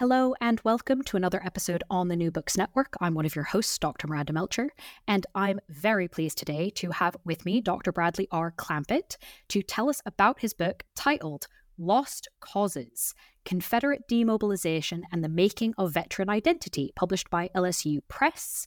Hello, 0.00 0.34
and 0.40 0.58
welcome 0.64 1.02
to 1.02 1.18
another 1.18 1.42
episode 1.44 1.84
on 1.90 2.08
the 2.08 2.16
New 2.16 2.30
Books 2.30 2.56
Network. 2.56 2.94
I'm 3.02 3.12
one 3.12 3.26
of 3.26 3.36
your 3.36 3.44
hosts, 3.44 3.76
Dr. 3.78 4.06
Miranda 4.06 4.32
Melcher, 4.32 4.70
and 5.06 5.26
I'm 5.34 5.60
very 5.68 6.08
pleased 6.08 6.38
today 6.38 6.70
to 6.76 6.90
have 6.92 7.18
with 7.26 7.44
me 7.44 7.60
Dr. 7.60 7.92
Bradley 7.92 8.26
R. 8.32 8.50
Clampitt 8.50 9.18
to 9.48 9.60
tell 9.60 9.90
us 9.90 10.00
about 10.06 10.40
his 10.40 10.54
book 10.54 10.84
titled 10.96 11.48
Lost 11.76 12.28
Causes 12.40 13.14
Confederate 13.44 14.08
Demobilization 14.08 15.02
and 15.12 15.22
the 15.22 15.28
Making 15.28 15.74
of 15.76 15.92
Veteran 15.92 16.30
Identity, 16.30 16.94
published 16.96 17.28
by 17.28 17.50
LSU 17.54 17.98
Press. 18.08 18.66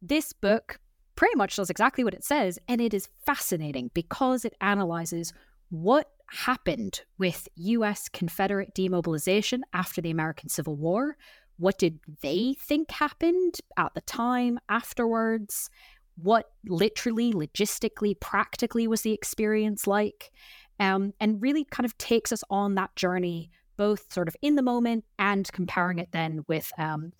This 0.00 0.32
book 0.32 0.80
pretty 1.14 1.36
much 1.36 1.56
does 1.56 1.68
exactly 1.68 2.04
what 2.04 2.14
it 2.14 2.24
says, 2.24 2.58
and 2.68 2.80
it 2.80 2.94
is 2.94 3.10
fascinating 3.26 3.90
because 3.92 4.46
it 4.46 4.54
analyzes 4.62 5.34
what 5.68 6.10
happened 6.30 7.02
with 7.18 7.48
US 7.56 8.08
Confederate 8.08 8.74
demobilization 8.74 9.62
after 9.72 10.00
the 10.00 10.10
American 10.10 10.48
Civil 10.48 10.76
War. 10.76 11.16
What 11.58 11.78
did 11.78 12.00
they 12.22 12.56
think 12.58 12.90
happened 12.90 13.56
at 13.76 13.92
the 13.94 14.00
time, 14.02 14.58
afterwards? 14.68 15.68
What 16.16 16.46
literally, 16.66 17.32
logistically, 17.32 18.18
practically 18.18 18.86
was 18.86 19.02
the 19.02 19.12
experience 19.12 19.86
like? 19.86 20.30
Um, 20.78 21.12
and 21.20 21.42
really 21.42 21.64
kind 21.64 21.84
of 21.84 21.98
takes 21.98 22.32
us 22.32 22.42
on 22.48 22.74
that 22.76 22.96
journey, 22.96 23.50
both 23.76 24.10
sort 24.12 24.28
of 24.28 24.36
in 24.40 24.54
the 24.54 24.62
moment 24.62 25.04
and 25.18 25.50
comparing 25.52 25.98
it 25.98 26.08
then 26.12 26.44
with 26.48 26.70
um, 26.78 27.12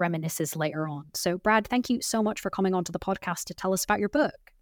later 0.56 0.88
on. 0.88 1.06
So, 1.14 1.36
Brad, 1.36 1.66
thank 1.66 1.90
you 1.90 2.00
so 2.00 2.22
much 2.22 2.40
for 2.40 2.48
coming 2.48 2.72
onto 2.72 2.92
the 2.92 2.98
podcast 2.98 3.44
to 3.44 3.54
tell 3.54 3.74
us 3.74 3.84
about 3.84 3.98
your 3.98 4.08
book. 4.08 4.52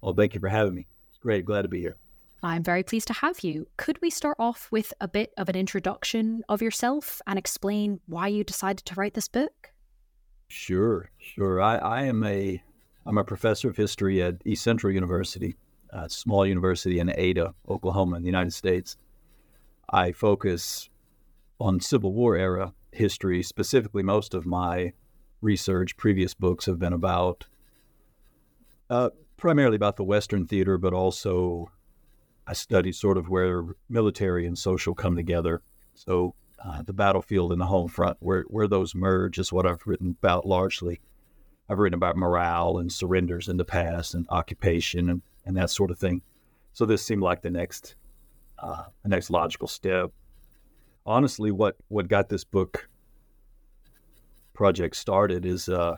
Well, 0.00 0.14
thank 0.14 0.34
you 0.34 0.40
for 0.40 0.48
having 0.48 0.74
me. 0.74 0.86
It's 1.10 1.18
great. 1.18 1.44
Glad 1.44 1.62
to 1.62 1.68
be 1.68 1.80
here. 1.80 1.96
I'm 2.42 2.64
very 2.64 2.82
pleased 2.82 3.06
to 3.06 3.12
have 3.12 3.40
you. 3.40 3.68
Could 3.76 4.00
we 4.02 4.10
start 4.10 4.36
off 4.38 4.68
with 4.72 4.92
a 5.00 5.06
bit 5.06 5.32
of 5.36 5.48
an 5.48 5.54
introduction 5.54 6.42
of 6.48 6.60
yourself 6.60 7.22
and 7.26 7.38
explain 7.38 8.00
why 8.06 8.26
you 8.28 8.42
decided 8.42 8.84
to 8.86 8.94
write 8.96 9.14
this 9.14 9.28
book? 9.28 9.72
Sure, 10.48 11.10
sure. 11.18 11.60
I, 11.60 11.76
I 11.76 12.02
am 12.02 12.24
a 12.24 12.62
I'm 13.06 13.18
a 13.18 13.24
professor 13.24 13.68
of 13.68 13.76
history 13.76 14.22
at 14.22 14.42
East 14.44 14.62
Central 14.64 14.92
University, 14.92 15.56
a 15.90 16.08
small 16.08 16.46
university 16.46 16.98
in 16.98 17.12
Ada, 17.16 17.54
Oklahoma, 17.68 18.16
in 18.16 18.22
the 18.22 18.28
United 18.28 18.52
States. 18.52 18.96
I 19.90 20.12
focus 20.12 20.88
on 21.60 21.80
Civil 21.80 22.12
War 22.12 22.36
era 22.36 22.74
history. 22.92 23.42
Specifically, 23.42 24.02
most 24.02 24.34
of 24.34 24.46
my 24.46 24.92
research, 25.40 25.96
previous 25.96 26.34
books 26.34 26.66
have 26.66 26.78
been 26.78 26.92
about 26.92 27.46
uh, 28.90 29.10
primarily 29.36 29.76
about 29.76 29.96
the 29.96 30.04
Western 30.04 30.46
theater, 30.46 30.76
but 30.76 30.92
also 30.92 31.70
I 32.46 32.54
study 32.54 32.92
sort 32.92 33.18
of 33.18 33.28
where 33.28 33.64
military 33.88 34.46
and 34.46 34.58
social 34.58 34.94
come 34.94 35.16
together. 35.16 35.62
So 35.94 36.34
uh, 36.64 36.82
the 36.82 36.92
battlefield 36.92 37.52
and 37.52 37.60
the 37.60 37.66
home 37.66 37.88
front, 37.88 38.16
where 38.20 38.42
where 38.48 38.68
those 38.68 38.94
merge, 38.94 39.38
is 39.38 39.52
what 39.52 39.66
I've 39.66 39.86
written 39.86 40.16
about 40.18 40.46
largely. 40.46 41.00
I've 41.68 41.78
written 41.78 41.96
about 41.96 42.16
morale 42.16 42.78
and 42.78 42.92
surrenders 42.92 43.48
in 43.48 43.56
the 43.56 43.64
past 43.64 44.14
and 44.14 44.26
occupation 44.28 45.08
and, 45.08 45.22
and 45.46 45.56
that 45.56 45.70
sort 45.70 45.90
of 45.90 45.98
thing. 45.98 46.22
So 46.72 46.84
this 46.84 47.04
seemed 47.04 47.22
like 47.22 47.42
the 47.42 47.50
next 47.50 47.94
uh, 48.58 48.84
the 49.02 49.08
next 49.08 49.30
logical 49.30 49.68
step. 49.68 50.10
Honestly, 51.06 51.50
what 51.50 51.76
what 51.88 52.08
got 52.08 52.28
this 52.28 52.44
book 52.44 52.88
project 54.52 54.96
started 54.96 55.44
is 55.46 55.68
uh, 55.68 55.96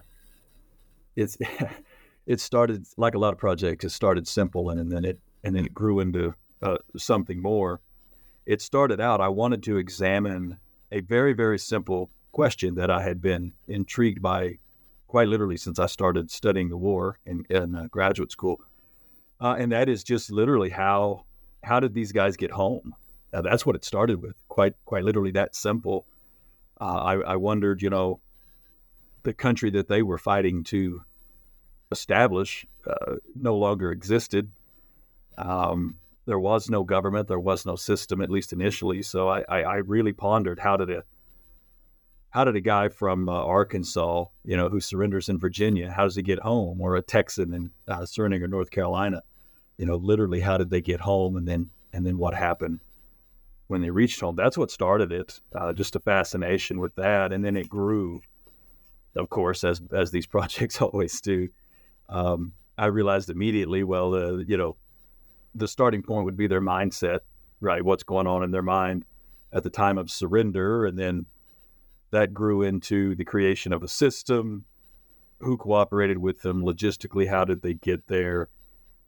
it's 1.17 1.37
it 2.27 2.41
started 2.41 2.87
like 2.97 3.15
a 3.15 3.19
lot 3.19 3.33
of 3.33 3.39
projects. 3.39 3.85
It 3.85 3.91
started 3.91 4.29
simple 4.29 4.71
and, 4.71 4.81
and 4.81 4.91
then 4.91 5.05
it 5.05 5.19
and 5.45 5.55
then 5.55 5.65
it 5.67 5.75
grew 5.75 6.01
into 6.01 6.35
uh, 6.63 6.79
something 6.97 7.41
more. 7.41 7.81
It 8.47 8.61
started 8.61 9.01
out, 9.01 9.21
I 9.21 9.29
wanted 9.29 9.63
to 9.65 9.77
examine 9.77 10.59
a 10.91 11.01
very, 11.01 11.35
very 11.35 11.59
simple 11.59 12.11
question 12.33 12.75
that 12.75 12.91
I 12.91 13.03
had 13.03 13.21
been 13.21 13.53
intrigued 13.69 14.21
by 14.21 14.59
quite 15.07 15.29
literally 15.29 15.57
since 15.57 15.79
I 15.79 15.87
started 15.87 16.31
studying 16.31 16.71
the 16.71 16.77
war 16.77 17.19
in, 17.25 17.45
in 17.49 17.75
uh, 17.75 17.87
graduate 17.91 18.33
school. 18.33 18.61
Uh, 19.41 19.55
and 19.59 19.71
that 19.73 19.89
is 19.89 20.03
just 20.03 20.31
literally 20.31 20.71
how 20.71 21.25
how 21.63 21.81
did 21.81 21.95
these 21.95 22.13
guys 22.13 22.37
get 22.37 22.51
home? 22.51 22.95
Now, 23.33 23.41
that's 23.41 23.65
what 23.65 23.77
it 23.77 23.85
started 23.85 24.21
with, 24.23 24.37
quite 24.49 24.75
quite 24.85 25.05
literally 25.05 25.33
that 25.33 25.55
simple. 25.55 26.07
Uh, 26.81 26.85
I, 26.85 27.15
I 27.33 27.37
wondered, 27.37 27.83
you 27.83 27.91
know, 27.91 28.21
the 29.23 29.33
country 29.33 29.71
that 29.71 29.89
they 29.89 30.03
were 30.03 30.19
fighting 30.19 30.65
to 30.65 31.03
establish 31.91 32.67
uh, 32.87 33.17
no 33.35 33.57
longer 33.57 33.93
existed. 33.93 34.51
Um, 35.39 35.97
there 36.27 36.39
was 36.39 36.71
no 36.71 36.85
government, 36.85 37.29
there 37.29 37.39
was 37.39 37.67
no 37.67 37.77
system, 37.77 38.21
at 38.21 38.31
least 38.31 38.53
initially. 38.53 39.03
So 39.03 39.29
I, 39.29 39.45
I, 39.49 39.63
I 39.63 39.75
really 39.77 40.13
pondered 40.13 40.59
how 40.59 40.77
did 40.77 40.91
a 40.91 41.05
how 42.31 42.43
did 42.43 42.57
a 42.57 42.61
guy 42.61 42.89
from 42.89 43.29
uh, 43.29 43.33
Arkansas, 43.33 44.25
you 44.45 44.57
know, 44.57 44.69
who 44.69 44.81
surrenders 44.81 45.29
in 45.29 45.39
Virginia, 45.39 45.93
how 45.93 46.03
does 46.03 46.17
he 46.17 46.23
get 46.23 46.41
home, 46.41 46.81
or 46.81 46.97
a 46.97 47.03
Texan 47.03 47.55
in 47.55 47.71
uh, 47.87 48.05
surrendering 48.05 48.43
in 48.43 48.51
North 48.51 48.73
Carolina, 48.73 49.23
you 49.79 49.87
know, 49.87 49.95
literally 49.95 50.41
how 50.41 50.59
did 50.59 50.69
they 50.69 50.81
get 50.81 51.01
home, 51.01 51.37
and 51.37 51.47
then 51.47 51.71
and 51.93 52.05
then 52.05 52.19
what 52.19 52.35
happened 52.35 52.81
when 53.69 53.83
they 53.83 53.91
reached 53.91 54.21
home? 54.21 54.35
That's 54.35 54.59
what 54.59 54.73
started 54.73 55.13
it, 55.13 55.41
uh, 55.55 55.73
just 55.75 55.95
a 55.95 56.01
fascination 56.01 56.81
with 56.81 56.97
that, 56.97 57.33
and 57.33 57.45
then 57.45 57.57
it 57.57 57.69
grew, 57.69 58.21
of 59.15 59.31
course, 59.31 59.63
as 59.63 59.81
as 59.93 60.11
these 60.11 60.27
projects 60.35 60.83
always 60.83 61.21
do. 61.21 61.49
Um, 62.09 62.53
I 62.77 62.87
realized 62.87 63.31
immediately, 63.31 63.85
well, 63.85 64.15
uh, 64.15 64.37
you 64.39 64.57
know, 64.57 64.77
the 65.55 65.69
starting 65.69 66.03
point 66.03 66.25
would 66.25 66.37
be 66.37 66.47
their 66.47 66.61
mindset, 66.61 67.21
right? 67.61 67.85
What's 67.85 68.03
going 68.03 68.27
on 68.27 68.43
in 68.43 68.51
their 68.51 68.63
mind 68.63 69.05
at 69.55 69.63
the 69.63 69.71
time 69.71 69.97
of 69.97 70.11
surrender. 70.11 70.85
And 70.85 70.99
then 70.99 71.27
that 72.11 72.35
grew 72.35 72.63
into 72.63 73.15
the 73.15 73.25
creation 73.25 73.73
of 73.73 73.83
a 73.83 73.89
system. 73.89 74.65
Who 75.39 75.57
cooperated 75.57 76.19
with 76.19 76.43
them 76.43 76.63
logistically? 76.63 77.29
How 77.29 77.45
did 77.45 77.63
they 77.63 77.75
get 77.75 78.07
there? 78.07 78.49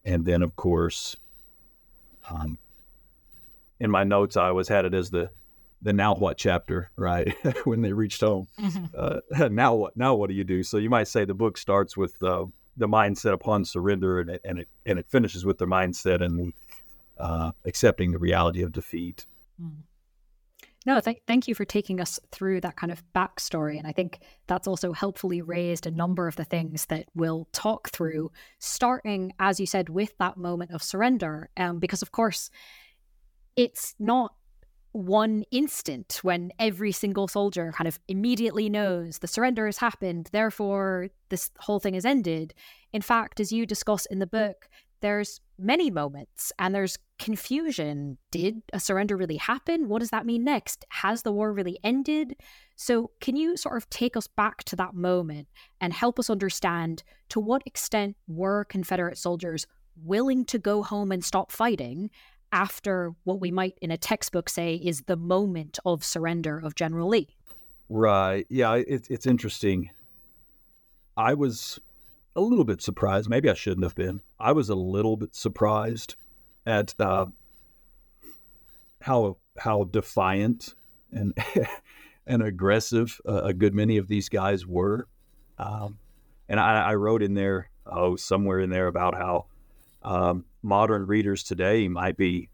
And 0.04 0.24
then, 0.24 0.42
of 0.42 0.54
course, 0.54 1.16
um, 2.28 2.58
in 3.80 3.90
my 3.90 4.04
notes, 4.04 4.36
I 4.36 4.48
always 4.48 4.68
had 4.68 4.84
it 4.84 4.94
as 4.94 5.10
the 5.10 5.30
the 5.82 5.92
now 5.92 6.14
what 6.14 6.36
chapter, 6.36 6.90
right? 6.96 7.34
when 7.64 7.82
they 7.82 7.92
reached 7.92 8.20
home. 8.20 8.48
Mm-hmm. 8.58 8.86
Uh, 8.96 9.48
now 9.48 9.74
what? 9.74 9.96
Now 9.96 10.14
what 10.14 10.28
do 10.28 10.34
you 10.34 10.44
do? 10.44 10.62
So 10.62 10.78
you 10.78 10.90
might 10.90 11.08
say 11.08 11.24
the 11.24 11.34
book 11.34 11.56
starts 11.56 11.96
with 11.96 12.20
uh, 12.22 12.46
the 12.76 12.88
mindset 12.88 13.32
upon 13.32 13.64
surrender, 13.64 14.20
and 14.20 14.30
it, 14.30 14.40
and 14.44 14.58
it 14.58 14.68
and 14.84 14.98
it 14.98 15.06
finishes 15.08 15.44
with 15.44 15.58
the 15.58 15.66
mindset 15.66 16.22
and 16.22 16.52
uh, 17.18 17.52
accepting 17.64 18.12
the 18.12 18.18
reality 18.18 18.62
of 18.62 18.72
defeat. 18.72 19.26
Mm. 19.60 19.82
No, 20.86 21.00
th- 21.00 21.22
thank 21.26 21.48
you 21.48 21.54
for 21.56 21.64
taking 21.64 22.00
us 22.00 22.20
through 22.30 22.60
that 22.60 22.76
kind 22.76 22.92
of 22.92 23.02
backstory. 23.12 23.76
And 23.76 23.88
I 23.88 23.92
think 23.92 24.20
that's 24.46 24.68
also 24.68 24.92
helpfully 24.92 25.42
raised 25.42 25.84
a 25.84 25.90
number 25.90 26.28
of 26.28 26.36
the 26.36 26.44
things 26.44 26.86
that 26.86 27.06
we'll 27.12 27.48
talk 27.52 27.90
through, 27.90 28.30
starting, 28.60 29.32
as 29.40 29.58
you 29.58 29.66
said, 29.66 29.88
with 29.88 30.16
that 30.18 30.36
moment 30.36 30.70
of 30.70 30.84
surrender. 30.84 31.50
Um, 31.56 31.80
because, 31.80 32.02
of 32.02 32.12
course, 32.12 32.50
it's 33.56 33.96
not 33.98 34.34
one 34.96 35.44
instant 35.50 36.20
when 36.22 36.50
every 36.58 36.90
single 36.90 37.28
soldier 37.28 37.72
kind 37.76 37.86
of 37.86 37.98
immediately 38.08 38.70
knows 38.70 39.18
the 39.18 39.28
surrender 39.28 39.66
has 39.66 39.78
happened, 39.78 40.30
therefore 40.32 41.08
this 41.28 41.50
whole 41.58 41.78
thing 41.78 41.94
has 41.94 42.04
ended. 42.04 42.54
In 42.92 43.02
fact, 43.02 43.38
as 43.38 43.52
you 43.52 43.66
discuss 43.66 44.06
in 44.06 44.20
the 44.20 44.26
book, 44.26 44.68
there's 45.02 45.40
many 45.58 45.90
moments 45.90 46.50
and 46.58 46.74
there's 46.74 46.96
confusion. 47.18 48.16
Did 48.30 48.62
a 48.72 48.80
surrender 48.80 49.16
really 49.16 49.36
happen? 49.36 49.88
What 49.88 49.98
does 49.98 50.10
that 50.10 50.24
mean 50.24 50.44
next? 50.44 50.86
Has 50.88 51.22
the 51.22 51.32
war 51.32 51.52
really 51.52 51.78
ended? 51.84 52.34
So, 52.76 53.10
can 53.20 53.36
you 53.36 53.56
sort 53.56 53.76
of 53.76 53.90
take 53.90 54.16
us 54.16 54.26
back 54.26 54.64
to 54.64 54.76
that 54.76 54.94
moment 54.94 55.48
and 55.80 55.92
help 55.92 56.18
us 56.18 56.30
understand 56.30 57.02
to 57.28 57.40
what 57.40 57.62
extent 57.66 58.16
were 58.26 58.64
Confederate 58.64 59.18
soldiers 59.18 59.66
willing 60.02 60.44
to 60.46 60.58
go 60.58 60.82
home 60.82 61.12
and 61.12 61.24
stop 61.24 61.52
fighting? 61.52 62.10
After 62.52 63.14
what 63.24 63.40
we 63.40 63.50
might 63.50 63.76
in 63.80 63.90
a 63.90 63.96
textbook 63.96 64.48
say 64.48 64.74
is 64.74 65.02
the 65.02 65.16
moment 65.16 65.78
of 65.84 66.04
surrender 66.04 66.58
of 66.58 66.74
General 66.74 67.08
Lee. 67.08 67.28
Right. 67.88 68.46
Yeah, 68.48 68.74
it's 68.74 69.08
it's 69.08 69.26
interesting. 69.26 69.90
I 71.16 71.34
was 71.34 71.80
a 72.34 72.40
little 72.40 72.64
bit 72.64 72.82
surprised. 72.82 73.28
Maybe 73.28 73.48
I 73.48 73.54
shouldn't 73.54 73.84
have 73.84 73.94
been. 73.94 74.20
I 74.38 74.52
was 74.52 74.68
a 74.68 74.74
little 74.74 75.16
bit 75.16 75.34
surprised 75.34 76.16
at 76.66 76.94
uh, 76.98 77.26
how 79.00 79.38
how 79.58 79.84
defiant 79.84 80.74
and 81.12 81.36
and 82.26 82.42
aggressive. 82.42 83.20
Uh, 83.26 83.42
a 83.44 83.54
good 83.54 83.74
many 83.74 83.96
of 83.96 84.08
these 84.08 84.28
guys 84.28 84.66
were, 84.66 85.06
um, 85.58 85.98
and 86.48 86.60
I, 86.60 86.90
I, 86.90 86.94
wrote 86.96 87.22
in 87.22 87.34
there, 87.34 87.70
oh, 87.86 88.16
somewhere 88.16 88.60
in 88.60 88.70
there 88.70 88.88
about 88.88 89.14
how 89.14 89.46
um, 90.06 90.44
modern 90.62 91.06
readers 91.06 91.42
today 91.42 91.88
might 91.88 92.16
be 92.16 92.48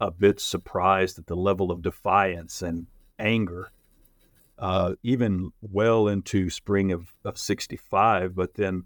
a 0.00 0.10
bit 0.10 0.40
surprised 0.40 1.18
at 1.18 1.26
the 1.26 1.36
level 1.36 1.70
of 1.70 1.82
defiance 1.82 2.62
and 2.62 2.86
anger, 3.18 3.70
uh, 4.58 4.94
even 5.02 5.52
well 5.60 6.08
into 6.08 6.48
spring 6.48 6.92
of, 6.92 7.08
of 7.26 7.36
65. 7.36 8.34
But 8.34 8.54
then, 8.54 8.84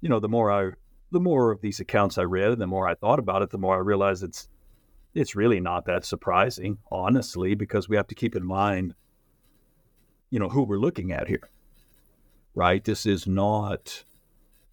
you 0.00 0.08
know, 0.08 0.18
the 0.18 0.30
more 0.30 0.50
I, 0.50 0.70
the 1.12 1.20
more 1.20 1.50
of 1.50 1.60
these 1.60 1.78
accounts 1.78 2.16
I 2.16 2.22
read, 2.22 2.58
the 2.58 2.66
more 2.66 2.88
I 2.88 2.94
thought 2.94 3.18
about 3.18 3.42
it, 3.42 3.50
the 3.50 3.58
more 3.58 3.76
I 3.76 3.80
realized 3.80 4.24
it's, 4.24 4.48
it's 5.12 5.36
really 5.36 5.60
not 5.60 5.84
that 5.84 6.06
surprising, 6.06 6.78
honestly, 6.90 7.54
because 7.54 7.86
we 7.86 7.96
have 7.96 8.06
to 8.08 8.14
keep 8.14 8.34
in 8.34 8.46
mind, 8.46 8.94
you 10.30 10.38
know, 10.38 10.48
who 10.48 10.62
we're 10.62 10.78
looking 10.78 11.12
at 11.12 11.28
here, 11.28 11.50
right? 12.54 12.82
This 12.82 13.04
is 13.04 13.26
not, 13.26 14.04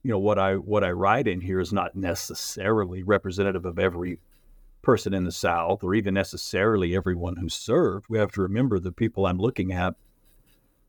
you 0.03 0.12
know, 0.12 0.19
what 0.19 0.39
I 0.39 0.56
what 0.56 0.83
I 0.83 0.92
write 0.92 1.27
in 1.27 1.42
here 1.42 1.59
is 1.59 1.71
not 1.71 1.95
necessarily 1.95 3.03
representative 3.03 3.65
of 3.65 3.80
every 3.80 4.19
person 4.81 5.13
in 5.13 5.25
the 5.25 5.31
South 5.31 5.83
or 5.83 5.94
even 5.94 6.13
necessarily 6.13 6.95
everyone 6.95 7.36
who 7.36 7.50
served. 7.50 8.07
We 8.09 8.18
have 8.18 8.31
to 8.33 8.42
remember 8.42 8.80
the 8.80 8.92
people 8.92 9.25
I'm 9.25 9.38
looking 9.38 9.71
at 9.71 9.95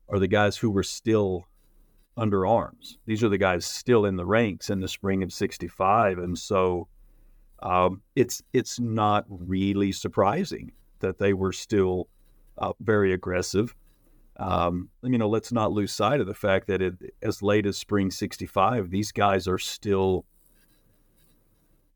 are 0.09 0.19
the 0.19 0.27
guys 0.27 0.57
who 0.57 0.71
were 0.71 0.83
still 0.83 1.45
under 2.17 2.45
arms. 2.45 2.97
These 3.05 3.23
are 3.23 3.29
the 3.29 3.37
guys 3.37 3.65
still 3.65 4.05
in 4.05 4.15
the 4.15 4.25
ranks 4.25 4.69
in 4.69 4.79
the 4.79 4.87
spring 4.87 5.23
of 5.23 5.33
65. 5.33 6.19
And 6.19 6.37
so 6.37 6.87
um, 7.61 8.01
it's, 8.15 8.41
it's 8.53 8.79
not 8.79 9.25
really 9.29 9.91
surprising 9.91 10.71
that 10.99 11.17
they 11.17 11.33
were 11.33 11.53
still 11.53 12.07
uh, 12.57 12.73
very 12.81 13.13
aggressive. 13.13 13.75
Um, 14.37 14.89
you 15.03 15.17
know, 15.17 15.29
let's 15.29 15.51
not 15.51 15.71
lose 15.71 15.91
sight 15.91 16.19
of 16.19 16.27
the 16.27 16.33
fact 16.33 16.67
that 16.67 16.81
it, 16.81 16.95
as 17.21 17.43
late 17.43 17.65
as 17.65 17.77
spring 17.77 18.09
65, 18.09 18.89
these 18.89 19.11
guys 19.11 19.47
are 19.47 19.59
still, 19.59 20.25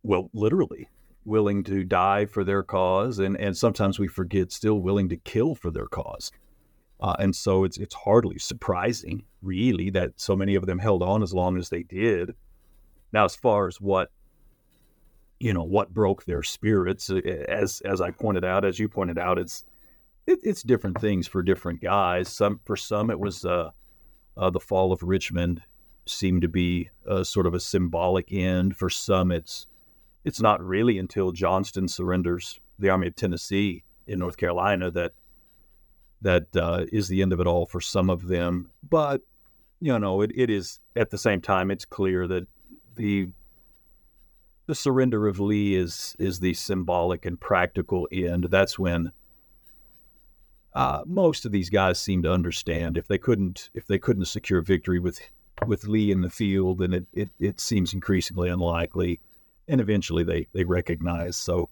well, 0.04 0.30
literally 0.34 0.88
willing 1.26 1.64
to 1.64 1.84
die 1.84 2.26
for 2.26 2.44
their 2.44 2.64
cause, 2.64 3.20
and, 3.20 3.36
and 3.38 3.58
sometimes 3.58 4.00
we 4.00 4.08
forget 4.08 4.52
still 4.52 4.80
willing 4.80 5.10
to 5.10 5.18
kill 5.18 5.56
for 5.56 5.72
their 5.72 5.88
cause. 5.88 6.32
Uh, 7.00 7.16
and 7.20 7.36
so 7.36 7.64
it's 7.64 7.78
it's 7.78 7.94
hardly 7.94 8.40
surprising, 8.40 9.24
really, 9.42 9.90
that 9.92 10.14
so 10.16 10.36
many 10.36 10.56
of 10.56 10.66
them 10.66 10.80
held 10.80 11.04
on 11.04 11.22
as 11.22 11.34
long 11.34 11.58
as 11.58 11.70
they 11.70 11.84
did. 11.84 12.34
Now, 13.14 13.26
as 13.26 13.36
far 13.36 13.68
as 13.68 13.80
what 13.80 14.10
you 15.40 15.54
know, 15.54 15.64
what 15.64 15.94
broke 15.94 16.26
their 16.26 16.42
spirits, 16.42 17.10
uh, 17.10 17.22
as 17.48 17.82
as 17.82 18.02
I 18.02 18.12
pointed 18.12 18.44
out, 18.44 18.66
as 18.66 18.80
you 18.80 18.90
pointed 18.90 19.20
out, 19.20 19.38
it's 19.38 19.64
it, 20.28 20.40
it's 20.44 20.62
different 20.62 21.00
things 21.00 21.26
for 21.26 21.42
different 21.42 21.82
guys. 21.82 22.28
Some 22.28 22.60
for 22.66 22.76
some 22.76 23.10
it 23.10 23.20
was 23.20 23.46
uh, 23.46 23.72
uh, 24.36 24.50
the 24.50 24.60
fall 24.60 24.92
of 24.92 25.02
Richmond 25.02 25.62
seemed 26.06 26.42
to 26.42 26.48
be 26.48 26.90
a, 27.06 27.26
sort 27.26 27.48
of 27.48 27.54
a 27.54 27.60
symbolic 27.60 28.32
end. 28.32 28.76
For 28.76 28.90
some, 28.90 29.32
it's 29.32 29.66
it's 30.24 30.42
not 30.42 30.64
really 30.64 31.00
until 31.00 31.32
Johnston 31.32 31.88
surrenders 31.88 32.60
the 32.78 32.90
Army 32.90 33.08
of 33.08 33.16
Tennessee 33.16 33.84
in 34.06 34.20
North 34.20 34.38
Carolina 34.38 34.92
that 34.92 35.14
that 36.22 36.56
uh, 36.56 36.86
is 36.92 37.08
the 37.08 37.22
end 37.22 37.34
of 37.34 37.40
it 37.40 37.48
all 37.48 37.66
for 37.66 37.82
some 37.82 38.10
of 38.10 38.28
them. 38.28 38.70
But 38.88 39.22
you 39.80 39.98
know, 39.98 40.22
it, 40.22 40.32
it 40.36 40.50
is 40.50 40.80
at 40.96 41.10
the 41.10 41.18
same 41.18 41.42
time 41.42 41.72
it's 41.72 41.86
clear 41.86 42.28
that 42.28 42.48
the 42.96 43.30
the 44.66 44.76
surrender 44.76 45.28
of 45.28 45.40
Lee 45.40 45.76
is 45.76 46.16
is 46.20 46.42
the 46.42 46.54
symbolic 46.54 47.26
and 47.26 47.40
practical 47.40 48.08
end. 48.12 48.46
That's 48.46 48.78
when 48.78 49.14
uh, 50.78 51.02
most 51.08 51.44
of 51.44 51.52
these 51.52 51.72
guys 51.72 52.00
seem 52.00 52.22
to 52.22 52.32
understand 52.32 52.98
if 52.98 53.08
they 53.08 53.18
couldn't 53.18 53.72
if 53.74 53.88
they 53.88 53.98
couldn't 53.98 54.26
secure 54.26 54.62
victory 54.62 55.00
with 55.00 55.20
with 55.66 55.88
Lee 55.88 56.12
in 56.12 56.22
the 56.22 56.30
field, 56.30 56.78
then 56.78 56.94
it, 56.94 57.08
it, 57.14 57.30
it 57.40 57.60
seems 57.60 57.96
increasingly 57.96 58.48
unlikely 58.48 59.20
and 59.68 59.82
eventually 59.82 60.24
they 60.24 60.48
they 60.54 60.64
recognize. 60.64 61.36
So, 61.36 61.70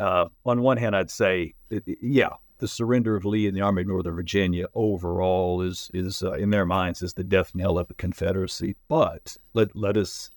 uh, 0.00 0.26
on 0.44 0.62
one 0.62 0.78
hand, 0.78 0.96
I'd 0.96 1.12
say, 1.12 1.54
it, 1.70 1.84
yeah, 2.02 2.30
the 2.58 2.66
surrender 2.66 3.14
of 3.14 3.24
Lee 3.24 3.46
in 3.46 3.54
the 3.54 3.60
Army 3.60 3.82
of 3.82 3.88
Northern 3.88 4.16
Virginia 4.16 4.66
overall 4.74 5.62
is 5.62 5.88
is 5.94 6.24
uh, 6.24 6.32
in 6.32 6.50
their 6.50 6.66
minds 6.66 7.02
is 7.02 7.14
the 7.14 7.22
death 7.22 7.54
knell 7.54 7.78
of 7.78 7.86
the 7.88 7.94
Confederacy. 7.94 8.74
But 8.88 9.36
let 9.54 9.76
let 9.76 9.96
us, 9.96 10.30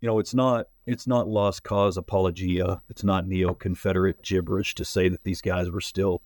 you 0.00 0.06
know, 0.06 0.18
it's 0.18 0.32
not 0.32 0.68
it's 0.86 1.06
not 1.06 1.28
lost 1.28 1.62
cause 1.62 1.98
apologia. 1.98 2.80
It's 2.88 3.04
not 3.04 3.26
neo 3.26 3.52
Confederate 3.52 4.22
gibberish 4.22 4.74
to 4.76 4.84
say 4.86 5.10
that 5.10 5.24
these 5.24 5.42
guys 5.42 5.70
were 5.70 5.82
still. 5.82 6.22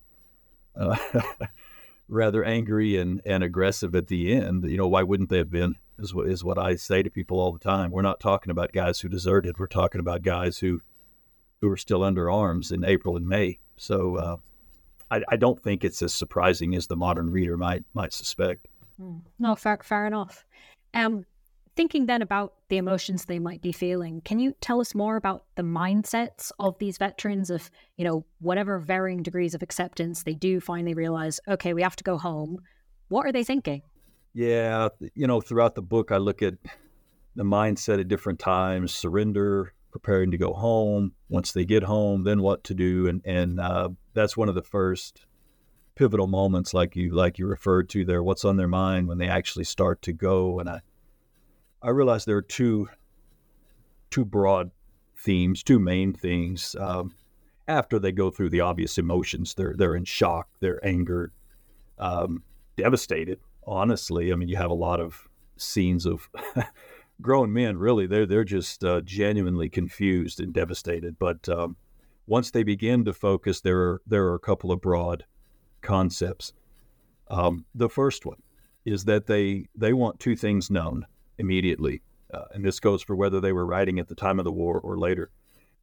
Rather 2.09 2.43
angry 2.43 2.97
and, 2.97 3.21
and 3.25 3.43
aggressive 3.43 3.93
at 3.95 4.07
the 4.07 4.33
end. 4.33 4.63
You 4.63 4.77
know, 4.77 4.87
why 4.87 5.03
wouldn't 5.03 5.29
they 5.29 5.39
have 5.39 5.51
been? 5.51 5.75
is 5.99 6.13
what 6.13 6.27
is 6.27 6.43
what 6.43 6.57
I 6.57 6.75
say 6.75 7.03
to 7.03 7.09
people 7.09 7.39
all 7.39 7.51
the 7.51 7.59
time. 7.59 7.91
We're 7.91 8.01
not 8.01 8.19
talking 8.19 8.51
about 8.51 8.71
guys 8.71 8.99
who 8.99 9.09
deserted. 9.09 9.57
We're 9.57 9.67
talking 9.67 9.99
about 9.99 10.21
guys 10.21 10.59
who 10.59 10.81
who 11.61 11.69
are 11.69 11.77
still 11.77 12.03
under 12.03 12.29
arms 12.29 12.71
in 12.71 12.85
April 12.85 13.17
and 13.17 13.27
May. 13.27 13.59
So 13.77 14.15
uh, 14.17 14.37
I, 15.09 15.23
I, 15.29 15.35
don't 15.37 15.61
think 15.61 15.83
it's 15.83 16.03
as 16.03 16.13
surprising 16.13 16.75
as 16.75 16.85
the 16.85 16.95
modern 16.95 17.31
reader 17.31 17.57
might 17.57 17.83
might 17.93 18.13
suspect. 18.13 18.67
Hmm. 18.99 19.17
No, 19.39 19.55
fair 19.55 19.79
fair 19.83 20.05
enough. 20.05 20.45
Um, 20.93 21.25
thinking 21.77 22.07
then 22.07 22.21
about 22.21 22.55
the 22.69 22.77
emotions 22.77 23.25
they 23.25 23.39
might 23.39 23.61
be 23.61 23.71
feeling, 23.71 24.19
can 24.21 24.39
you 24.39 24.53
tell 24.59 24.81
us 24.81 24.95
more 24.95 25.15
about 25.15 25.45
the 25.55 25.63
mindsets 25.63 26.51
of 26.59 26.77
these 26.79 26.97
veterans? 26.97 27.49
Of 27.49 27.69
you 27.95 28.03
know 28.03 28.25
whatever 28.39 28.79
varying 28.79 29.23
degrees 29.23 29.53
of 29.53 29.61
acceptance 29.61 30.23
they 30.23 30.33
do 30.33 30.59
finally 30.59 30.95
realize, 30.95 31.39
okay, 31.47 31.73
we 31.73 31.83
have 31.83 31.95
to 31.95 32.03
go 32.03 32.17
home. 32.17 32.57
What 33.07 33.25
are 33.25 33.31
they 33.31 33.43
thinking? 33.43 33.83
Yeah, 34.33 34.89
you 35.15 35.27
know, 35.27 35.39
throughout 35.39 35.75
the 35.75 35.81
book, 35.81 36.11
I 36.11 36.17
look 36.17 36.41
at 36.41 36.55
the 37.35 37.43
mindset 37.43 37.99
at 37.99 38.07
different 38.07 38.39
times: 38.39 38.93
surrender, 38.93 39.73
preparing 39.91 40.31
to 40.31 40.37
go 40.37 40.53
home. 40.53 41.13
Once 41.29 41.53
they 41.53 41.63
get 41.63 41.83
home, 41.83 42.23
then 42.23 42.41
what 42.41 42.63
to 42.65 42.73
do, 42.73 43.07
and 43.07 43.21
and 43.23 43.59
uh, 43.59 43.89
that's 44.13 44.35
one 44.35 44.49
of 44.49 44.55
the 44.55 44.63
first 44.63 45.25
pivotal 45.95 46.27
moments, 46.27 46.73
like 46.73 46.95
you 46.95 47.13
like 47.13 47.37
you 47.37 47.47
referred 47.47 47.87
to 47.89 48.03
there. 48.03 48.23
What's 48.23 48.45
on 48.45 48.57
their 48.57 48.67
mind 48.67 49.07
when 49.07 49.19
they 49.19 49.29
actually 49.29 49.65
start 49.65 50.01
to 50.03 50.13
go? 50.13 50.59
And 50.59 50.69
I 50.69 50.81
I 51.81 51.89
realize 51.89 52.25
there 52.25 52.37
are 52.37 52.41
two 52.41 52.89
two 54.09 54.25
broad 54.25 54.71
themes, 55.17 55.63
two 55.63 55.79
main 55.79 56.13
things. 56.13 56.75
Um, 56.79 57.13
after 57.67 57.99
they 57.99 58.11
go 58.11 58.31
through 58.31 58.49
the 58.49 58.61
obvious 58.61 58.97
emotions, 58.97 59.53
they're 59.53 59.75
they're 59.77 59.95
in 59.95 60.05
shock, 60.05 60.47
they're 60.59 60.83
angered, 60.85 61.33
um, 61.99 62.43
devastated, 62.77 63.39
honestly. 63.65 64.31
I 64.31 64.35
mean, 64.35 64.47
you 64.47 64.57
have 64.57 64.71
a 64.71 64.75
lot 64.75 64.99
of 64.99 65.27
scenes 65.57 66.05
of 66.05 66.29
grown 67.21 67.51
men. 67.51 67.77
Really, 67.77 68.07
they're 68.07 68.25
they're 68.25 68.43
just 68.43 68.83
uh, 68.83 69.01
genuinely 69.01 69.69
confused 69.69 70.39
and 70.39 70.53
devastated. 70.53 71.19
But 71.19 71.47
um, 71.49 71.75
once 72.25 72.51
they 72.51 72.63
begin 72.63 73.05
to 73.05 73.13
focus, 73.13 73.61
there 73.61 73.79
are 73.79 74.01
there 74.07 74.25
are 74.27 74.35
a 74.35 74.39
couple 74.39 74.71
of 74.71 74.81
broad 74.81 75.25
concepts. 75.81 76.53
Um, 77.29 77.65
the 77.75 77.89
first 77.89 78.25
one 78.25 78.41
is 78.85 79.03
that 79.05 79.27
they 79.27 79.65
they 79.75 79.93
want 79.93 80.19
two 80.19 80.35
things 80.35 80.71
known 80.71 81.05
immediately, 81.37 82.01
uh, 82.33 82.45
and 82.53 82.65
this 82.65 82.79
goes 82.79 83.01
for 83.01 83.15
whether 83.15 83.39
they 83.39 83.53
were 83.53 83.65
writing 83.65 83.99
at 83.99 84.07
the 84.07 84.15
time 84.15 84.39
of 84.39 84.45
the 84.45 84.51
war 84.51 84.79
or 84.79 84.97
later. 84.97 85.31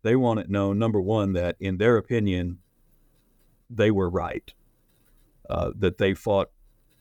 They 0.03 0.17
want 0.17 0.41
it 0.41 0.51
known, 0.51 0.79
number 0.79 1.01
one, 1.01 1.33
that 1.33 1.57
in 1.59 1.79
their 1.79 1.97
opinion, 1.97 2.59
they 3.71 3.91
were 3.91 4.11
right, 4.11 4.53
uh, 5.49 5.71
that 5.79 5.99
they 5.99 6.15
fought 6.15 6.51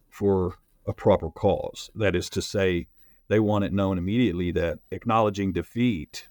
for 0.09 0.55
a 0.87 0.93
proper 0.93 1.29
cause. 1.29 1.89
That 1.95 2.15
is 2.15 2.29
to 2.31 2.41
say, 2.41 2.87
they 3.27 3.39
want 3.39 3.65
it 3.65 3.73
known 3.73 3.97
immediately 3.97 4.51
that 4.51 4.79
acknowledging 4.91 5.53
defeat 5.53 6.27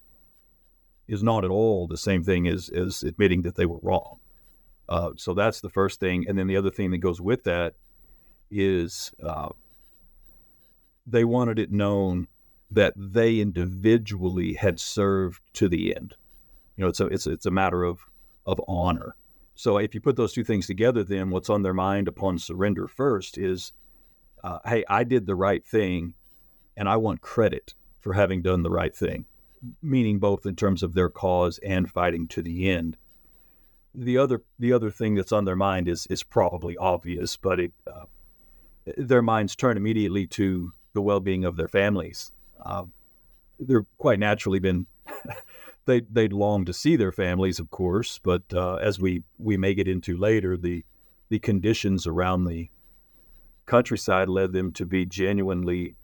is 1.07 1.21
not 1.21 1.43
at 1.43 1.51
all 1.51 1.87
the 1.87 1.97
same 1.97 2.23
thing 2.23 2.47
as, 2.47 2.69
as 2.69 3.03
admitting 3.03 3.41
that 3.41 3.55
they 3.55 3.65
were 3.65 3.79
wrong. 3.81 4.19
Uh, 4.87 5.11
so 5.17 5.33
that's 5.33 5.61
the 5.61 5.69
first 5.69 5.99
thing. 5.99 6.25
And 6.27 6.37
then 6.37 6.47
the 6.47 6.57
other 6.57 6.69
thing 6.71 6.91
that 6.91 6.99
goes 6.99 7.19
with 7.21 7.43
that 7.43 7.73
is 8.49 9.11
uh, 9.23 9.49
they 11.05 11.23
wanted 11.23 11.59
it 11.59 11.71
known 11.71 12.27
that 12.71 12.93
they 12.95 13.39
individually 13.39 14.53
had 14.53 14.79
served 14.79 15.41
to 15.53 15.69
the 15.69 15.95
end. 15.95 16.15
You 16.75 16.83
know, 16.83 16.89
it's 16.89 16.99
a, 16.99 17.05
it's, 17.07 17.27
it's 17.27 17.45
a 17.45 17.51
matter 17.51 17.83
of, 17.83 17.99
of 18.45 18.59
honor. 18.67 19.15
So 19.55 19.77
if 19.77 19.93
you 19.93 20.01
put 20.01 20.15
those 20.15 20.33
two 20.33 20.43
things 20.43 20.65
together, 20.65 21.03
then 21.03 21.29
what's 21.29 21.49
on 21.49 21.61
their 21.61 21.73
mind 21.73 22.07
upon 22.07 22.39
surrender 22.39 22.87
first 22.87 23.37
is 23.37 23.73
uh, 24.43 24.59
hey, 24.65 24.83
I 24.89 25.03
did 25.03 25.25
the 25.25 25.35
right 25.35 25.63
thing 25.63 26.15
and 26.75 26.89
I 26.89 26.97
want 26.97 27.21
credit 27.21 27.73
for 28.01 28.13
having 28.13 28.41
done 28.41 28.63
the 28.63 28.69
right 28.69 28.95
thing, 28.95 29.25
meaning 29.81 30.19
both 30.19 30.45
in 30.45 30.55
terms 30.55 30.83
of 30.83 30.93
their 30.93 31.09
cause 31.09 31.59
and 31.59 31.89
fighting 31.89 32.27
to 32.29 32.41
the 32.41 32.69
end. 32.69 32.97
The 33.95 34.17
other 34.17 34.41
the 34.57 34.73
other 34.73 34.89
thing 34.89 35.15
that's 35.15 35.31
on 35.31 35.45
their 35.45 35.55
mind 35.55 35.87
is 35.87 36.07
is 36.07 36.23
probably 36.23 36.75
obvious, 36.77 37.37
but 37.37 37.59
it, 37.59 37.73
uh, 37.85 38.05
their 38.97 39.21
minds 39.21 39.55
turn 39.55 39.77
immediately 39.77 40.25
to 40.27 40.73
the 40.93 41.01
well-being 41.01 41.45
of 41.45 41.55
their 41.55 41.67
families. 41.67 42.31
Uh, 42.63 42.83
they're 43.59 43.85
quite 43.97 44.19
naturally 44.19 44.59
been 44.59 44.85
they 45.85 46.01
they'd 46.01 46.33
long 46.33 46.65
to 46.65 46.73
see 46.73 46.95
their 46.95 47.11
families, 47.11 47.59
of 47.59 47.69
course, 47.71 48.19
but 48.19 48.43
uh, 48.53 48.75
as 48.75 48.99
we 48.99 49.23
we 49.37 49.57
may 49.57 49.73
get 49.73 49.87
into 49.87 50.17
later, 50.17 50.57
the 50.57 50.83
the 51.29 51.39
conditions 51.39 52.07
around 52.07 52.45
the 52.45 52.69
countryside 53.65 54.29
led 54.29 54.53
them 54.53 54.71
to 54.73 54.85
be 54.85 55.05
genuinely 55.05 55.95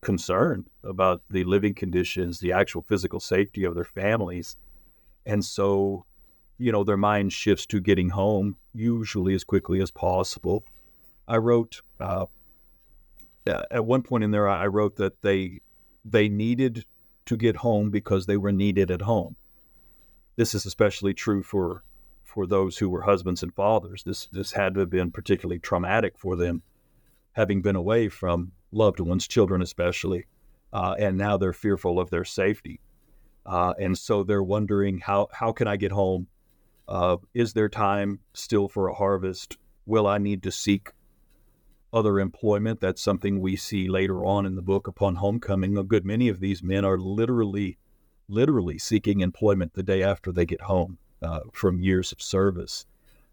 concerned 0.00 0.66
about 0.84 1.22
the 1.28 1.44
living 1.44 1.74
conditions, 1.74 2.40
the 2.40 2.52
actual 2.52 2.82
physical 2.82 3.20
safety 3.20 3.64
of 3.64 3.74
their 3.74 3.84
families. 3.84 4.56
And 5.26 5.44
so, 5.44 6.06
you 6.58 6.72
know, 6.72 6.84
their 6.84 6.96
mind 6.96 7.32
shifts 7.32 7.66
to 7.66 7.80
getting 7.80 8.08
home 8.08 8.56
usually 8.72 9.34
as 9.34 9.44
quickly 9.44 9.82
as 9.82 9.90
possible. 9.90 10.64
I 11.28 11.36
wrote 11.36 11.82
uh, 11.98 12.26
at 13.46 13.84
one 13.84 14.02
point 14.02 14.24
in 14.24 14.30
there, 14.30 14.48
I 14.48 14.66
wrote 14.66 14.96
that 14.96 15.22
they 15.22 15.60
they 16.04 16.28
needed 16.28 16.84
to 17.26 17.36
get 17.36 17.56
home 17.56 17.90
because 17.90 18.26
they 18.26 18.36
were 18.36 18.52
needed 18.52 18.90
at 18.90 19.02
home. 19.02 19.36
This 20.36 20.54
is 20.54 20.66
especially 20.66 21.14
true 21.14 21.42
for 21.42 21.84
for 22.24 22.46
those 22.46 22.78
who 22.78 22.88
were 22.88 23.02
husbands 23.02 23.42
and 23.42 23.54
fathers. 23.54 24.02
This 24.04 24.26
this 24.26 24.52
had 24.52 24.74
to 24.74 24.80
have 24.80 24.90
been 24.90 25.10
particularly 25.10 25.58
traumatic 25.58 26.18
for 26.18 26.36
them, 26.36 26.62
having 27.32 27.62
been 27.62 27.76
away 27.76 28.08
from 28.08 28.52
loved 28.72 29.00
ones, 29.00 29.26
children 29.26 29.62
especially, 29.62 30.26
uh, 30.72 30.94
and 30.98 31.16
now 31.16 31.36
they're 31.36 31.52
fearful 31.52 31.98
of 31.98 32.10
their 32.10 32.24
safety, 32.24 32.80
uh, 33.46 33.74
and 33.78 33.96
so 33.98 34.22
they're 34.22 34.42
wondering 34.42 34.98
how 34.98 35.28
how 35.32 35.52
can 35.52 35.66
I 35.66 35.76
get 35.76 35.92
home? 35.92 36.28
Uh, 36.88 37.16
is 37.34 37.52
there 37.52 37.68
time 37.68 38.20
still 38.32 38.68
for 38.68 38.88
a 38.88 38.94
harvest? 38.94 39.56
Will 39.86 40.06
I 40.06 40.18
need 40.18 40.42
to 40.44 40.52
seek 40.52 40.90
other 41.92 42.20
employment? 42.20 42.80
That's 42.80 43.02
something 43.02 43.40
we 43.40 43.56
see 43.56 43.88
later 43.88 44.24
on 44.24 44.46
in 44.46 44.54
the 44.54 44.62
book 44.62 44.86
upon 44.86 45.16
homecoming. 45.16 45.76
A 45.76 45.82
good 45.82 46.04
many 46.04 46.28
of 46.28 46.40
these 46.40 46.62
men 46.62 46.84
are 46.84 46.98
literally, 46.98 47.78
literally 48.28 48.78
seeking 48.78 49.20
employment 49.20 49.74
the 49.74 49.82
day 49.82 50.02
after 50.02 50.32
they 50.32 50.46
get 50.46 50.62
home 50.62 50.98
uh, 51.22 51.40
from 51.52 51.80
years 51.80 52.12
of 52.12 52.22
service. 52.22 52.86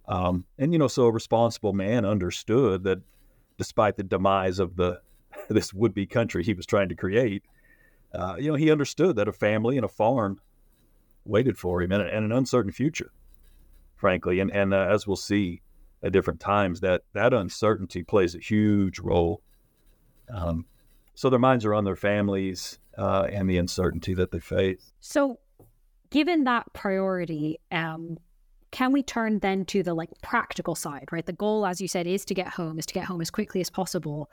Um, 0.08 0.46
and 0.58 0.72
you 0.72 0.80
know, 0.80 0.88
so 0.88 1.06
a 1.06 1.12
responsible 1.12 1.74
man 1.74 2.06
understood 2.06 2.84
that 2.84 3.00
despite 3.58 3.98
the 3.98 4.04
demise 4.04 4.60
of 4.60 4.76
the 4.76 5.02
this 5.50 5.74
would-be 5.74 6.06
country 6.06 6.44
he 6.44 6.54
was 6.54 6.66
trying 6.66 6.90
to 6.90 6.96
create, 6.96 7.44
uh, 8.14 8.36
you 8.40 8.50
know, 8.50 8.56
he 8.56 8.72
understood 8.72 9.16
that 9.18 9.28
a 9.28 9.34
family 9.34 9.78
and 9.78 9.86
a 9.86 9.90
farm 9.90 10.40
waited 11.26 11.58
for 11.58 11.82
him 11.82 11.92
and, 11.92 12.02
and 12.02 12.26
an 12.26 12.32
uncertain 12.32 12.72
future, 12.72 13.12
frankly. 13.96 14.40
And 14.40 14.52
and 14.52 14.74
uh, 14.74 14.88
as 14.90 15.06
we'll 15.06 15.18
see 15.18 15.62
at 16.04 16.12
different 16.12 16.40
times, 16.40 16.80
that 16.82 17.02
that 17.14 17.34
uncertainty 17.34 18.04
plays 18.04 18.36
a 18.36 18.40
huge 18.40 19.00
role. 19.00 19.42
Um, 20.34 20.66
so 21.16 21.30
their 21.30 21.40
minds 21.40 21.66
are 21.66 21.74
on 21.74 21.84
their 21.84 21.96
families 21.96 22.80
uh, 22.98 23.28
and 23.32 23.50
the 23.50 23.58
uncertainty 23.58 24.14
that 24.14 24.32
they 24.32 24.40
face. 24.40 24.94
So 25.00 25.40
given 26.10 26.44
that 26.44 26.72
priority, 26.74 27.60
um, 27.72 28.18
can 28.72 28.92
we 28.92 29.02
turn 29.02 29.40
then 29.40 29.66
to 29.66 29.82
the 29.82 29.94
like 29.94 30.10
practical 30.22 30.76
side, 30.76 31.08
right? 31.12 31.26
The 31.26 31.34
goal, 31.34 31.66
as 31.66 31.82
you 31.82 31.88
said, 31.88 32.06
is 32.06 32.26
to 32.26 32.34
get 32.34 32.50
home, 32.50 32.78
is 32.78 32.86
to 32.88 32.94
get 32.94 33.06
home 33.06 33.22
as 33.22 33.32
quickly 33.32 33.62
as 33.62 33.70
possible. 33.70 34.30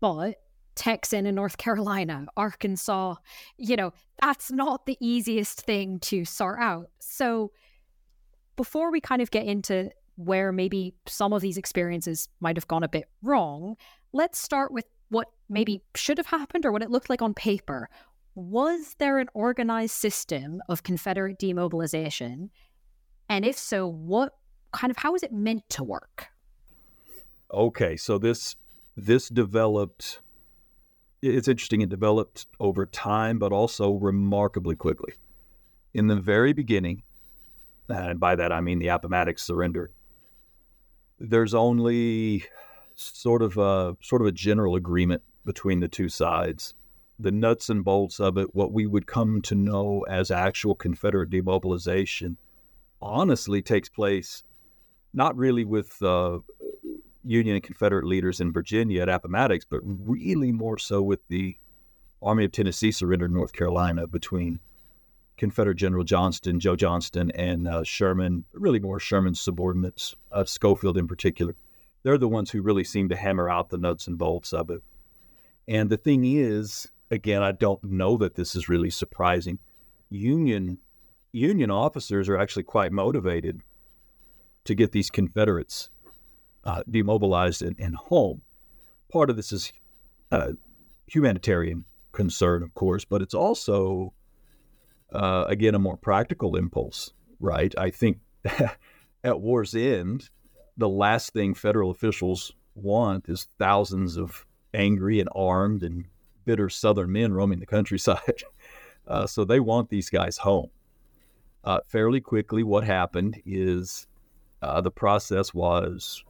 But 0.00 0.36
Texan 0.74 1.26
in 1.26 1.34
North 1.34 1.58
Carolina, 1.58 2.26
Arkansas, 2.36 3.16
you 3.56 3.76
know, 3.76 3.92
that's 4.22 4.50
not 4.50 4.86
the 4.86 4.96
easiest 5.00 5.62
thing 5.62 5.98
to 6.00 6.24
sort 6.24 6.58
out. 6.60 6.90
So 7.00 7.52
before 8.56 8.90
we 8.90 9.00
kind 9.00 9.22
of 9.22 9.30
get 9.30 9.46
into 9.46 9.90
where 10.24 10.52
maybe 10.52 10.94
some 11.06 11.32
of 11.32 11.42
these 11.42 11.56
experiences 11.56 12.28
might 12.40 12.56
have 12.56 12.68
gone 12.68 12.82
a 12.82 12.88
bit 12.88 13.08
wrong, 13.22 13.76
let's 14.12 14.38
start 14.38 14.72
with 14.72 14.84
what 15.08 15.28
maybe 15.48 15.76
mm-hmm. 15.76 15.96
should 15.96 16.18
have 16.18 16.26
happened 16.26 16.64
or 16.64 16.72
what 16.72 16.82
it 16.82 16.90
looked 16.90 17.10
like 17.10 17.22
on 17.22 17.34
paper 17.34 17.88
was 18.34 18.94
there 18.98 19.18
an 19.18 19.28
organized 19.34 19.94
system 19.94 20.62
of 20.68 20.82
Confederate 20.82 21.38
demobilization? 21.38 22.50
And 23.28 23.44
if 23.44 23.58
so, 23.58 23.86
what 23.86 24.34
kind 24.72 24.90
of 24.90 24.96
how 24.96 25.12
was 25.12 25.22
it 25.22 25.32
meant 25.32 25.68
to 25.70 25.84
work? 25.84 26.28
Okay, 27.52 27.96
so 27.96 28.18
this 28.18 28.56
this 28.96 29.28
developed 29.28 30.20
it's 31.22 31.48
interesting 31.48 31.80
it 31.82 31.88
developed 31.88 32.46
over 32.58 32.86
time 32.86 33.38
but 33.38 33.52
also 33.52 33.92
remarkably 33.92 34.76
quickly. 34.76 35.12
In 35.92 36.06
the 36.06 36.16
very 36.16 36.52
beginning, 36.52 37.02
and 37.88 38.20
by 38.20 38.36
that 38.36 38.52
I 38.52 38.60
mean 38.60 38.78
the 38.78 38.88
Appomattox 38.88 39.42
surrender, 39.42 39.90
there's 41.20 41.54
only 41.54 42.44
sort 42.94 43.42
of 43.42 43.56
a 43.58 43.96
sort 44.02 44.22
of 44.22 44.28
a 44.28 44.32
general 44.32 44.74
agreement 44.74 45.22
between 45.44 45.80
the 45.80 45.88
two 45.88 46.08
sides. 46.08 46.74
The 47.18 47.30
nuts 47.30 47.68
and 47.68 47.84
bolts 47.84 48.18
of 48.18 48.38
it, 48.38 48.54
what 48.54 48.72
we 48.72 48.86
would 48.86 49.06
come 49.06 49.42
to 49.42 49.54
know 49.54 50.04
as 50.08 50.30
actual 50.30 50.74
Confederate 50.74 51.28
demobilization, 51.28 52.38
honestly 53.02 53.60
takes 53.60 53.88
place 53.88 54.42
not 55.12 55.36
really 55.36 55.64
with 55.64 56.00
uh, 56.02 56.38
Union 57.24 57.56
and 57.56 57.64
Confederate 57.64 58.06
leaders 58.06 58.40
in 58.40 58.52
Virginia 58.52 59.02
at 59.02 59.08
Appomattox, 59.08 59.66
but 59.68 59.80
really 59.84 60.52
more 60.52 60.78
so 60.78 61.02
with 61.02 61.20
the 61.28 61.56
Army 62.22 62.44
of 62.44 62.52
Tennessee 62.52 62.92
surrender 62.92 63.26
in 63.26 63.32
North 63.32 63.52
Carolina 63.52 64.06
between 64.06 64.60
Confederate 65.40 65.76
General 65.76 66.04
Johnston, 66.04 66.60
Joe 66.60 66.76
Johnston, 66.76 67.30
and 67.30 67.66
uh, 67.66 67.82
Sherman, 67.82 68.44
really 68.52 68.78
more 68.78 69.00
Sherman's 69.00 69.40
subordinates, 69.40 70.14
uh, 70.30 70.44
Schofield 70.44 70.98
in 70.98 71.08
particular. 71.08 71.56
They're 72.02 72.18
the 72.18 72.28
ones 72.28 72.50
who 72.50 72.60
really 72.60 72.84
seem 72.84 73.08
to 73.08 73.16
hammer 73.16 73.48
out 73.48 73.70
the 73.70 73.78
nuts 73.78 74.06
and 74.06 74.18
bolts 74.18 74.52
of 74.52 74.68
it. 74.68 74.82
And 75.66 75.88
the 75.88 75.96
thing 75.96 76.26
is, 76.26 76.90
again, 77.10 77.42
I 77.42 77.52
don't 77.52 77.82
know 77.82 78.18
that 78.18 78.34
this 78.34 78.54
is 78.54 78.68
really 78.68 78.90
surprising. 78.90 79.58
Union 80.10 80.76
Union 81.32 81.70
officers 81.70 82.28
are 82.28 82.36
actually 82.36 82.64
quite 82.64 82.92
motivated 82.92 83.62
to 84.64 84.74
get 84.74 84.92
these 84.92 85.08
Confederates 85.08 85.88
uh, 86.64 86.82
demobilized 86.90 87.62
and, 87.62 87.76
and, 87.78 87.96
home. 87.96 88.42
Part 89.10 89.30
of 89.30 89.36
this 89.36 89.52
is 89.52 89.72
uh, 90.32 90.52
humanitarian 91.06 91.86
concern, 92.12 92.62
of 92.62 92.74
course, 92.74 93.06
but 93.06 93.22
it's 93.22 93.32
also, 93.32 94.12
uh, 95.12 95.44
again, 95.48 95.74
a 95.74 95.78
more 95.78 95.96
practical 95.96 96.56
impulse, 96.56 97.12
right? 97.38 97.74
I 97.76 97.90
think 97.90 98.18
at 99.24 99.40
war's 99.40 99.74
end, 99.74 100.30
the 100.76 100.88
last 100.88 101.32
thing 101.32 101.54
federal 101.54 101.90
officials 101.90 102.52
want 102.74 103.28
is 103.28 103.48
thousands 103.58 104.16
of 104.16 104.46
angry 104.72 105.20
and 105.20 105.28
armed 105.34 105.82
and 105.82 106.04
bitter 106.44 106.68
Southern 106.68 107.12
men 107.12 107.32
roaming 107.32 107.60
the 107.60 107.66
countryside. 107.66 108.42
Uh, 109.08 109.26
so 109.26 109.44
they 109.44 109.58
want 109.58 109.88
these 109.88 110.08
guys 110.08 110.36
home. 110.36 110.70
Uh, 111.64 111.80
fairly 111.88 112.20
quickly, 112.20 112.62
what 112.62 112.84
happened 112.84 113.42
is 113.44 114.06
uh, 114.62 114.80
the 114.80 114.90
process 114.90 115.52
was 115.52 116.22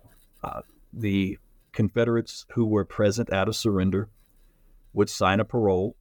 uh, 0.43 0.63
the 0.93 1.39
Confederates 1.73 2.47
who 2.53 2.65
were 2.65 2.85
present 2.85 3.31
at 3.31 3.49
a 3.49 3.53
surrender 3.53 4.09
would 4.93 5.09
sign 5.09 5.41
a 5.41 5.45
parole 5.45 5.95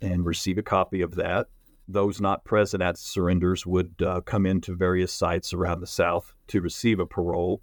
and 0.00 0.26
receive 0.26 0.58
a 0.58 0.62
copy 0.62 1.00
of 1.00 1.14
that. 1.14 1.48
Those 1.88 2.20
not 2.20 2.44
present 2.44 2.82
at 2.82 2.96
surrenders 2.96 3.66
would 3.66 3.94
uh, 4.04 4.20
come 4.22 4.46
into 4.46 4.74
various 4.74 5.12
sites 5.12 5.52
around 5.52 5.80
the 5.80 5.86
South 5.86 6.34
to 6.48 6.60
receive 6.60 7.00
a 7.00 7.06
parole. 7.06 7.60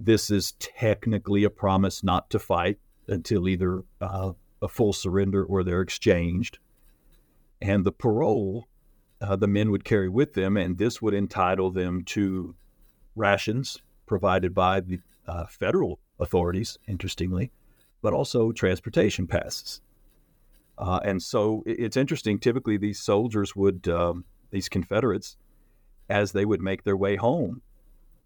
This 0.00 0.30
is 0.30 0.52
technically 0.58 1.44
a 1.44 1.50
promise 1.50 2.02
not 2.02 2.30
to 2.30 2.38
fight 2.38 2.78
until 3.06 3.48
either 3.48 3.84
uh, 4.00 4.32
a 4.62 4.68
full 4.68 4.92
surrender 4.92 5.44
or 5.44 5.62
they're 5.62 5.82
exchanged. 5.82 6.58
And 7.60 7.84
the 7.84 7.92
parole 7.92 8.68
uh, 9.20 9.36
the 9.36 9.48
men 9.48 9.70
would 9.70 9.84
carry 9.84 10.08
with 10.08 10.34
them, 10.34 10.56
and 10.56 10.78
this 10.78 11.02
would 11.02 11.14
entitle 11.14 11.70
them 11.70 12.04
to 12.04 12.54
rations 13.16 13.78
provided 14.06 14.54
by 14.54 14.80
the 14.80 15.00
uh, 15.26 15.46
federal 15.46 15.98
authorities, 16.18 16.78
interestingly, 16.86 17.50
but 18.00 18.12
also 18.12 18.52
transportation 18.52 19.26
passes. 19.26 19.80
Uh, 20.78 21.00
and 21.04 21.22
so 21.22 21.62
it's 21.66 21.96
interesting. 21.96 22.38
Typically, 22.38 22.76
these 22.76 23.00
soldiers 23.00 23.56
would, 23.56 23.88
um, 23.88 24.24
these 24.50 24.68
Confederates, 24.68 25.36
as 26.08 26.32
they 26.32 26.44
would 26.44 26.62
make 26.62 26.84
their 26.84 26.96
way 26.96 27.16
home, 27.16 27.62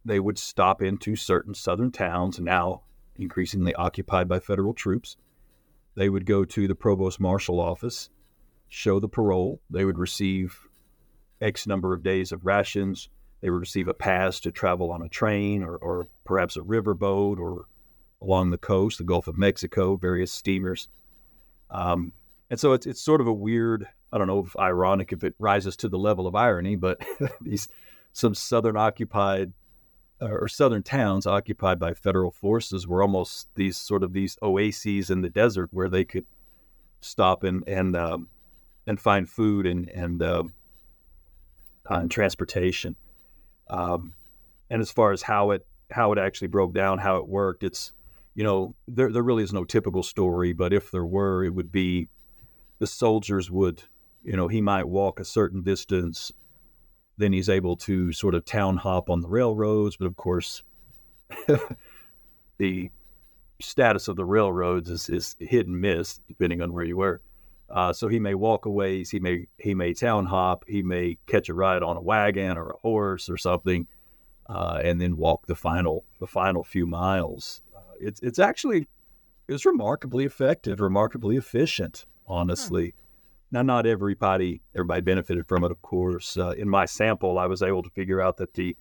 they 0.05 0.21
would 0.21 0.39
stop 0.39 0.83
into 0.83 1.17
certain 1.17 1.55
southern 1.55 1.91
towns, 1.91 2.39
now 2.39 2.83
increasingly 3.17 3.75
occupied 3.75 4.29
by 4.29 4.39
federal 4.39 4.75
troops, 4.75 5.17
they 5.95 6.09
would 6.09 6.27
go 6.27 6.45
to 6.45 6.67
the 6.67 6.75
provost 6.75 7.21
marshal 7.21 7.61
office, 7.61 8.11
show 8.69 8.99
the 8.99 9.09
parole. 9.09 9.61
They 9.71 9.85
would 9.85 9.99
receive 9.99 10.69
X 11.41 11.67
number 11.67 11.93
of 11.93 12.03
days 12.03 12.33
of 12.33 12.47
rations. 12.47 13.09
They 13.41 13.51
would 13.51 13.61
receive 13.61 13.89
a 13.89 13.95
pass 13.95 14.41
to 14.41 14.53
travel 14.53 14.91
on 14.91 15.03
a 15.03 15.09
train 15.09 15.63
or, 15.63 15.77
or 15.77 16.09
perhaps 16.25 16.57
a 16.57 16.61
riverboat 16.61 17.39
or 17.39 17.67
along 18.23 18.51
the 18.51 18.59
coast, 18.59 18.99
the 18.99 19.05
Gulf 19.05 19.27
of 19.27 19.37
Mexico, 19.37 19.97
various 19.97 20.33
steamers. 20.33 20.89
Um, 21.71 22.13
and 22.53 22.61
so 22.61 22.75
it's, 22.75 22.85
it's 22.85 23.01
sort 23.01 23.23
of 23.23 23.27
a 23.27 23.33
weird, 23.33 23.89
I 24.13 24.19
don't 24.19 24.27
know 24.27 24.41
if 24.41 24.55
ironic 24.59 25.11
if 25.11 25.25
it 25.25 25.35
rises 25.39 25.75
to 25.79 25.89
the 25.89 25.97
level 25.97 26.27
of 26.27 26.35
irony, 26.35 26.77
but 26.77 27.01
these 27.41 27.67
some 28.13 28.35
southern 28.35 28.77
occupied 28.77 29.55
or 30.21 30.47
southern 30.49 30.83
towns 30.83 31.27
occupied 31.27 31.79
by 31.79 31.95
federal 31.95 32.31
forces 32.31 32.87
were 32.87 33.01
almost 33.01 33.49
these 33.55 33.79
sort 33.79 34.03
of 34.03 34.13
these 34.13 34.37
oases 34.43 35.09
in 35.09 35.23
the 35.23 35.31
desert 35.31 35.71
where 35.73 35.89
they 35.89 36.05
could 36.05 36.27
stop 37.01 37.43
and 37.43 37.67
and 37.67 37.97
um, 37.97 38.29
and 38.87 39.01
find 39.01 39.31
food 39.31 39.65
and 39.65 39.89
and, 39.89 40.23
uh, 40.23 40.43
and 41.89 42.11
transportation. 42.11 42.97
Um, 43.71 44.13
and 44.69 44.83
as 44.83 44.93
far 44.93 45.13
as 45.13 45.23
how 45.23 45.53
it 45.53 45.67
how 45.91 46.13
it 46.13 46.19
actually 46.19 46.49
broke 46.49 46.75
down, 46.75 46.99
how 46.99 47.17
it 47.17 47.27
worked. 47.27 47.63
It's 47.63 47.93
you 48.35 48.45
know 48.45 48.75
there 48.87 49.11
there 49.11 49.23
really 49.23 49.43
is 49.43 49.55
no 49.55 49.65
typical 49.65 50.03
story, 50.03 50.53
but 50.53 50.75
if 50.75 50.91
there 50.91 51.07
were, 51.07 51.45
it 51.45 51.55
would 51.55 51.73
be 51.73 52.09
the 52.83 52.87
soldiers 52.89 53.49
would 53.49 53.81
you 54.25 54.37
know 54.37 54.49
he 54.49 54.61
might 54.61 54.89
walk 54.89 55.21
a 55.21 55.25
certain 55.25 55.63
distance, 55.63 56.33
then 57.17 57.33
he's 57.33 57.49
able 57.49 57.77
to 57.77 58.13
sort 58.13 58.35
of 58.35 58.45
town 58.45 58.77
hop 58.77 59.09
on 59.09 59.21
the 59.21 59.29
railroads, 59.29 59.97
but 59.97 60.07
of 60.07 60.17
course 60.17 60.65
the 62.59 62.91
status 63.61 64.09
of 64.09 64.17
the 64.17 64.25
railroads 64.25 64.91
is, 64.91 65.09
is 65.09 65.37
hit 65.39 65.69
and 65.69 65.81
miss 65.81 66.19
depending 66.27 66.61
on 66.61 66.73
where 66.73 66.85
you 66.85 66.97
were. 66.97 67.21
Uh, 67.71 67.93
so 67.93 68.09
he 68.09 68.19
may 68.19 68.35
walk 68.35 68.67
a 68.67 68.71
ways, 68.71 69.11
he 69.11 69.21
may 69.21 69.47
he 69.59 69.77
may 69.77 69.95
town 69.95 70.27
hop, 70.27 70.65
he 70.67 70.83
may 70.83 71.17
catch 71.29 71.49
a 71.49 71.55
ride 71.55 71.85
on 71.85 71.97
a 71.97 72.03
wagon 72.03 72.59
or 72.59 72.71
a 72.71 72.79
horse 72.79 73.31
or 73.31 73.37
something, 73.37 73.87
uh, 74.49 74.81
and 74.83 75.01
then 75.01 75.17
walk 75.17 75.47
the 75.47 75.55
final 75.55 76.05
the 76.19 76.27
final 76.27 76.65
few 76.65 76.85
miles. 76.89 77.63
Uh, 77.77 77.95
it's 78.01 78.19
it's 78.23 78.41
actually 78.41 78.89
it's 79.47 79.65
remarkably 79.65 80.25
effective, 80.25 80.81
remarkably 80.81 81.37
efficient. 81.37 82.07
Honestly, 82.27 82.95
now 83.51 83.63
not 83.63 83.87
everybody 83.87 84.63
everybody 84.75 85.01
benefited 85.01 85.47
from 85.47 85.65
it, 85.65 85.71
of 85.71 85.81
course. 85.83 86.37
Uh, 86.37 86.51
in 86.51 86.69
my 86.69 86.87
sample, 86.87 87.39
I 87.39 87.47
was 87.47 87.63
able 87.63 87.83
to 87.83 87.91
figure 87.91 88.21
out 88.21 88.37
that 88.39 88.55
the 88.55 88.77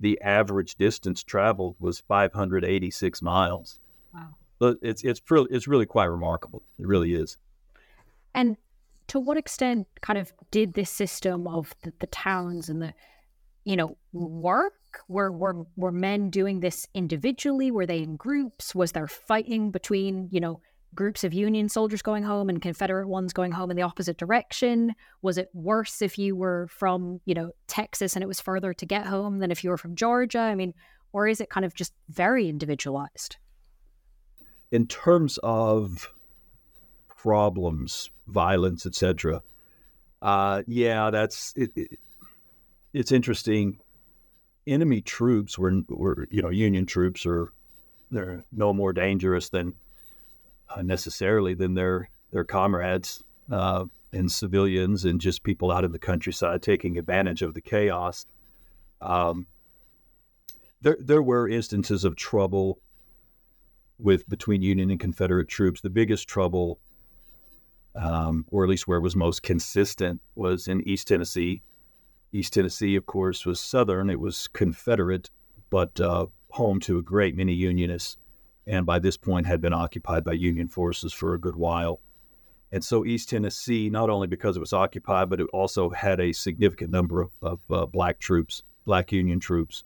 the 0.00 0.20
average 0.22 0.76
distance 0.76 1.22
traveled 1.22 1.76
was 1.78 2.00
586 2.00 3.22
miles. 3.22 3.78
Wow. 4.14 4.28
But 4.58 4.78
it's 4.82 5.02
it's 5.04 5.20
it's 5.28 5.68
really 5.68 5.86
quite 5.86 6.06
remarkable. 6.06 6.62
It 6.78 6.86
really 6.86 7.14
is. 7.14 7.36
And 8.34 8.56
to 9.08 9.18
what 9.18 9.36
extent 9.36 9.88
kind 10.00 10.18
of 10.18 10.32
did 10.50 10.74
this 10.74 10.90
system 10.90 11.46
of 11.46 11.74
the, 11.82 11.92
the 11.98 12.06
towns 12.06 12.68
and 12.68 12.80
the 12.80 12.94
you 13.64 13.76
know 13.76 13.96
work 14.12 14.74
were 15.08 15.30
were 15.30 15.66
were 15.76 15.92
men 15.92 16.30
doing 16.30 16.60
this 16.60 16.86
individually 16.94 17.70
were 17.70 17.86
they 17.86 18.02
in 18.02 18.16
groups 18.16 18.74
was 18.74 18.92
there 18.92 19.06
fighting 19.06 19.70
between 19.70 20.28
you 20.30 20.40
know 20.40 20.60
groups 20.94 21.24
of 21.24 21.32
union 21.32 21.68
soldiers 21.68 22.02
going 22.02 22.22
home 22.22 22.48
and 22.48 22.60
confederate 22.62 23.08
ones 23.08 23.32
going 23.32 23.52
home 23.52 23.70
in 23.70 23.76
the 23.76 23.82
opposite 23.82 24.16
direction 24.16 24.92
was 25.22 25.38
it 25.38 25.48
worse 25.54 26.02
if 26.02 26.18
you 26.18 26.34
were 26.34 26.66
from 26.68 27.20
you 27.24 27.34
know 27.34 27.50
texas 27.68 28.16
and 28.16 28.22
it 28.22 28.26
was 28.26 28.40
further 28.40 28.74
to 28.74 28.86
get 28.86 29.06
home 29.06 29.38
than 29.38 29.50
if 29.50 29.62
you 29.62 29.70
were 29.70 29.78
from 29.78 29.94
georgia 29.94 30.40
i 30.40 30.54
mean 30.54 30.74
or 31.12 31.26
is 31.26 31.40
it 31.40 31.50
kind 31.50 31.64
of 31.64 31.74
just 31.74 31.92
very 32.08 32.48
individualized 32.48 33.36
in 34.70 34.86
terms 34.86 35.38
of 35.42 36.08
problems, 37.20 38.10
violence, 38.28 38.86
etc. 38.86 39.42
Uh, 40.22 40.62
yeah, 40.66 41.10
that's 41.10 41.52
it, 41.56 41.70
it, 41.76 41.98
It's 42.94 43.12
interesting. 43.12 43.78
Enemy 44.66 45.02
troops 45.02 45.58
were, 45.58 45.82
were, 45.88 46.26
you 46.30 46.42
know, 46.42 46.50
Union 46.50 46.86
troops 46.86 47.26
are 47.26 47.52
they're 48.10 48.44
no 48.52 48.72
more 48.72 48.92
dangerous 48.92 49.48
than 49.50 49.74
uh, 50.74 50.82
necessarily 50.82 51.54
than 51.54 51.74
their 51.74 52.08
their 52.30 52.44
comrades 52.44 53.22
uh, 53.50 53.84
and 54.12 54.30
civilians 54.30 55.04
and 55.04 55.20
just 55.20 55.42
people 55.42 55.70
out 55.70 55.84
in 55.84 55.92
the 55.92 55.98
countryside 55.98 56.62
taking 56.62 56.98
advantage 56.98 57.42
of 57.42 57.54
the 57.54 57.60
chaos. 57.60 58.26
Um, 59.00 59.46
there 60.80 60.96
there 61.00 61.22
were 61.22 61.48
instances 61.48 62.04
of 62.04 62.16
trouble 62.16 62.78
with 63.98 64.28
between 64.28 64.62
Union 64.62 64.90
and 64.90 65.00
Confederate 65.00 65.48
troops. 65.48 65.80
The 65.80 65.90
biggest 65.90 66.28
trouble, 66.28 66.78
um, 67.94 68.46
or 68.50 68.64
at 68.64 68.70
least 68.70 68.88
where 68.88 68.98
it 68.98 69.02
was 69.02 69.16
most 69.16 69.42
consistent, 69.42 70.20
was 70.34 70.68
in 70.68 70.86
East 70.88 71.08
Tennessee. 71.08 71.62
East 72.32 72.52
Tennessee, 72.52 72.96
of 72.96 73.06
course, 73.06 73.44
was 73.44 73.60
Southern. 73.60 74.08
It 74.08 74.20
was 74.20 74.48
Confederate, 74.48 75.30
but 75.68 76.00
uh, 76.00 76.26
home 76.50 76.80
to 76.80 76.98
a 76.98 77.02
great 77.02 77.36
many 77.36 77.52
Unionists, 77.52 78.16
and 78.70 78.86
by 78.86 78.98
this 78.98 79.16
point 79.16 79.46
had 79.46 79.60
been 79.60 79.74
occupied 79.74 80.24
by 80.24 80.32
Union 80.32 80.68
forces 80.68 81.12
for 81.12 81.34
a 81.34 81.40
good 81.40 81.56
while. 81.56 82.00
And 82.72 82.84
so 82.84 83.04
East 83.04 83.28
Tennessee, 83.28 83.90
not 83.90 84.08
only 84.08 84.28
because 84.28 84.56
it 84.56 84.60
was 84.60 84.72
occupied, 84.72 85.28
but 85.28 85.40
it 85.40 85.48
also 85.52 85.90
had 85.90 86.20
a 86.20 86.32
significant 86.32 86.90
number 86.90 87.20
of, 87.20 87.30
of 87.42 87.60
uh, 87.70 87.86
black 87.86 88.20
troops, 88.20 88.62
black 88.86 89.12
Union 89.12 89.40
troops 89.40 89.84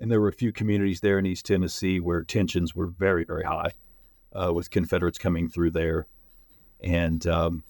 and 0.00 0.10
there 0.10 0.20
were 0.20 0.28
a 0.28 0.32
few 0.32 0.52
communities 0.52 1.00
there 1.00 1.18
in 1.18 1.26
East 1.26 1.46
Tennessee 1.46 2.00
where 2.00 2.22
tensions 2.22 2.74
were 2.74 2.86
very, 2.86 3.24
very 3.24 3.44
high 3.44 3.72
uh, 4.32 4.52
with 4.52 4.70
Confederates 4.70 5.18
coming 5.18 5.48
through 5.48 5.72
there. 5.72 6.06
And 6.82 7.26
um, 7.26 7.64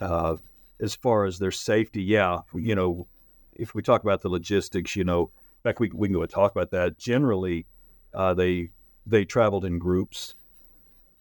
uh, 0.00 0.36
as 0.80 0.94
far 0.94 1.26
as 1.26 1.38
their 1.38 1.50
safety, 1.50 2.02
yeah, 2.02 2.40
you 2.54 2.74
know, 2.74 3.06
if 3.54 3.74
we 3.74 3.82
talk 3.82 4.02
about 4.02 4.22
the 4.22 4.30
logistics, 4.30 4.96
you 4.96 5.04
know, 5.04 5.22
in 5.24 5.62
fact, 5.62 5.80
we, 5.80 5.90
we 5.92 6.08
can 6.08 6.14
go 6.14 6.22
and 6.22 6.30
talk 6.30 6.52
about 6.52 6.70
that. 6.70 6.98
Generally, 6.98 7.66
uh, 8.14 8.32
they 8.32 8.70
they 9.06 9.24
traveled 9.24 9.64
in 9.64 9.78
groups 9.78 10.34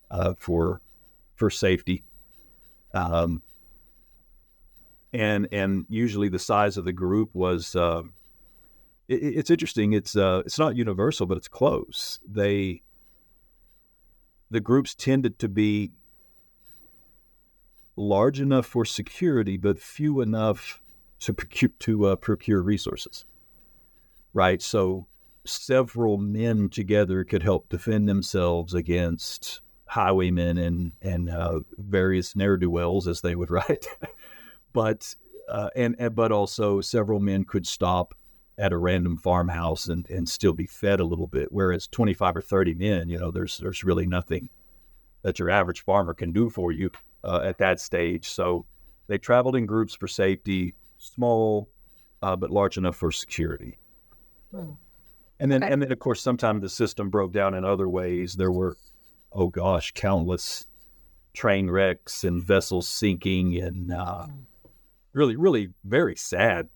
uh, 0.09 0.33
for 0.37 0.81
for 1.35 1.49
safety. 1.49 2.03
Um, 2.93 3.41
and 5.13 5.47
and 5.51 5.85
usually 5.89 6.29
the 6.29 6.39
size 6.39 6.77
of 6.77 6.85
the 6.85 6.93
group 6.93 7.33
was 7.33 7.75
uh, 7.75 8.03
it, 9.07 9.15
it's 9.15 9.49
interesting. 9.49 9.93
It's 9.93 10.15
uh, 10.15 10.43
it's 10.45 10.59
not 10.59 10.75
universal, 10.75 11.25
but 11.25 11.37
it's 11.37 11.47
close. 11.47 12.19
They 12.27 12.83
the 14.49 14.59
groups 14.59 14.93
tended 14.93 15.39
to 15.39 15.47
be 15.47 15.91
large 17.95 18.39
enough 18.39 18.65
for 18.65 18.85
security, 18.85 19.57
but 19.57 19.79
few 19.79 20.21
enough 20.21 20.81
to 21.19 21.33
procure, 21.33 21.71
to 21.79 22.05
uh, 22.05 22.15
procure 22.15 22.61
resources. 22.61 23.25
Right. 24.33 24.61
So 24.61 25.07
several 25.45 26.17
men 26.17 26.69
together 26.69 27.23
could 27.23 27.43
help 27.43 27.69
defend 27.69 28.07
themselves 28.07 28.73
against 28.73 29.61
highwaymen 29.85 30.57
and 30.57 30.93
and 31.01 31.29
uh, 31.29 31.59
various 31.77 32.35
ne'er 32.35 32.57
do 32.57 32.69
wells, 32.69 33.07
as 33.07 33.21
they 33.21 33.35
would 33.35 33.51
write. 33.51 33.87
but 34.73 35.13
uh, 35.49 35.69
and, 35.75 35.95
and 35.99 36.15
but 36.15 36.31
also 36.31 36.81
several 36.81 37.19
men 37.19 37.43
could 37.43 37.67
stop 37.67 38.13
at 38.57 38.71
a 38.71 38.77
random 38.77 39.17
farmhouse 39.17 39.87
and, 39.87 40.09
and 40.09 40.27
still 40.29 40.53
be 40.53 40.65
fed 40.65 40.99
a 40.99 41.05
little 41.05 41.27
bit. 41.27 41.47
Whereas 41.51 41.87
25 41.87 42.37
or 42.37 42.41
30 42.41 42.75
men, 42.75 43.09
you 43.09 43.17
know, 43.17 43.31
there's 43.31 43.57
there's 43.57 43.83
really 43.83 44.05
nothing 44.05 44.49
that 45.23 45.39
your 45.39 45.49
average 45.49 45.81
farmer 45.81 46.13
can 46.13 46.31
do 46.31 46.49
for 46.49 46.71
you 46.71 46.89
uh, 47.23 47.41
at 47.43 47.57
that 47.57 47.79
stage. 47.79 48.29
So 48.29 48.65
they 49.07 49.17
traveled 49.17 49.55
in 49.55 49.65
groups 49.65 49.95
for 49.95 50.07
safety, 50.07 50.75
small 50.97 51.69
uh, 52.21 52.35
but 52.35 52.51
large 52.51 52.77
enough 52.77 52.95
for 52.95 53.11
security. 53.11 53.77
Hmm. 54.51 54.71
And 55.41 55.51
then, 55.51 55.63
okay. 55.63 55.73
and 55.73 55.81
then, 55.81 55.91
of 55.91 55.97
course, 55.97 56.21
sometimes 56.21 56.61
the 56.61 56.69
system 56.69 57.09
broke 57.09 57.33
down 57.33 57.55
in 57.55 57.65
other 57.65 57.89
ways. 57.89 58.35
There 58.35 58.51
were, 58.51 58.77
oh 59.33 59.47
gosh, 59.47 59.91
countless 59.93 60.67
train 61.33 61.67
wrecks 61.67 62.23
and 62.23 62.43
vessels 62.43 62.87
sinking, 62.87 63.57
and 63.57 63.91
uh, 63.91 64.25
hmm. 64.27 64.31
really, 65.13 65.35
really 65.35 65.69
very 65.83 66.15
sad 66.15 66.69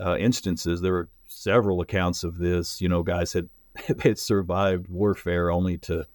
uh, 0.00 0.16
instances. 0.16 0.80
There 0.80 0.94
were 0.94 1.08
several 1.26 1.82
accounts 1.82 2.24
of 2.24 2.38
this. 2.38 2.80
You 2.80 2.88
know, 2.88 3.02
guys 3.02 3.34
had 3.34 3.50
had 4.02 4.18
survived 4.18 4.88
warfare 4.88 5.50
only 5.50 5.76
to 5.78 6.06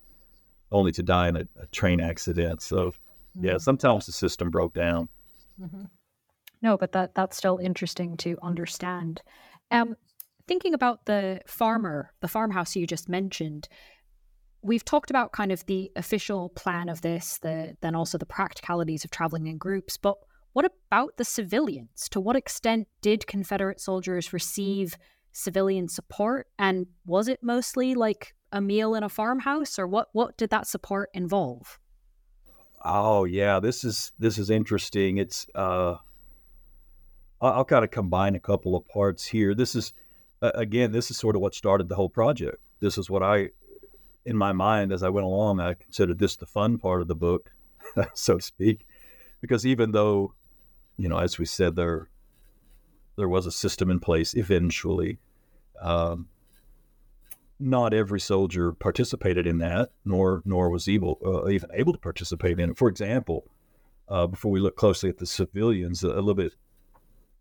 only 0.72 0.92
to 0.94 1.04
die 1.04 1.28
in 1.28 1.36
a, 1.36 1.48
a 1.62 1.68
train 1.68 2.00
accident. 2.02 2.64
So, 2.64 2.88
mm-hmm. 2.88 3.46
yeah, 3.46 3.58
sometimes 3.60 4.08
the 4.08 4.12
system 4.12 4.50
broke 4.50 4.74
down. 4.74 5.08
Mm-hmm. 5.62 5.84
No, 6.64 6.78
but 6.78 6.94
that 6.94 7.14
that's 7.14 7.38
still 7.38 7.60
interesting 7.60 8.18
to 8.18 8.40
understand. 8.42 9.22
Um, 9.70 9.98
thinking 10.48 10.74
about 10.74 11.06
the 11.06 11.42
farmer, 11.48 12.12
the 12.22 12.28
farmhouse 12.28 12.76
you 12.76 12.88
just 12.88 13.10
mentioned, 13.10 13.68
we've 14.62 14.86
talked 14.86 15.10
about 15.10 15.32
kind 15.32 15.52
of 15.52 15.66
the 15.66 15.92
official 15.96 16.50
plan 16.50 16.90
of 16.90 17.02
this, 17.02 17.38
the 17.40 17.76
then 17.82 17.96
also 17.96 18.18
the 18.18 18.26
practicalities 18.26 19.04
of 19.04 19.12
traveling 19.12 19.48
in 19.48 19.58
groups, 19.58 19.98
but 19.98 20.18
what 20.54 20.66
about 20.66 21.18
the 21.18 21.26
civilians? 21.26 22.08
To 22.10 22.20
what 22.20 22.36
extent 22.36 22.88
did 23.02 23.28
Confederate 23.28 23.82
soldiers 23.82 24.32
receive 24.32 24.96
civilian 25.32 25.88
support? 25.88 26.48
And 26.60 26.88
was 27.06 27.28
it 27.28 27.40
mostly 27.42 27.96
like 27.96 28.36
a 28.52 28.62
meal 28.62 28.94
in 28.94 29.04
a 29.04 29.10
farmhouse, 29.10 29.80
or 29.80 29.88
what? 29.88 30.10
What 30.14 30.38
did 30.38 30.52
that 30.52 30.68
support 30.68 31.10
involve? 31.14 31.80
Oh 32.86 33.24
yeah, 33.24 33.60
this 33.60 33.84
is 33.84 34.12
this 34.20 34.38
is 34.38 34.52
interesting. 34.52 35.18
It's 35.18 35.48
uh, 35.56 35.96
I'll, 37.42 37.54
I'll 37.54 37.66
kind 37.66 37.84
of 37.84 37.90
combine 37.90 38.36
a 38.36 38.40
couple 38.40 38.76
of 38.76 38.88
parts 38.88 39.26
here. 39.26 39.56
This 39.56 39.74
is 39.74 39.94
uh, 40.44 40.52
again, 40.56 40.92
this 40.92 41.10
is 41.10 41.18
sort 41.18 41.36
of 41.36 41.42
what 41.42 41.56
started 41.56 41.90
the 41.90 41.96
whole 41.96 42.10
project. 42.10 42.58
This 42.80 42.98
is 42.98 43.10
what 43.10 43.24
I, 43.24 43.50
in 44.26 44.38
my 44.38 44.52
mind, 44.52 44.92
as 44.92 45.02
I 45.02 45.10
went 45.10 45.26
along, 45.26 45.60
I 45.60 45.74
considered 45.74 46.20
this 46.20 46.36
the 46.36 46.46
fun 46.46 46.78
part 46.78 47.02
of 47.02 47.08
the 47.08 47.16
book, 47.16 47.52
so 48.14 48.38
to 48.38 48.44
speak, 48.44 48.86
because 49.42 49.66
even 49.66 49.92
though 49.92 50.34
you 50.98 51.10
know, 51.10 51.18
as 51.18 51.40
we 51.40 51.46
said, 51.46 51.76
there 51.76 52.08
there 53.16 53.30
was 53.30 53.46
a 53.46 53.52
system 53.52 53.90
in 53.90 54.00
place 54.00 54.34
eventually. 54.34 55.20
Um, 55.82 56.28
not 57.60 57.94
every 57.94 58.20
soldier 58.20 58.74
participated 58.74 59.48
in 59.48 59.60
that, 59.60 59.92
nor 60.06 60.42
nor 60.46 60.70
was 60.70 60.88
able 60.88 61.20
uh, 61.26 61.48
even 61.50 61.70
able 61.74 61.94
to 61.94 62.00
participate 62.00 62.60
in 62.60 62.72
it. 62.72 62.78
For 62.78 62.90
example, 62.90 63.46
uh, 64.10 64.28
before 64.28 64.52
we 64.52 64.60
look 64.60 64.76
closely 64.76 65.10
at 65.10 65.18
the 65.18 65.26
civilians, 65.26 66.04
a, 66.04 66.10
a, 66.10 66.16
little 66.22 66.34
bit 66.34 66.54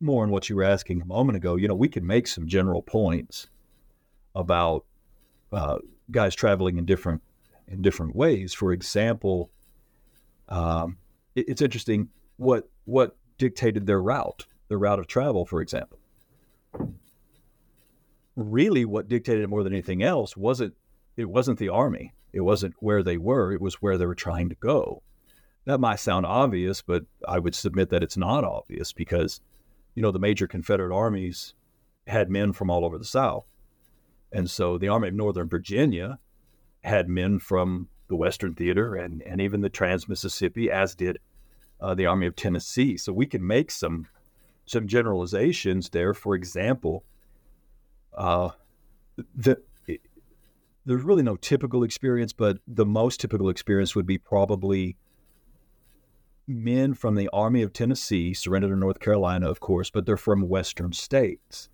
more 0.03 0.23
on 0.23 0.31
what 0.31 0.49
you 0.49 0.57
were 0.57 0.65
asking 0.65 1.01
a 1.01 1.07
moment 1.07 1.37
ago, 1.37 1.57
you 1.57 1.69
know, 1.69 1.75
we 1.75 1.89
can 1.89 2.07
make 2.07 2.27
some 2.27 2.47
general 2.47 2.83
points 2.83 3.49
about 4.35 4.85
uh, 5.53 5.79
guys 6.11 6.35
traveling 6.35 6.79
in 6.79 6.85
different 6.85 7.23
in 7.69 7.83
different 7.83 8.15
ways. 8.15 8.53
For 8.53 8.73
example, 8.73 9.51
um, 10.49 10.99
it, 11.35 11.49
it's 11.49 11.63
interesting 11.63 12.09
what 12.37 12.69
what 12.85 13.17
dictated 13.39 13.87
their 13.87 14.03
route, 14.03 14.47
their 14.69 14.79
route 14.79 14.99
of 14.99 15.07
travel, 15.07 15.47
for 15.47 15.61
example. 15.61 15.99
Really, 18.35 18.85
what 18.85 19.09
dictated 19.09 19.45
it 19.45 19.49
more 19.49 19.63
than 19.63 19.73
anything 19.73 20.03
else 20.03 20.37
wasn't 20.37 20.75
it 21.17 21.29
wasn't 21.29 21.59
the 21.59 21.69
army. 21.69 22.15
It 22.33 22.41
wasn't 22.41 22.75
where 22.79 23.03
they 23.03 23.19
were. 23.19 23.53
It 23.53 23.61
was 23.61 23.75
where 23.83 23.99
they 23.99 24.07
were 24.07 24.15
trying 24.15 24.49
to 24.49 24.55
go. 24.55 25.03
That 25.65 25.79
might 25.79 26.01
sound 26.01 26.27
obvious, 26.27 26.83
but 26.83 27.05
I 27.29 27.39
would 27.39 27.55
submit 27.55 27.91
that 27.91 28.03
it's 28.03 28.17
not 28.17 28.43
obvious 28.43 28.93
because, 28.93 29.41
you 29.95 30.03
know, 30.03 30.11
the 30.11 30.19
major 30.19 30.47
Confederate 30.47 30.95
armies 30.95 31.55
had 32.07 32.31
men 32.31 32.53
from 32.53 32.71
all 32.71 32.85
over 32.85 32.99
the 32.99 33.05
South. 33.05 33.47
And 34.33 34.51
so 34.51 34.79
the 34.79 34.89
Army 34.89 35.09
of 35.09 35.15
Northern 35.15 35.49
Virginia 35.49 36.19
had 36.83 37.09
men 37.09 37.39
from 37.39 37.89
the 38.09 38.17
Western 38.17 38.55
Theater 38.55 38.95
and, 38.97 39.23
and 39.23 39.41
even 39.41 39.61
the 39.61 39.69
Trans 39.69 40.09
Mississippi, 40.09 40.71
as 40.71 40.95
did 40.95 41.19
uh, 41.81 41.95
the 41.95 42.07
Army 42.07 42.27
of 42.27 42.37
Tennessee. 42.37 42.97
So 42.97 43.13
we 43.13 43.27
can 43.27 43.47
make 43.47 43.71
some 43.71 44.07
some 44.65 44.87
generalizations 44.87 45.91
there. 45.91 46.15
For 46.15 46.35
example, 46.35 47.05
uh, 48.17 48.51
the 49.35 49.59
there's 50.85 51.03
really 51.03 51.23
no 51.23 51.37
typical 51.37 51.85
experience, 51.85 52.33
but 52.33 52.59
the 52.67 52.87
most 52.87 53.21
typical 53.21 53.49
experience 53.49 53.95
would 53.95 54.07
be 54.07 54.19
probably 54.19 54.97
men 56.47 56.95
from 56.95 57.15
the 57.15 57.29
Army 57.33 57.63
of 57.63 57.73
Tennessee 57.73 58.35
surrendered 58.35 58.73
in 58.73 58.81
North 58.81 59.01
Carolina, 59.01 59.49
of 59.49 59.61
course, 59.61 59.91
but 59.91 60.07
they're 60.07 60.17
from 60.17 60.49
Western 60.49 60.93
states. 60.93 61.69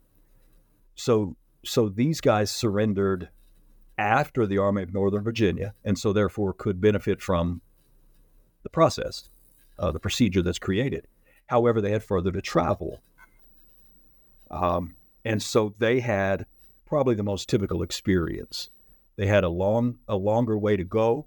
So, 0.94 1.36
so 1.64 1.88
these 1.88 2.20
guys 2.20 2.50
surrendered 2.50 3.30
after 3.96 4.46
the 4.46 4.58
Army 4.58 4.82
of 4.82 4.94
Northern 4.94 5.24
Virginia, 5.24 5.74
and 5.84 5.98
so 5.98 6.12
therefore 6.12 6.52
could 6.52 6.80
benefit 6.80 7.20
from 7.20 7.60
the 8.62 8.68
process, 8.68 9.30
uh, 9.78 9.90
the 9.90 10.00
procedure 10.00 10.42
that's 10.42 10.58
created. 10.58 11.06
However, 11.46 11.80
they 11.80 11.90
had 11.90 12.04
further 12.04 12.30
to 12.32 12.42
travel, 12.42 13.00
um, 14.50 14.94
and 15.24 15.42
so 15.42 15.74
they 15.78 16.00
had 16.00 16.46
probably 16.86 17.14
the 17.14 17.22
most 17.22 17.48
typical 17.48 17.82
experience. 17.82 18.70
They 19.16 19.26
had 19.26 19.44
a 19.44 19.48
long, 19.48 19.98
a 20.06 20.16
longer 20.16 20.56
way 20.56 20.76
to 20.76 20.84
go, 20.84 21.26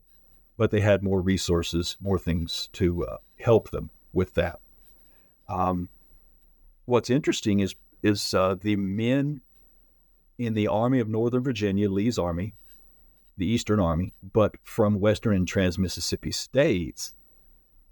but 0.58 0.72
they 0.72 0.80
had 0.80 1.04
more 1.04 1.22
resources, 1.22 1.98
more 2.00 2.20
things 2.20 2.70
to 2.74 3.06
uh, 3.06 3.18
help 3.44 3.72
them 3.72 3.90
with 4.14 4.34
that. 4.36 4.60
Um, 5.50 5.90
what's 6.86 7.10
interesting 7.10 7.60
is 7.60 7.76
is 8.04 8.34
uh, 8.34 8.56
the 8.60 8.76
men 8.76 9.42
in 10.38 10.54
the 10.56 10.68
Army 10.68 11.00
of 11.00 11.08
Northern 11.08 11.44
Virginia, 11.44 11.90
Lee's 11.90 12.18
Army, 12.18 12.56
the 13.38 13.46
Eastern 13.46 13.80
Army, 13.80 14.14
but 14.34 14.56
from 14.64 15.00
Western 15.00 15.36
and 15.36 15.48
Trans 15.48 15.78
Mississippi 15.78 16.32
states. 16.32 17.14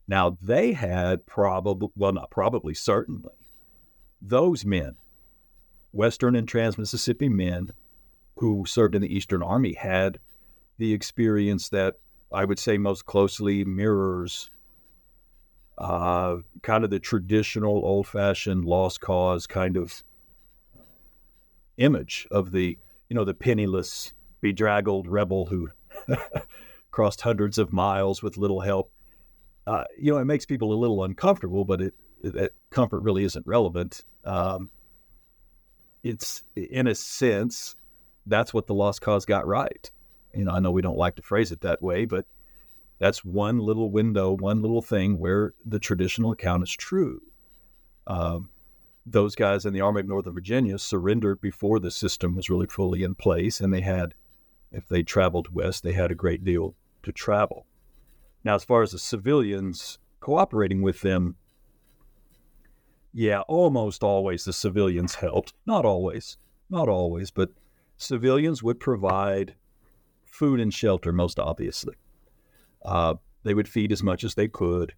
Now 0.08 0.38
they 0.42 0.74
had 0.74 1.28
probably, 1.28 1.90
well, 1.96 2.14
not 2.14 2.32
probably, 2.32 2.74
certainly, 2.74 3.36
those 4.20 4.66
men, 4.66 4.96
Western 5.92 6.36
and 6.36 6.48
Trans 6.48 6.78
Mississippi 6.78 7.30
men 7.30 7.70
who 8.38 8.66
served 8.66 8.96
in 8.96 9.02
the 9.02 9.16
Eastern 9.16 9.44
Army 9.44 9.74
had 9.74 10.20
the 10.78 10.94
experience 10.94 11.70
that 11.70 11.96
I 12.34 12.46
would 12.46 12.58
say 12.58 12.78
most 12.78 13.06
closely 13.06 13.64
mirrors 13.64 14.50
uh, 15.80 16.38
kind 16.62 16.84
of 16.84 16.89
the 16.89 17.00
traditional 17.00 17.78
old 17.86 18.06
fashioned 18.06 18.65
lost 18.65 19.00
cause 19.00 19.48
kind 19.48 19.78
of 19.78 20.04
image 21.78 22.28
of 22.30 22.52
the, 22.52 22.78
you 23.08 23.15
know, 23.15 23.24
the 23.24 23.34
penniless, 23.34 24.13
bedraggled 24.42 25.08
rebel 25.08 25.46
who 25.46 25.70
crossed 26.92 27.22
hundreds 27.22 27.58
of 27.58 27.72
miles 27.72 28.22
with 28.22 28.38
little 28.38 28.60
help. 28.60 28.92
Uh, 29.65 29.86
you 29.98 30.12
know, 30.12 30.18
it 30.18 30.26
makes 30.26 30.46
people 30.46 30.74
a 30.74 30.76
little 30.76 31.04
uncomfortable, 31.04 31.63
but 31.63 31.82
it, 31.82 31.94
that 32.24 32.52
comfort 32.70 33.00
really 33.00 33.24
isn't 33.24 33.48
relevant. 33.48 34.04
Um, 34.26 34.70
it's 36.04 36.44
in 36.56 36.88
a 36.88 36.96
sense, 36.96 37.76
that's 38.26 38.54
what 38.54 38.68
the 38.68 38.74
lost 38.74 39.02
cause 39.02 39.26
got 39.26 39.48
right. 39.48 39.89
You 40.34 40.44
know, 40.44 40.52
I 40.52 40.60
know 40.60 40.72
we 40.72 40.82
don't 40.82 40.98
like 40.98 41.15
to 41.15 41.22
phrase 41.22 41.52
it 41.52 41.62
that 41.62 41.82
way, 41.82 42.06
but 42.06 42.26
that's 43.00 43.24
one 43.24 43.60
little 43.60 43.90
window, 43.90 44.36
one 44.36 44.62
little 44.62 44.82
thing 44.82 45.18
where 45.18 45.54
the 45.66 45.80
traditional 45.80 46.32
account 46.32 46.64
is 46.64 46.72
true. 46.72 47.22
Um, 48.08 48.50
those 49.06 49.36
guys 49.36 49.66
in 49.66 49.74
the 49.74 49.82
Army 49.82 50.02
of 50.02 50.08
Northern 50.08 50.34
Virginia 50.34 50.78
surrendered 50.78 51.42
before 51.42 51.80
the 51.80 51.92
system 51.92 52.36
was 52.36 52.50
really 52.50 52.68
fully 52.68 53.04
in 53.04 53.16
place, 53.16 53.62
and 53.62 53.74
they 53.74 53.82
had, 53.82 54.14
if 54.72 54.88
they 54.88 55.02
traveled 55.02 55.54
west, 55.54 55.84
they 55.84 55.94
had 55.94 56.12
a 56.12 56.16
great 56.16 56.44
deal 56.44 56.76
to 57.04 57.12
travel. 57.12 57.66
Now, 58.44 58.56
as 58.56 58.64
far 58.64 58.82
as 58.84 58.92
the 58.92 59.00
civilians 59.00 59.98
cooperating 60.20 60.82
with 60.82 61.02
them, 61.02 61.36
yeah, 63.14 63.42
almost 63.42 64.04
always 64.04 64.44
the 64.44 64.54
civilians 64.54 65.16
helped. 65.16 65.54
Not 65.66 65.86
always, 65.86 66.38
not 66.70 66.88
always, 66.88 67.32
but 67.32 67.50
civilians 67.98 68.62
would 68.62 68.80
provide 68.80 69.56
food 70.26 70.60
and 70.60 70.74
shelter, 70.74 71.12
most 71.12 71.40
obviously. 71.40 71.96
Uh, 72.84 73.15
they 73.44 73.54
would 73.54 73.68
feed 73.68 73.92
as 73.92 74.04
much 74.04 74.24
as 74.24 74.36
they 74.36 74.48
could. 74.48 74.94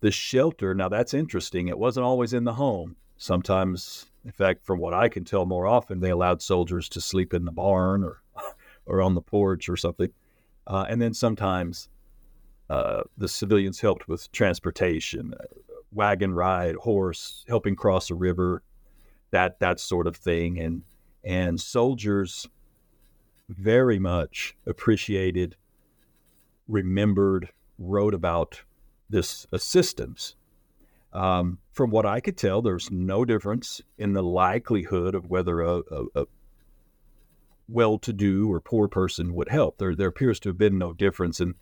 The 0.00 0.10
shelter, 0.10 0.74
now 0.74 0.88
that's 0.88 1.14
interesting. 1.14 1.68
It 1.68 1.78
wasn't 1.78 2.04
always 2.04 2.32
in 2.32 2.44
the 2.44 2.54
home. 2.54 2.96
Sometimes, 3.16 4.06
in 4.24 4.32
fact, 4.32 4.64
from 4.64 4.78
what 4.78 4.94
I 4.94 5.08
can 5.08 5.24
tell 5.24 5.46
more 5.46 5.66
often, 5.66 6.00
they 6.00 6.10
allowed 6.10 6.42
soldiers 6.42 6.88
to 6.90 7.00
sleep 7.00 7.32
in 7.32 7.44
the 7.44 7.52
barn 7.52 8.02
or, 8.02 8.22
or 8.86 9.00
on 9.00 9.14
the 9.14 9.22
porch 9.22 9.68
or 9.68 9.76
something. 9.76 10.10
Uh, 10.66 10.86
and 10.88 11.00
then 11.00 11.14
sometimes 11.14 11.88
uh, 12.70 13.02
the 13.16 13.28
civilians 13.28 13.80
helped 13.80 14.08
with 14.08 14.30
transportation, 14.32 15.34
uh, 15.38 15.44
wagon 15.92 16.34
ride, 16.34 16.74
horse, 16.76 17.44
helping 17.48 17.76
cross 17.76 18.10
a 18.10 18.14
river, 18.14 18.62
that 19.30 19.60
that 19.60 19.78
sort 19.78 20.06
of 20.06 20.16
thing. 20.16 20.58
And 20.58 20.82
and 21.24 21.60
soldiers 21.60 22.48
very 23.48 23.98
much 23.98 24.56
appreciated, 24.66 25.56
remembered, 26.72 27.50
wrote 27.78 28.14
about 28.14 28.62
this 29.10 29.46
assistance. 29.52 30.34
Um, 31.12 31.58
from 31.72 31.90
what 31.90 32.06
I 32.06 32.20
could 32.20 32.38
tell, 32.38 32.62
there's 32.62 32.90
no 32.90 33.24
difference 33.24 33.82
in 33.98 34.14
the 34.14 34.22
likelihood 34.22 35.14
of 35.14 35.28
whether 35.28 35.60
a, 35.60 35.82
a, 35.90 36.04
a 36.14 36.24
well-to-do 37.68 38.50
or 38.50 38.60
poor 38.60 38.88
person 38.88 39.34
would 39.34 39.50
help. 39.50 39.78
There, 39.78 39.94
there 39.94 40.08
appears 40.08 40.40
to 40.40 40.48
have 40.48 40.58
been 40.58 40.78
no 40.78 40.92
difference 40.92 41.40
in 41.40 41.54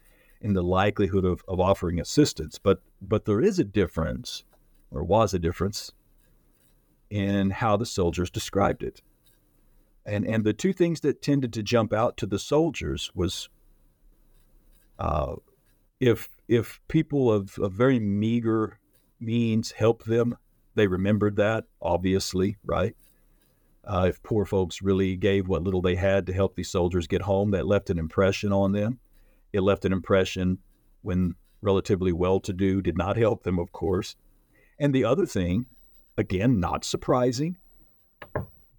in 0.42 0.54
the 0.54 0.62
likelihood 0.62 1.24
of, 1.26 1.42
of 1.46 1.60
offering 1.60 2.00
assistance, 2.00 2.58
but 2.58 2.80
but 3.02 3.26
there 3.26 3.42
is 3.42 3.58
a 3.58 3.64
difference, 3.64 4.44
or 4.90 5.04
was 5.04 5.34
a 5.34 5.38
difference, 5.38 5.92
in 7.10 7.50
how 7.50 7.76
the 7.76 7.84
soldiers 7.84 8.30
described 8.30 8.82
it. 8.82 9.02
And 10.06 10.26
and 10.26 10.42
the 10.44 10.54
two 10.54 10.72
things 10.72 11.00
that 11.00 11.20
tended 11.20 11.52
to 11.52 11.62
jump 11.62 11.92
out 11.92 12.16
to 12.16 12.26
the 12.26 12.38
soldiers 12.38 13.10
was 13.14 13.50
uh, 15.00 15.34
if 15.98 16.28
if 16.46 16.80
people 16.88 17.32
of, 17.32 17.58
of 17.58 17.72
very 17.72 17.98
meager 17.98 18.78
means 19.18 19.72
help 19.72 20.04
them, 20.04 20.36
they 20.74 20.86
remembered 20.86 21.36
that, 21.36 21.64
obviously, 21.80 22.56
right? 22.64 22.94
Uh, 23.84 24.06
if 24.08 24.22
poor 24.22 24.44
folks 24.44 24.82
really 24.82 25.16
gave 25.16 25.48
what 25.48 25.62
little 25.62 25.80
they 25.80 25.94
had 25.94 26.26
to 26.26 26.32
help 26.32 26.54
these 26.54 26.70
soldiers 26.70 27.06
get 27.06 27.22
home, 27.22 27.50
that 27.52 27.66
left 27.66 27.88
an 27.88 27.98
impression 27.98 28.52
on 28.52 28.72
them. 28.72 28.98
It 29.52 29.62
left 29.62 29.84
an 29.84 29.92
impression 29.92 30.58
when 31.02 31.34
relatively 31.62 32.12
well 32.12 32.40
to 32.40 32.52
do 32.52 32.82
did 32.82 32.96
not 32.96 33.16
help 33.16 33.42
them, 33.42 33.58
of 33.58 33.72
course. 33.72 34.16
And 34.78 34.94
the 34.94 35.04
other 35.04 35.26
thing, 35.26 35.66
again, 36.16 36.60
not 36.60 36.84
surprising, 36.84 37.56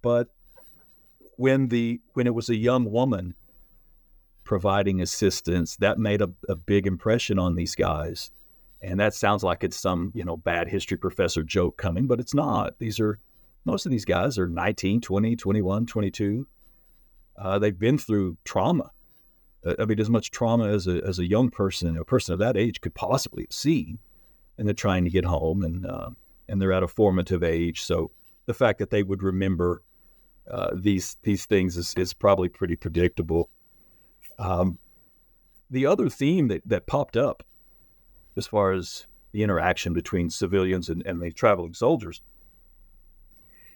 but 0.02 0.28
when 1.36 1.68
the 1.68 2.00
when 2.12 2.26
it 2.26 2.34
was 2.34 2.48
a 2.48 2.56
young 2.56 2.90
woman 2.90 3.34
providing 4.44 5.00
assistance, 5.00 5.76
that 5.76 5.98
made 5.98 6.22
a, 6.22 6.30
a 6.48 6.56
big 6.56 6.86
impression 6.86 7.38
on 7.38 7.54
these 7.54 7.74
guys. 7.74 8.30
And 8.80 8.98
that 8.98 9.14
sounds 9.14 9.44
like 9.44 9.62
it's 9.62 9.76
some, 9.76 10.10
you 10.14 10.24
know, 10.24 10.36
bad 10.36 10.68
history 10.68 10.96
professor 10.96 11.42
joke 11.42 11.76
coming, 11.76 12.06
but 12.06 12.18
it's 12.18 12.34
not. 12.34 12.78
These 12.78 12.98
are 12.98 13.18
most 13.64 13.86
of 13.86 13.92
these 13.92 14.04
guys 14.04 14.38
are 14.38 14.48
19, 14.48 15.00
20, 15.00 15.36
21, 15.36 15.86
22. 15.86 16.46
Uh, 17.36 17.58
they've 17.58 17.78
been 17.78 17.96
through 17.96 18.36
trauma. 18.44 18.90
Uh, 19.64 19.74
I 19.78 19.84
mean, 19.84 20.00
as 20.00 20.10
much 20.10 20.32
trauma 20.32 20.66
as 20.68 20.88
a, 20.88 21.00
as 21.06 21.20
a 21.20 21.28
young 21.28 21.48
person, 21.48 21.96
a 21.96 22.04
person 22.04 22.32
of 22.32 22.40
that 22.40 22.56
age 22.56 22.80
could 22.80 22.94
possibly 22.94 23.46
see. 23.50 23.98
And 24.58 24.66
they're 24.66 24.74
trying 24.74 25.04
to 25.04 25.10
get 25.10 25.24
home 25.24 25.62
and, 25.62 25.86
uh, 25.86 26.10
and 26.48 26.60
they're 26.60 26.72
at 26.72 26.82
a 26.82 26.88
formative 26.88 27.42
age. 27.44 27.82
So 27.82 28.10
the 28.46 28.54
fact 28.54 28.80
that 28.80 28.90
they 28.90 29.04
would 29.04 29.22
remember 29.22 29.82
uh, 30.50 30.70
these 30.74 31.16
these 31.22 31.46
things 31.46 31.76
is, 31.76 31.94
is 31.96 32.12
probably 32.12 32.48
pretty 32.48 32.76
predictable. 32.76 33.50
Um, 34.42 34.78
the 35.70 35.86
other 35.86 36.08
theme 36.08 36.48
that, 36.48 36.62
that 36.66 36.86
popped 36.86 37.16
up 37.16 37.42
as 38.36 38.46
far 38.46 38.72
as 38.72 39.06
the 39.32 39.42
interaction 39.42 39.94
between 39.94 40.28
civilians 40.28 40.88
and, 40.88 41.02
and 41.06 41.22
the 41.22 41.30
traveling 41.30 41.74
soldiers 41.74 42.20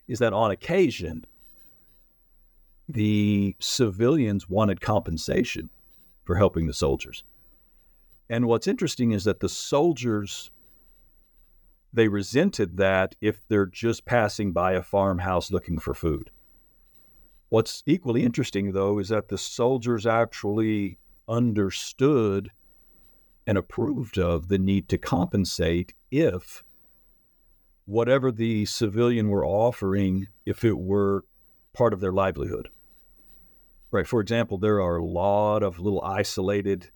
is 0.08 0.18
that 0.18 0.32
on 0.32 0.50
occasion, 0.50 1.24
the 2.88 3.56
civilians 3.58 4.48
wanted 4.48 4.80
compensation 4.80 5.70
for 6.24 6.36
helping 6.36 6.66
the 6.66 6.74
soldiers. 6.74 7.24
And 8.28 8.46
what's 8.46 8.66
interesting 8.66 9.12
is 9.12 9.24
that 9.24 9.40
the 9.40 9.48
soldiers 9.48 10.50
they 11.92 12.08
resented 12.08 12.76
that 12.76 13.14
if 13.22 13.48
they're 13.48 13.64
just 13.64 14.04
passing 14.04 14.52
by 14.52 14.72
a 14.72 14.82
farmhouse 14.82 15.50
looking 15.50 15.78
for 15.78 15.94
food. 15.94 16.30
What's 17.48 17.82
equally 17.86 18.20
hmm. 18.22 18.26
interesting, 18.26 18.72
though, 18.72 18.98
is 18.98 19.08
that 19.08 19.28
the 19.28 19.38
soldiers 19.38 20.06
actually 20.06 20.98
understood 21.28 22.50
and 23.46 23.56
approved 23.56 24.18
of 24.18 24.48
the 24.48 24.58
need 24.58 24.88
to 24.88 24.98
compensate 24.98 25.94
if 26.10 26.64
whatever 27.84 28.32
the 28.32 28.64
civilian 28.64 29.28
were 29.28 29.46
offering, 29.46 30.26
if 30.44 30.64
it 30.64 30.76
were 30.76 31.24
part 31.72 31.92
of 31.92 32.00
their 32.00 32.12
livelihood. 32.12 32.68
Right. 33.92 34.06
For 34.06 34.20
example, 34.20 34.58
there 34.58 34.80
are 34.80 34.96
a 34.96 35.04
lot 35.04 35.62
of 35.62 35.78
little 35.78 36.02
isolated 36.02 36.90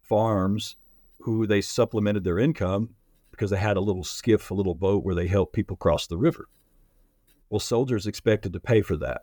farms 0.00 0.76
who 1.20 1.46
they 1.46 1.60
supplemented 1.60 2.24
their 2.24 2.38
income 2.38 2.94
because 3.30 3.50
they 3.50 3.58
had 3.58 3.76
a 3.76 3.80
little 3.80 4.04
skiff, 4.04 4.50
a 4.50 4.54
little 4.54 4.74
boat 4.74 5.04
where 5.04 5.14
they 5.14 5.26
helped 5.26 5.52
people 5.52 5.76
cross 5.76 6.06
the 6.06 6.16
river. 6.16 6.48
Well, 7.50 7.60
soldiers 7.60 8.06
expected 8.06 8.54
to 8.54 8.60
pay 8.60 8.80
for 8.80 8.96
that. 8.96 9.22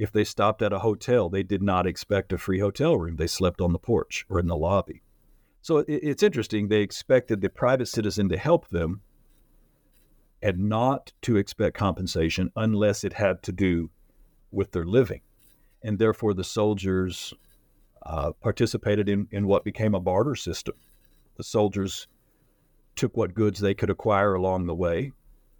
If 0.00 0.12
they 0.12 0.24
stopped 0.24 0.62
at 0.62 0.72
a 0.72 0.78
hotel, 0.78 1.28
they 1.28 1.42
did 1.42 1.60
not 1.62 1.86
expect 1.86 2.32
a 2.32 2.38
free 2.38 2.58
hotel 2.58 2.96
room. 2.96 3.16
They 3.16 3.26
slept 3.26 3.60
on 3.60 3.74
the 3.74 3.78
porch 3.78 4.24
or 4.30 4.40
in 4.40 4.46
the 4.46 4.56
lobby. 4.56 5.02
So 5.60 5.76
it, 5.76 5.88
it's 5.88 6.22
interesting. 6.22 6.68
They 6.68 6.80
expected 6.80 7.42
the 7.42 7.50
private 7.50 7.86
citizen 7.86 8.30
to 8.30 8.38
help 8.38 8.68
them 8.68 9.02
and 10.40 10.70
not 10.70 11.12
to 11.20 11.36
expect 11.36 11.76
compensation 11.76 12.50
unless 12.56 13.04
it 13.04 13.12
had 13.12 13.42
to 13.42 13.52
do 13.52 13.90
with 14.50 14.72
their 14.72 14.86
living. 14.86 15.20
And 15.82 15.98
therefore, 15.98 16.32
the 16.32 16.44
soldiers 16.44 17.34
uh, 18.06 18.32
participated 18.40 19.06
in, 19.06 19.28
in 19.30 19.46
what 19.46 19.64
became 19.64 19.94
a 19.94 20.00
barter 20.00 20.34
system. 20.34 20.76
The 21.36 21.44
soldiers 21.44 22.08
took 22.96 23.18
what 23.18 23.34
goods 23.34 23.60
they 23.60 23.74
could 23.74 23.90
acquire 23.90 24.32
along 24.32 24.66
the 24.66 24.74
way, 24.74 25.12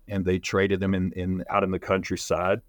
and 0.08 0.24
they 0.24 0.38
traded 0.38 0.80
them 0.80 0.94
in, 0.94 1.12
in 1.12 1.44
out 1.50 1.62
in 1.62 1.72
the 1.72 1.78
countryside 1.78 2.62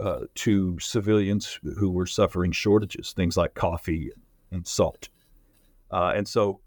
uh, 0.00 0.20
to 0.34 0.78
civilians 0.80 1.58
who 1.78 1.90
were 1.90 2.06
suffering 2.06 2.52
shortages, 2.52 3.12
things 3.12 3.36
like 3.36 3.54
coffee 3.54 4.10
and 4.50 4.66
salt. 4.66 5.08
Uh, 5.90 6.12
and 6.14 6.26
so 6.26 6.60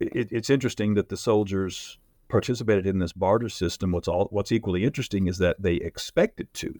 it, 0.00 0.28
it's 0.30 0.50
interesting 0.50 0.94
that 0.94 1.08
the 1.08 1.16
soldiers 1.16 1.98
participated 2.28 2.86
in 2.86 2.98
this 2.98 3.12
barter 3.12 3.48
system. 3.48 3.92
What's 3.92 4.08
all 4.08 4.28
what's 4.30 4.52
equally 4.52 4.84
interesting 4.84 5.26
is 5.26 5.38
that 5.38 5.56
they 5.60 5.74
expected 5.74 6.52
to. 6.54 6.78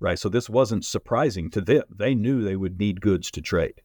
Right. 0.00 0.18
So 0.18 0.28
this 0.28 0.48
wasn't 0.48 0.84
surprising 0.84 1.50
to 1.50 1.60
them. 1.60 1.82
They 1.90 2.14
knew 2.14 2.42
they 2.42 2.56
would 2.56 2.78
need 2.78 3.00
goods 3.00 3.30
to 3.32 3.40
trade. 3.40 3.80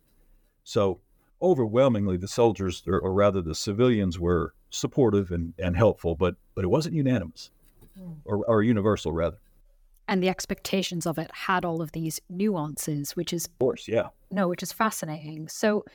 So 0.64 1.00
overwhelmingly 1.42 2.18
the 2.18 2.28
soldiers, 2.28 2.84
or, 2.88 3.00
or 3.00 3.14
rather 3.14 3.42
the 3.42 3.56
civilians, 3.56 4.20
were 4.20 4.54
supportive 4.70 5.32
and, 5.32 5.54
and 5.58 5.76
helpful, 5.76 6.16
but 6.16 6.36
but 6.56 6.64
it 6.64 6.70
wasn't 6.70 6.96
unanimous 6.96 7.52
mm. 8.00 8.16
or, 8.26 8.46
or 8.46 8.62
universal 8.62 9.12
rather. 9.12 9.38
And 10.08 10.22
the 10.22 10.30
expectations 10.30 11.06
of 11.06 11.18
it 11.18 11.32
had 11.34 11.64
all 11.64 11.82
of 11.82 11.94
these 11.94 12.20
nuances, 12.30 13.16
which 13.16 13.32
is 13.32 13.46
of 13.46 13.60
course, 13.60 13.88
yeah. 13.88 14.10
No, 14.32 14.48
which 14.48 14.64
is 14.64 14.74
fascinating. 14.74 15.48
So 15.48 15.86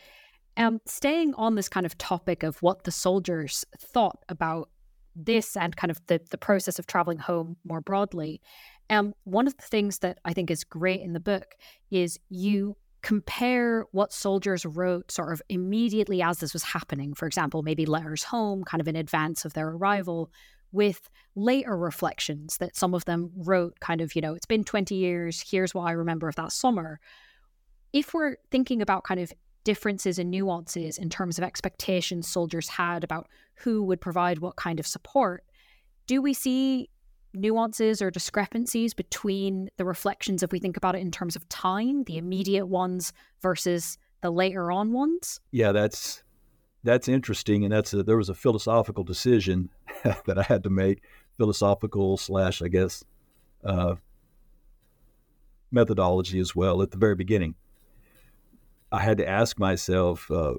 um, 0.56 0.80
staying 0.86 1.34
on 1.34 1.54
this 1.54 1.68
kind 1.68 1.86
of 1.86 1.96
topic 1.98 2.42
of 2.42 2.60
what 2.62 2.84
the 2.84 2.90
soldiers 2.90 3.64
thought 3.78 4.24
about 4.28 4.70
this 5.14 5.56
and 5.56 5.76
kind 5.76 5.90
of 5.90 6.00
the, 6.06 6.20
the 6.30 6.38
process 6.38 6.78
of 6.78 6.86
traveling 6.86 7.18
home 7.18 7.56
more 7.64 7.80
broadly, 7.80 8.40
um, 8.90 9.14
one 9.24 9.46
of 9.46 9.56
the 9.56 9.62
things 9.64 9.98
that 9.98 10.18
I 10.24 10.32
think 10.32 10.50
is 10.50 10.64
great 10.64 11.00
in 11.00 11.12
the 11.12 11.20
book 11.20 11.54
is 11.90 12.18
you 12.28 12.76
compare 13.02 13.84
what 13.92 14.12
soldiers 14.12 14.66
wrote 14.66 15.10
sort 15.12 15.32
of 15.32 15.40
immediately 15.48 16.20
as 16.22 16.38
this 16.38 16.52
was 16.52 16.64
happening, 16.64 17.14
for 17.14 17.26
example, 17.26 17.62
maybe 17.62 17.86
letters 17.86 18.24
home, 18.24 18.64
kind 18.64 18.80
of 18.80 18.88
in 18.88 18.96
advance 18.96 19.44
of 19.44 19.52
their 19.52 19.68
arrival, 19.68 20.30
with 20.72 21.08
later 21.34 21.76
reflections 21.76 22.58
that 22.58 22.76
some 22.76 22.94
of 22.94 23.04
them 23.04 23.30
wrote, 23.36 23.78
kind 23.80 24.00
of, 24.00 24.14
you 24.14 24.22
know, 24.22 24.34
it's 24.34 24.46
been 24.46 24.64
20 24.64 24.94
years, 24.94 25.44
here's 25.48 25.74
what 25.74 25.84
I 25.84 25.92
remember 25.92 26.28
of 26.28 26.36
that 26.36 26.52
summer. 26.52 27.00
If 27.92 28.12
we're 28.12 28.36
thinking 28.50 28.82
about 28.82 29.04
kind 29.04 29.20
of 29.20 29.32
differences 29.64 30.18
and 30.18 30.30
nuances 30.30 30.98
in 30.98 31.10
terms 31.10 31.38
of 31.38 31.44
expectations 31.44 32.28
soldiers 32.28 32.68
had 32.68 33.04
about 33.04 33.28
who 33.54 33.82
would 33.82 34.00
provide 34.00 34.38
what 34.38 34.56
kind 34.56 34.80
of 34.80 34.86
support, 34.86 35.44
do 36.06 36.20
we 36.22 36.34
see 36.34 36.90
nuances 37.34 38.00
or 38.00 38.10
discrepancies 38.10 38.94
between 38.94 39.68
the 39.76 39.84
reflections 39.84 40.42
if 40.42 40.52
we 40.52 40.58
think 40.58 40.76
about 40.76 40.94
it 40.94 41.00
in 41.00 41.10
terms 41.10 41.36
of 41.36 41.48
time, 41.48 42.04
the 42.04 42.16
immediate 42.16 42.66
ones 42.66 43.12
versus 43.42 43.98
the 44.22 44.30
later 44.30 44.72
on 44.72 44.92
ones? 44.92 45.40
Yeah, 45.50 45.72
that's 45.72 46.22
that's 46.84 47.08
interesting, 47.08 47.64
and 47.64 47.72
that's 47.72 47.92
a, 47.92 48.02
there 48.02 48.16
was 48.16 48.28
a 48.28 48.34
philosophical 48.34 49.04
decision 49.04 49.70
that 50.26 50.38
I 50.38 50.42
had 50.42 50.62
to 50.64 50.70
make, 50.70 51.02
philosophical 51.36 52.16
slash, 52.16 52.62
I 52.62 52.68
guess, 52.68 53.04
uh, 53.64 53.96
methodology 55.70 56.38
as 56.38 56.54
well 56.54 56.82
at 56.82 56.90
the 56.90 56.98
very 56.98 57.14
beginning. 57.14 57.54
I 58.90 59.00
had 59.00 59.18
to 59.18 59.28
ask 59.28 59.58
myself, 59.58 60.30
uh, 60.30 60.54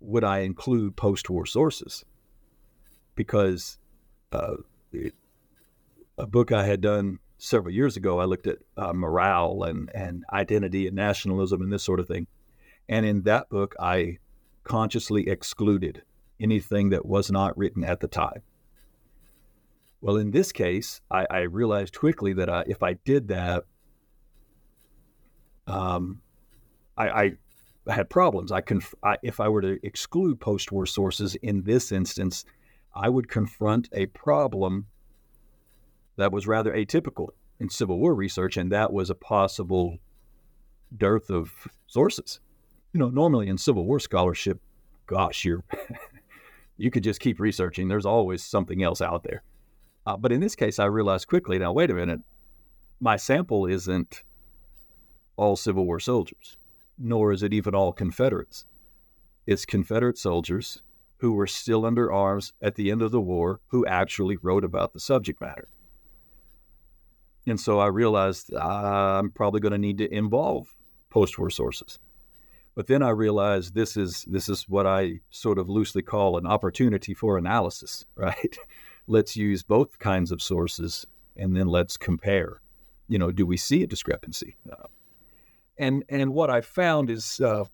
would 0.00 0.24
I 0.24 0.40
include 0.40 0.96
post-war 0.96 1.44
sources? 1.44 2.04
Because 3.14 3.78
uh, 4.32 4.56
it, 4.92 5.14
a 6.16 6.26
book 6.26 6.50
I 6.50 6.64
had 6.64 6.80
done 6.80 7.18
several 7.42 7.74
years 7.74 7.96
ago. 7.96 8.20
I 8.20 8.24
looked 8.24 8.46
at 8.46 8.58
uh, 8.76 8.92
morale 8.92 9.64
and, 9.64 9.90
and 9.94 10.24
identity 10.32 10.86
and 10.86 10.96
nationalism 10.96 11.60
and 11.60 11.72
this 11.72 11.82
sort 11.82 12.00
of 12.00 12.06
thing. 12.06 12.26
And 12.88 13.04
in 13.04 13.22
that 13.22 13.48
book, 13.48 13.74
I 13.80 14.18
consciously 14.64 15.28
excluded 15.28 16.02
anything 16.40 16.90
that 16.90 17.06
was 17.06 17.30
not 17.30 17.56
written 17.56 17.84
at 17.84 18.00
the 18.00 18.08
time. 18.08 18.42
Well, 20.00 20.16
in 20.16 20.32
this 20.32 20.50
case, 20.50 21.00
I, 21.10 21.26
I 21.30 21.40
realized 21.42 21.96
quickly 21.98 22.32
that 22.34 22.50
I, 22.50 22.64
if 22.66 22.82
I 22.82 22.94
did 22.94 23.28
that, 23.28 23.64
um, 25.66 26.20
I, 26.96 27.08
I, 27.08 27.32
had 27.92 28.10
problems. 28.10 28.52
I, 28.52 28.60
conf- 28.60 28.94
if 29.22 29.40
I 29.40 29.48
were 29.48 29.62
to 29.62 29.78
exclude 29.84 30.40
post-war 30.40 30.86
sources 30.86 31.34
in 31.36 31.62
this 31.62 31.90
instance, 31.90 32.44
I 32.94 33.08
would 33.08 33.28
confront 33.28 33.88
a 33.92 34.06
problem 34.06 34.86
that 36.16 36.32
was 36.32 36.46
rather 36.46 36.72
atypical 36.72 37.28
in 37.58 37.68
Civil 37.68 37.98
War 37.98 38.14
research, 38.14 38.56
and 38.56 38.70
that 38.70 38.92
was 38.92 39.10
a 39.10 39.14
possible 39.14 39.98
dearth 40.96 41.30
of 41.30 41.52
sources. 41.86 42.40
You 42.92 43.00
know, 43.00 43.08
normally 43.08 43.48
in 43.48 43.58
Civil 43.58 43.86
War 43.86 43.98
scholarship, 44.00 44.60
gosh, 45.06 45.44
you're 45.44 45.64
you 46.76 46.90
could 46.90 47.04
just 47.04 47.20
keep 47.20 47.40
researching. 47.40 47.88
There's 47.88 48.06
always 48.06 48.44
something 48.44 48.82
else 48.82 49.00
out 49.00 49.22
there. 49.24 49.42
Uh, 50.04 50.16
but 50.16 50.32
in 50.32 50.40
this 50.40 50.56
case, 50.56 50.78
I 50.78 50.86
realized 50.86 51.28
quickly. 51.28 51.58
Now, 51.58 51.72
wait 51.72 51.90
a 51.90 51.94
minute. 51.94 52.20
My 53.00 53.16
sample 53.16 53.66
isn't 53.66 54.22
all 55.36 55.56
Civil 55.56 55.86
War 55.86 56.00
soldiers, 56.00 56.56
nor 56.98 57.32
is 57.32 57.42
it 57.42 57.54
even 57.54 57.74
all 57.74 57.92
Confederates. 57.92 58.64
It's 59.46 59.64
Confederate 59.64 60.18
soldiers 60.18 60.82
who 61.18 61.32
were 61.32 61.46
still 61.46 61.86
under 61.86 62.12
arms 62.12 62.52
at 62.60 62.74
the 62.74 62.90
end 62.90 63.00
of 63.00 63.12
the 63.12 63.20
war 63.20 63.60
who 63.68 63.86
actually 63.86 64.36
wrote 64.42 64.64
about 64.64 64.92
the 64.92 65.00
subject 65.00 65.40
matter. 65.40 65.68
And 67.46 67.58
so 67.60 67.80
I 67.80 67.86
realized 67.86 68.52
uh, 68.52 68.58
I'm 68.58 69.30
probably 69.30 69.60
going 69.60 69.72
to 69.72 69.78
need 69.78 69.98
to 69.98 70.12
involve 70.12 70.68
post-war 71.10 71.50
sources. 71.50 71.98
But 72.74 72.86
then 72.86 73.02
I 73.02 73.10
realized 73.10 73.74
this 73.74 73.96
is 73.96 74.24
this 74.28 74.48
is 74.48 74.68
what 74.68 74.86
I 74.86 75.20
sort 75.30 75.58
of 75.58 75.68
loosely 75.68 76.02
call 76.02 76.38
an 76.38 76.46
opportunity 76.46 77.14
for 77.14 77.36
analysis, 77.36 78.04
right? 78.16 78.56
let's 79.06 79.36
use 79.36 79.62
both 79.62 79.98
kinds 79.98 80.30
of 80.30 80.40
sources 80.40 81.06
and 81.36 81.56
then 81.56 81.66
let's 81.66 81.96
compare. 81.96 82.60
You 83.08 83.18
know, 83.18 83.30
do 83.30 83.44
we 83.46 83.56
see 83.56 83.82
a 83.82 83.86
discrepancy? 83.86 84.56
Uh, 84.70 84.86
and 85.78 86.04
and 86.08 86.32
what 86.32 86.50
I 86.50 86.60
found 86.60 87.10
is 87.10 87.40
uh, 87.40 87.64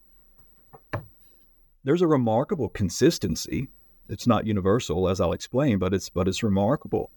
there's 1.84 2.02
a 2.02 2.06
remarkable 2.06 2.68
consistency. 2.68 3.68
It's 4.08 4.26
not 4.26 4.46
universal, 4.46 5.08
as 5.08 5.20
I'll 5.20 5.32
explain, 5.32 5.78
but 5.78 5.92
it's 5.92 6.08
but 6.08 6.28
it's 6.28 6.42
remarkable 6.42 7.10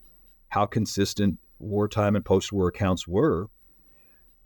how 0.50 0.66
consistent 0.66 1.40
wartime 1.60 2.16
and 2.16 2.26
post-war 2.26 2.68
accounts 2.68 3.08
were. 3.08 3.48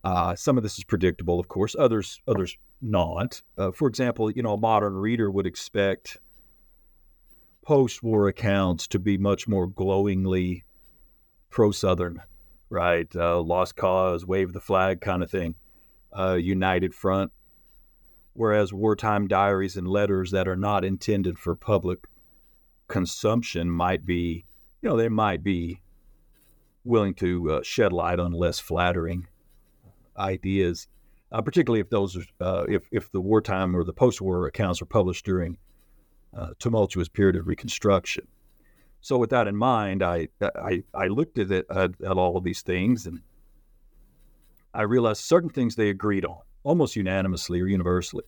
Uh, 0.06 0.36
some 0.36 0.56
of 0.56 0.62
this 0.62 0.78
is 0.78 0.84
predictable, 0.84 1.40
of 1.40 1.48
course. 1.48 1.76
Others, 1.80 2.22
others 2.28 2.56
not. 2.80 3.42
Uh, 3.58 3.72
for 3.72 3.88
example, 3.88 4.30
you 4.30 4.44
know, 4.44 4.54
a 4.54 4.58
modern 4.58 4.94
reader 4.94 5.32
would 5.32 5.48
expect 5.48 6.18
post-war 7.66 8.28
accounts 8.28 8.88
to 8.88 9.00
be 9.00 9.18
much 9.18 9.48
more 9.48 9.66
glowingly 9.66 10.64
pro-Southern, 11.50 12.22
right? 12.70 13.08
Uh, 13.16 13.42
lost 13.42 13.76
cause, 13.76 14.28
wave 14.28 14.54
the 14.54 14.62
flag, 14.62 15.02
kind 15.02 15.24
of 15.24 15.32
thing. 15.32 15.56
Uh, 16.16 16.36
united 16.36 16.94
front. 16.94 17.32
Whereas 18.34 18.72
wartime 18.72 19.28
diaries 19.28 19.76
and 19.76 19.88
letters 19.88 20.30
that 20.32 20.48
are 20.48 20.56
not 20.56 20.86
intended 20.86 21.40
for 21.40 21.56
public 21.56 22.06
consumption 22.88 23.72
might 23.72 24.06
be, 24.06 24.46
you 24.84 24.90
know, 24.90 24.98
they 24.98 25.10
might 25.10 25.42
be 25.42 25.82
willing 26.84 27.16
to 27.16 27.54
uh, 27.54 27.64
shed 27.64 27.92
light 27.92 28.20
on 28.20 28.34
less 28.34 28.60
flattering 28.60 29.28
ideas, 30.18 30.88
uh, 31.32 31.42
particularly 31.42 31.82
if 31.82 31.90
those 31.90 32.18
uh, 32.40 32.66
if 32.68 32.88
if 32.92 33.12
the 33.12 33.22
wartime 33.22 33.76
or 33.76 33.84
the 33.84 33.94
post-war 33.94 34.48
accounts 34.48 34.82
are 34.82 34.86
published 34.86 35.26
during 35.26 35.58
uh, 36.36 36.50
tumultuous 36.60 37.10
period 37.10 37.36
of 37.36 37.48
Reconstruction. 37.48 38.28
So 39.02 39.18
with 39.18 39.30
that 39.30 39.48
in 39.48 39.56
mind, 39.56 40.04
I 40.04 40.30
I, 40.42 40.84
I 40.94 41.08
looked 41.08 41.38
at 41.38 41.52
it 41.52 41.66
at, 41.70 41.92
at 42.02 42.18
all 42.18 42.38
of 42.38 42.44
these 42.44 42.62
things 42.62 43.06
and 43.06 43.22
I 44.74 44.82
realized 44.82 45.24
certain 45.24 45.50
things 45.50 45.76
they 45.76 45.90
agreed 45.90 46.26
on 46.26 46.42
almost 46.64 46.96
unanimously 46.96 47.62
or 47.62 47.68
universally, 47.68 48.26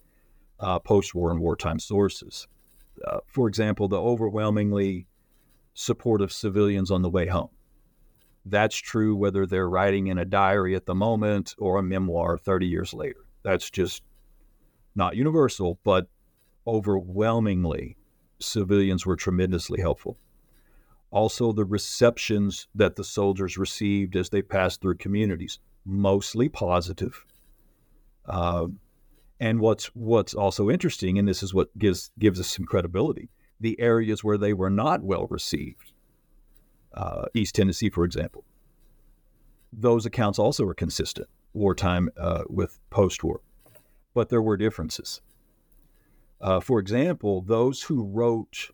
uh, 0.59 0.79
post-war 0.79 1.31
and 1.31 1.41
wartime 1.41 1.79
sources. 1.79 2.47
Uh, 3.05 3.19
for 3.27 3.47
example, 3.47 3.87
the 3.87 3.99
overwhelmingly 3.99 5.07
support 5.73 6.21
of 6.21 6.31
civilians 6.31 6.89
on 6.89 7.01
the 7.01 7.09
way 7.09 7.27
home. 7.27 7.49
That's 8.49 8.75
true 8.75 9.15
whether 9.15 9.45
they're 9.45 9.69
writing 9.69 10.07
in 10.07 10.17
a 10.17 10.25
diary 10.25 10.75
at 10.75 10.85
the 10.85 10.95
moment 10.95 11.55
or 11.57 11.77
a 11.77 11.83
memoir 11.83 12.37
30 12.37 12.67
years 12.67 12.93
later. 12.93 13.25
That's 13.43 13.69
just 13.69 14.03
not 14.95 15.15
universal, 15.15 15.79
but 15.83 16.07
overwhelmingly, 16.65 17.97
civilians 18.39 19.05
were 19.05 19.15
tremendously 19.15 19.79
helpful. 19.81 20.17
Also, 21.11 21.53
the 21.53 21.65
receptions 21.65 22.67
that 22.75 22.95
the 22.95 23.03
soldiers 23.03 23.57
received 23.57 24.15
as 24.15 24.29
they 24.29 24.41
passed 24.41 24.81
through 24.81 24.95
communities, 24.95 25.59
mostly 25.85 26.49
positive. 26.49 27.25
Uh, 28.25 28.67
and 29.39 29.59
what's 29.59 29.85
what's 29.95 30.33
also 30.33 30.69
interesting, 30.69 31.17
and 31.17 31.27
this 31.27 31.43
is 31.43 31.53
what 31.53 31.77
gives 31.77 32.11
gives 32.19 32.39
us 32.39 32.47
some 32.47 32.65
credibility, 32.65 33.29
the 33.59 33.79
areas 33.79 34.23
where 34.23 34.37
they 34.37 34.53
were 34.53 34.69
not 34.69 35.03
well 35.03 35.27
received, 35.29 35.86
uh, 36.97 37.25
East 37.33 37.55
Tennessee, 37.55 37.89
for 37.89 38.03
example, 38.03 38.43
those 39.71 40.05
accounts 40.05 40.39
also 40.39 40.65
are 40.65 40.73
consistent, 40.73 41.29
wartime 41.53 42.09
uh, 42.17 42.43
with 42.49 42.79
post-war, 42.89 43.41
but 44.13 44.29
there 44.29 44.41
were 44.41 44.57
differences. 44.57 45.21
Uh, 46.41 46.59
for 46.59 46.79
example, 46.79 47.41
those 47.41 47.83
who 47.83 48.03
wrote 48.03 48.71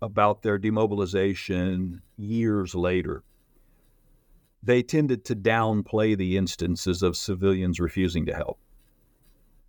about 0.00 0.42
their 0.42 0.58
demobilization 0.58 2.02
years 2.16 2.74
later, 2.74 3.24
they 4.62 4.82
tended 4.82 5.24
to 5.24 5.34
downplay 5.34 6.16
the 6.16 6.36
instances 6.36 7.02
of 7.02 7.16
civilians 7.16 7.80
refusing 7.80 8.26
to 8.26 8.34
help. 8.34 8.58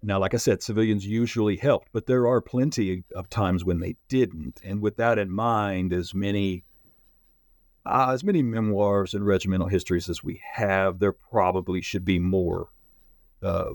Now, 0.03 0.19
like 0.19 0.35
I 0.35 0.37
said, 0.37 0.61
civilians 0.61 1.05
usually 1.05 1.57
helped, 1.57 1.89
but 1.91 2.05
there 2.05 2.27
are 2.27 2.41
plenty 2.41 3.03
of 3.15 3.29
times 3.29 3.65
when 3.65 3.79
they 3.79 3.95
didn't. 4.07 4.59
And 4.63 4.81
with 4.81 4.97
that 4.97 5.17
in 5.17 5.31
mind, 5.31 5.93
as 5.93 6.13
many 6.13 6.63
uh, 7.87 8.11
as 8.13 8.23
many 8.23 8.41
memoirs 8.41 9.13
and 9.13 9.25
regimental 9.25 9.67
histories 9.67 10.09
as 10.09 10.23
we 10.23 10.41
have, 10.53 10.99
there 10.99 11.13
probably 11.13 11.81
should 11.81 12.05
be 12.05 12.19
more 12.19 12.69
uh, 13.41 13.71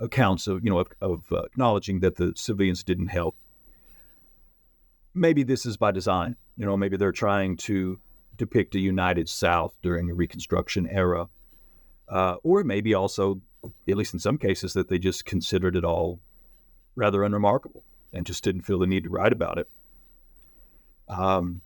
accounts 0.00 0.46
of 0.46 0.64
you 0.64 0.70
know 0.70 0.78
of, 0.78 0.88
of 1.00 1.24
uh, 1.32 1.42
acknowledging 1.42 2.00
that 2.00 2.16
the 2.16 2.32
civilians 2.36 2.82
didn't 2.82 3.08
help. 3.08 3.36
Maybe 5.14 5.42
this 5.42 5.64
is 5.64 5.76
by 5.76 5.92
design. 5.92 6.36
You 6.56 6.66
know, 6.66 6.76
maybe 6.76 6.96
they're 6.96 7.12
trying 7.12 7.56
to 7.58 7.98
depict 8.36 8.74
a 8.74 8.80
united 8.80 9.28
South 9.28 9.74
during 9.82 10.06
the 10.06 10.14
Reconstruction 10.14 10.88
era, 10.88 11.28
uh, 12.08 12.36
or 12.42 12.64
maybe 12.64 12.94
also 12.94 13.40
at 13.88 13.96
least 13.96 14.14
in 14.14 14.20
some 14.20 14.38
cases, 14.38 14.72
that 14.74 14.88
they 14.88 14.98
just 14.98 15.24
considered 15.24 15.76
it 15.76 15.84
all 15.84 16.20
rather 16.96 17.24
unremarkable 17.24 17.84
and 18.12 18.26
just 18.26 18.44
didn't 18.44 18.62
feel 18.62 18.78
the 18.78 18.86
need 18.86 19.04
to 19.04 19.10
write 19.10 19.32
about 19.32 19.58
it. 19.58 19.68
Um, 21.08 21.60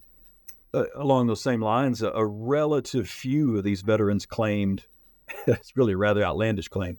uh, 0.79 0.87
along 0.95 1.27
those 1.27 1.43
same 1.43 1.63
lines, 1.63 2.03
a, 2.03 2.11
a, 2.11 2.25
relative 2.27 3.09
few 3.09 3.57
of 3.57 3.65
these 3.65 3.83
veterans 3.83 4.27
claimed, 4.27 4.87
it's 5.47 5.77
really 5.77 5.93
a 5.93 5.97
rather 5.97 6.25
outlandish 6.25 6.69
claim, 6.69 6.99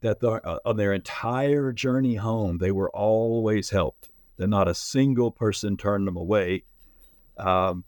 that 0.00 0.20
the, 0.20 0.32
uh, 0.32 0.58
on 0.64 0.76
their 0.76 0.92
entire 0.92 1.72
journey 1.72 2.16
home, 2.16 2.58
they 2.58 2.70
were 2.70 2.90
always 2.90 3.70
helped, 3.70 4.10
that 4.36 4.48
not 4.48 4.68
a 4.68 4.74
single 4.74 5.30
person 5.30 5.76
turned 5.76 6.06
them 6.06 6.16
away. 6.16 6.64
Um, 7.38 7.84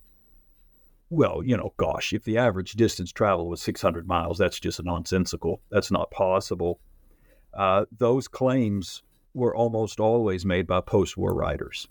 well, 1.10 1.42
you 1.44 1.56
know, 1.56 1.72
gosh, 1.76 2.12
if 2.12 2.24
the 2.24 2.38
average 2.38 2.72
distance 2.72 3.12
travel 3.12 3.48
was 3.48 3.62
600 3.62 4.08
miles, 4.08 4.38
that's 4.38 4.58
just 4.58 4.82
nonsensical. 4.82 5.60
That's 5.70 5.90
not 5.90 6.10
possible. 6.10 6.80
Uh, 7.54 7.84
those 7.96 8.26
claims 8.26 9.02
were 9.34 9.54
almost 9.54 10.00
always 10.00 10.44
made 10.44 10.66
by 10.66 10.80
post 10.80 11.16
war 11.16 11.32
writers. 11.34 11.88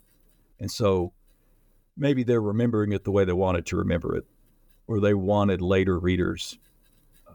And 0.60 0.70
so 0.70 1.12
maybe 1.96 2.22
they're 2.22 2.40
remembering 2.40 2.92
it 2.92 3.04
the 3.04 3.10
way 3.10 3.24
they 3.24 3.32
wanted 3.32 3.66
to 3.66 3.76
remember 3.76 4.16
it, 4.16 4.24
or 4.86 5.00
they 5.00 5.14
wanted 5.14 5.60
later 5.60 5.98
readers 5.98 6.58
uh, 7.28 7.32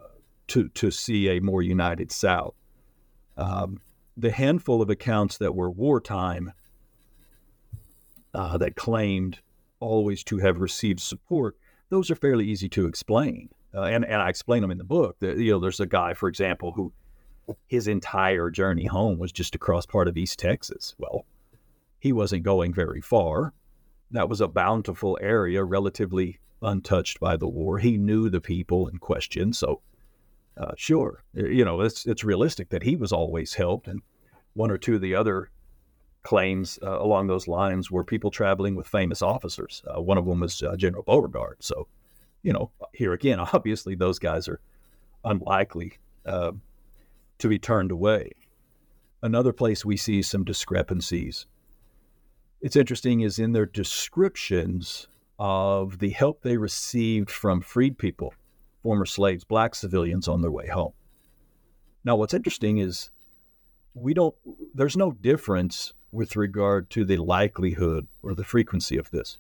to, 0.48 0.70
to 0.70 0.92
see 0.92 1.30
a 1.30 1.40
more 1.40 1.62
united 1.62 2.12
South. 2.12 2.56
Um, 3.38 3.80
the 4.18 4.32
handful 4.32 4.82
of 4.82 4.90
accounts 4.90 5.38
that 5.38 5.56
were 5.56 5.70
wartime 5.70 6.54
uh, 8.34 8.58
that 8.58 8.76
claimed 8.76 9.40
always 9.80 10.24
to 10.26 10.38
have 10.38 10.60
received 10.60 11.00
support 11.00 11.56
those 11.92 12.10
are 12.10 12.16
fairly 12.16 12.48
easy 12.48 12.70
to 12.70 12.88
explain. 12.88 13.50
Uh, 13.76 13.84
and, 13.84 14.04
and 14.06 14.22
I 14.22 14.30
explain 14.30 14.62
them 14.62 14.72
in 14.72 14.78
the 14.78 14.84
book. 14.84 15.20
That, 15.20 15.38
you 15.38 15.52
know, 15.52 15.60
there's 15.60 15.80
a 15.80 15.86
guy, 15.86 16.14
for 16.14 16.28
example, 16.28 16.72
who 16.72 16.92
his 17.68 17.88
entire 17.88 18.50
journey 18.50 18.86
home 18.86 19.20
was 19.20 19.32
just 19.32 19.56
across 19.56 19.86
part 19.86 20.08
of 20.08 20.18
East 20.18 20.40
Texas. 20.40 20.96
Well, 20.98 21.26
he 22.00 22.14
wasn't 22.14 22.44
going 22.44 22.74
very 22.74 23.02
far. 23.02 23.54
That 24.12 24.30
was 24.30 24.42
a 24.42 24.48
bountiful 24.48 25.18
area, 25.22 25.64
relatively 25.64 26.40
untouched 26.62 27.20
by 27.20 27.38
the 27.38 27.48
war. 27.48 27.80
He 27.80 27.98
knew 27.98 28.30
the 28.30 28.42
people 28.42 28.88
in 28.88 28.98
question, 28.98 29.54
so 29.54 29.82
uh, 30.58 30.74
sure, 30.78 31.24
you 31.34 31.64
know, 31.64 31.82
it's 31.82 32.06
it's 32.06 32.24
realistic 32.24 32.70
that 32.70 32.84
he 32.84 32.96
was 32.96 33.12
always 33.12 33.54
helped. 33.54 33.88
And 33.88 34.02
one 34.54 34.70
or 34.70 34.78
two 34.78 34.96
of 34.96 35.02
the 35.02 35.16
other 35.16 35.50
claims 36.24 36.78
uh, 36.84 37.00
along 37.00 37.28
those 37.28 37.48
lines 37.48 37.90
were 37.90 38.04
people 38.04 38.32
traveling 38.32 38.76
with 38.76 38.88
famous 38.88 39.22
officers. 39.22 39.82
Uh, 39.88 40.02
one 40.02 40.18
of 40.18 40.26
them 40.26 40.42
was 40.42 40.62
uh, 40.62 40.76
General 40.76 41.04
Beauregard. 41.04 41.58
So, 41.60 41.88
you 42.44 42.54
know, 42.54 42.72
here 42.94 43.14
again, 43.14 43.40
obviously 43.54 43.96
those 43.96 44.20
guys 44.20 44.48
are 44.48 44.60
unlikely 45.24 45.98
uh, 46.26 46.52
to 47.40 47.48
be 47.48 47.60
turned 47.60 47.92
away. 47.92 48.32
Another 49.24 49.54
place 49.54 49.86
we 49.86 49.98
see 49.98 50.22
some 50.22 50.44
discrepancies. 50.44 51.46
It's 52.62 52.76
interesting 52.76 53.22
is 53.22 53.40
in 53.40 53.54
their 53.54 53.66
descriptions 53.66 55.08
of 55.40 55.98
the 55.98 56.12
help 56.12 56.42
they 56.42 56.58
received 56.58 57.32
from 57.32 57.62
freed 57.62 57.98
people, 57.98 58.34
former 58.84 59.06
slaves, 59.08 59.44
black 59.44 59.74
civilians 59.74 60.28
on 60.28 60.42
their 60.42 60.52
way 60.52 60.68
home. 60.68 60.94
Now, 62.04 62.16
what's 62.16 62.36
interesting 62.36 62.78
is 62.78 63.10
we 63.96 64.14
don't, 64.14 64.36
there's 64.76 64.96
no 64.96 65.12
difference 65.12 65.94
with 66.12 66.36
regard 66.36 66.90
to 66.92 67.04
the 67.04 67.18
likelihood 67.18 68.08
or 68.22 68.36
the 68.36 68.44
frequency 68.44 68.98
of 68.98 69.10
this. 69.10 69.38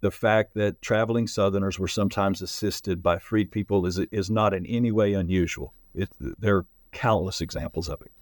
The 0.00 0.10
fact 0.10 0.52
that 0.54 0.82
traveling 0.82 1.26
Southerners 1.26 1.78
were 1.78 1.88
sometimes 1.88 2.42
assisted 2.42 3.02
by 3.02 3.18
freed 3.18 3.50
people 3.50 3.86
is, 3.86 3.98
is 4.10 4.28
not 4.28 4.52
in 4.52 4.66
any 4.66 4.92
way 4.92 5.14
unusual. 5.14 5.72
It, 5.94 6.10
there 6.20 6.56
are 6.58 6.66
countless 6.92 7.40
examples 7.40 7.88
of 7.88 8.02
it. 8.02 8.12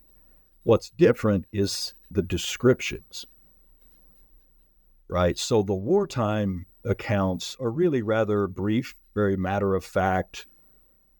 What's 0.63 0.91
different 0.91 1.47
is 1.53 1.95
the 2.09 2.23
descriptions, 2.23 3.27
right? 5.09 5.39
So 5.39 5.63
the 5.63 5.75
wartime 5.75 6.67
accounts 6.85 7.57
are 7.61 7.71
really 7.71 8.03
rather 8.03 8.47
brief, 8.47 8.95
very 9.15 9.37
matter 9.37 9.75
of 9.75 9.85
fact. 9.85 10.47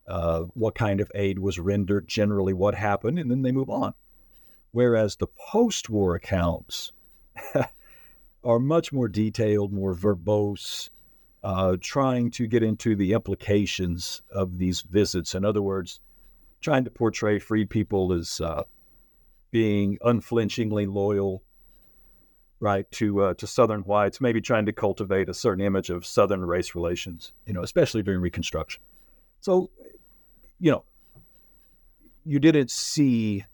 Uh, 0.09 0.43
what 0.55 0.75
kind 0.75 1.01
of 1.01 1.11
aid 1.15 1.39
was 1.39 1.59
rendered, 1.59 2.09
generally 2.09 2.53
what 2.53 2.75
happened, 2.75 3.19
and 3.19 3.31
then 3.31 3.43
they 3.43 3.53
move 3.53 3.71
on. 3.71 3.95
Whereas 4.73 5.17
the 5.17 5.29
post 5.51 5.89
war 5.89 6.17
accounts 6.17 6.93
are 8.45 8.59
much 8.59 8.93
more 8.93 9.09
detailed, 9.09 9.73
more 9.73 9.95
verbose, 9.95 10.91
uh, 11.45 11.77
trying 11.81 12.31
to 12.33 12.47
get 12.47 12.63
into 12.63 12.97
the 12.97 13.13
implications 13.13 14.23
of 14.31 14.59
these 14.59 14.81
visits. 14.81 15.35
In 15.35 15.45
other 15.45 15.63
words, 15.63 16.01
trying 16.61 16.85
to 16.85 16.91
portray 16.91 17.39
freed 17.39 17.69
people 17.71 18.13
as 18.13 18.41
uh, 18.41 18.63
being 19.51 19.99
unflinchingly 20.03 20.87
loyal, 20.87 21.43
right, 22.63 22.89
to 22.93 23.23
uh, 23.23 23.35
to 23.35 23.47
Southern 23.47 23.81
whites, 23.81 24.21
maybe 24.21 24.41
trying 24.41 24.67
to 24.67 24.73
cultivate 24.73 25.29
a 25.29 25.35
certain 25.35 25.65
image 25.65 25.91
of 25.91 26.07
Southern 26.07 26.45
race 26.45 26.77
relations, 26.77 27.33
you 27.45 27.53
know, 27.53 27.63
especially 27.63 28.05
during 28.05 28.21
Reconstruction. 28.21 28.81
So, 29.41 29.69
you 30.61 30.71
know, 30.71 30.85
you 32.25 32.39
didn't 32.39 32.71
see 32.71 33.45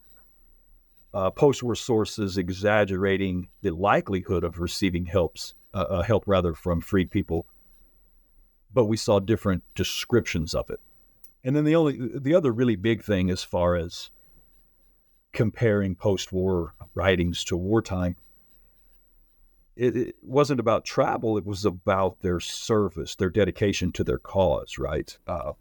uh, 1.14 1.30
post-war 1.30 1.74
sources 1.74 2.36
exaggerating 2.36 3.48
the 3.62 3.70
likelihood 3.70 4.44
of 4.44 4.60
receiving 4.60 5.06
helps, 5.06 5.54
uh, 5.72 5.86
uh, 5.88 6.02
help 6.02 6.24
rather 6.26 6.52
from 6.52 6.82
freed 6.82 7.10
people, 7.10 7.46
but 8.74 8.84
we 8.84 8.98
saw 8.98 9.20
different 9.20 9.62
descriptions 9.74 10.54
of 10.54 10.68
it. 10.68 10.80
And 11.42 11.56
then 11.56 11.64
the 11.64 11.76
only 11.76 11.98
the 12.14 12.34
other 12.34 12.52
really 12.52 12.76
big 12.76 13.02
thing 13.02 13.30
as 13.30 13.42
far 13.42 13.74
as 13.74 14.10
comparing 15.32 15.94
post-war 15.94 16.74
writings 16.94 17.42
to 17.44 17.56
wartime, 17.56 18.16
it, 19.78 19.96
it 19.96 20.16
wasn't 20.22 20.60
about 20.60 20.84
travel; 20.84 21.38
it 21.38 21.46
was 21.46 21.64
about 21.64 22.20
their 22.20 22.40
service, 22.40 23.14
their 23.14 23.30
dedication 23.30 23.92
to 23.92 24.04
their 24.04 24.18
cause. 24.18 24.76
Right? 24.76 25.16
Uh, 25.26 25.52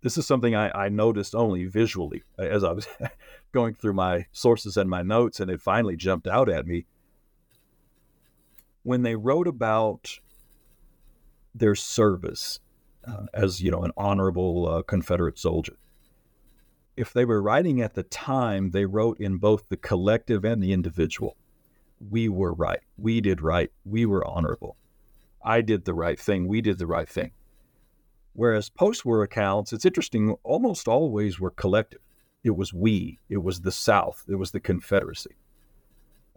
this 0.00 0.16
is 0.16 0.26
something 0.26 0.54
I, 0.54 0.70
I 0.70 0.88
noticed 0.90 1.34
only 1.34 1.64
visually 1.64 2.22
as 2.38 2.62
I 2.62 2.72
was 2.72 2.86
going 3.52 3.74
through 3.74 3.94
my 3.94 4.26
sources 4.32 4.76
and 4.76 4.88
my 4.88 5.02
notes, 5.02 5.40
and 5.40 5.50
it 5.50 5.60
finally 5.60 5.96
jumped 5.96 6.26
out 6.26 6.48
at 6.48 6.66
me. 6.66 6.86
When 8.82 9.02
they 9.02 9.16
wrote 9.16 9.48
about 9.48 10.20
their 11.54 11.74
service 11.74 12.60
uh, 13.06 13.26
as 13.32 13.62
you 13.62 13.70
know 13.70 13.82
an 13.82 13.92
honorable 13.96 14.68
uh, 14.68 14.82
Confederate 14.82 15.38
soldier, 15.38 15.76
if 16.96 17.12
they 17.12 17.24
were 17.24 17.42
writing 17.42 17.80
at 17.80 17.94
the 17.94 18.04
time, 18.04 18.70
they 18.70 18.84
wrote 18.84 19.18
in 19.18 19.38
both 19.38 19.68
the 19.68 19.76
collective 19.76 20.44
and 20.44 20.62
the 20.62 20.72
individual. 20.72 21.36
We 22.10 22.28
were 22.28 22.52
right. 22.52 22.80
We 22.96 23.20
did 23.20 23.40
right. 23.40 23.70
We 23.84 24.06
were 24.06 24.26
honorable. 24.26 24.76
I 25.42 25.60
did 25.60 25.84
the 25.84 25.94
right 25.94 26.18
thing. 26.18 26.48
We 26.48 26.60
did 26.60 26.78
the 26.78 26.86
right 26.86 27.08
thing. 27.08 27.32
Whereas 28.32 28.68
post 28.68 29.04
war 29.04 29.22
accounts, 29.22 29.72
it's 29.72 29.84
interesting, 29.84 30.36
almost 30.42 30.88
always 30.88 31.38
were 31.38 31.50
collective. 31.50 32.00
It 32.42 32.56
was 32.56 32.74
we, 32.74 33.20
it 33.28 33.42
was 33.42 33.60
the 33.60 33.72
South, 33.72 34.24
it 34.28 34.34
was 34.34 34.50
the 34.50 34.60
Confederacy. 34.60 35.36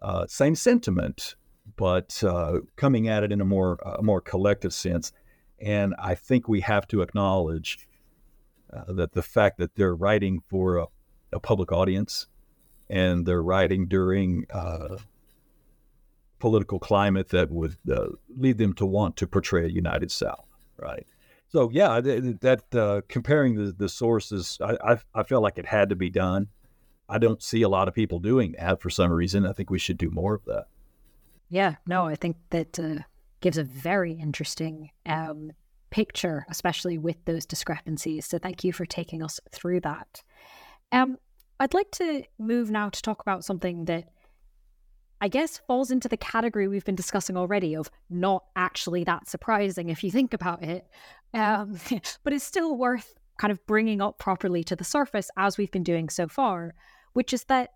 Uh, 0.01 0.27
same 0.27 0.55
sentiment, 0.55 1.35
but 1.75 2.23
uh, 2.23 2.59
coming 2.75 3.07
at 3.07 3.23
it 3.23 3.31
in 3.31 3.41
a 3.41 3.45
more, 3.45 3.79
a 3.83 4.03
more 4.03 4.21
collective 4.21 4.73
sense. 4.73 5.11
And 5.59 5.95
I 5.97 6.13
think 6.13 6.47
we 6.47 6.61
have 6.61 6.87
to 6.89 7.01
acknowledge 7.01 7.87
uh, 8.71 8.93
that 8.93 9.13
the 9.13 9.23
fact 9.23 9.57
that 9.57 9.75
they're 9.75 9.95
writing 9.95 10.39
for 10.39 10.77
a, 10.77 10.85
a 11.33 11.39
public 11.39 11.71
audience 11.71 12.27
and 12.89 13.25
they're 13.25 13.43
writing 13.43 13.87
during 13.87 14.45
uh, 14.51 14.97
political 16.39 16.79
climate 16.79 17.29
that 17.29 17.49
would 17.51 17.77
uh, 17.91 18.07
lead 18.37 18.57
them 18.57 18.73
to 18.73 18.85
want 18.85 19.17
to 19.17 19.27
portray 19.27 19.65
a 19.65 19.69
united 19.69 20.11
South, 20.11 20.45
right? 20.77 21.05
So 21.49 21.69
yeah, 21.71 22.01
that 22.01 22.63
uh, 22.75 23.01
comparing 23.07 23.55
the, 23.55 23.71
the 23.71 23.89
sources, 23.89 24.57
I, 24.61 24.77
I, 24.83 24.97
I 25.15 25.23
felt 25.23 25.43
like 25.43 25.57
it 25.57 25.65
had 25.65 25.89
to 25.89 25.95
be 25.95 26.09
done. 26.09 26.47
I 27.09 27.19
don't 27.19 27.41
see 27.41 27.61
a 27.61 27.69
lot 27.69 27.87
of 27.87 27.93
people 27.93 28.19
doing 28.19 28.55
that 28.59 28.81
for 28.81 28.89
some 28.89 29.11
reason. 29.11 29.45
I 29.45 29.53
think 29.53 29.69
we 29.69 29.79
should 29.79 29.97
do 29.97 30.09
more 30.09 30.35
of 30.35 30.43
that. 30.45 30.65
Yeah, 31.49 31.75
no, 31.87 32.05
I 32.05 32.15
think 32.15 32.35
that 32.49 32.77
uh, 32.77 32.95
gives 33.39 33.57
a 33.57 33.63
very 33.63 34.13
interesting 34.13 34.91
um, 35.05 35.51
picture, 35.89 36.45
especially 36.49 36.97
with 36.97 37.15
those 37.23 37.45
discrepancies. 37.45 38.25
So 38.25 38.37
thank 38.37 38.65
you 38.65 38.73
for 38.73 38.85
taking 38.85 39.23
us 39.23 39.39
through 39.49 39.81
that. 39.81 40.21
Um, 40.91 41.17
I'd 41.59 41.73
like 41.73 41.91
to 41.91 42.23
move 42.37 42.69
now 42.69 42.89
to 42.89 43.01
talk 43.01 43.21
about 43.21 43.45
something 43.45 43.85
that 43.85 44.09
I 45.19 45.27
guess 45.27 45.57
falls 45.67 45.89
into 45.89 46.07
the 46.07 46.17
category 46.17 46.67
we've 46.67 46.85
been 46.85 46.95
discussing 46.95 47.37
already 47.37 47.75
of 47.75 47.89
not 48.09 48.43
actually 48.55 49.03
that 49.05 49.27
surprising 49.27 49.89
if 49.89 50.03
you 50.03 50.11
think 50.11 50.33
about 50.33 50.63
it, 50.63 50.85
um, 51.33 51.79
but 52.23 52.33
it's 52.33 52.45
still 52.45 52.77
worth 52.77 53.15
kind 53.37 53.51
of 53.51 53.65
bringing 53.65 54.01
up 54.01 54.19
properly 54.19 54.63
to 54.65 54.75
the 54.75 54.83
surface 54.83 55.29
as 55.37 55.57
we've 55.57 55.71
been 55.71 55.83
doing 55.83 56.09
so 56.09 56.27
far, 56.27 56.73
which 57.13 57.33
is 57.33 57.43
that, 57.45 57.71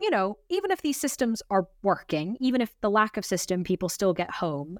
you 0.00 0.10
know, 0.10 0.38
even 0.48 0.70
if 0.70 0.82
these 0.82 1.00
systems 1.00 1.42
are 1.50 1.68
working, 1.82 2.36
even 2.40 2.60
if 2.60 2.74
the 2.80 2.90
lack 2.90 3.16
of 3.16 3.24
system 3.24 3.62
people 3.62 3.88
still 3.88 4.12
get 4.12 4.30
home, 4.30 4.78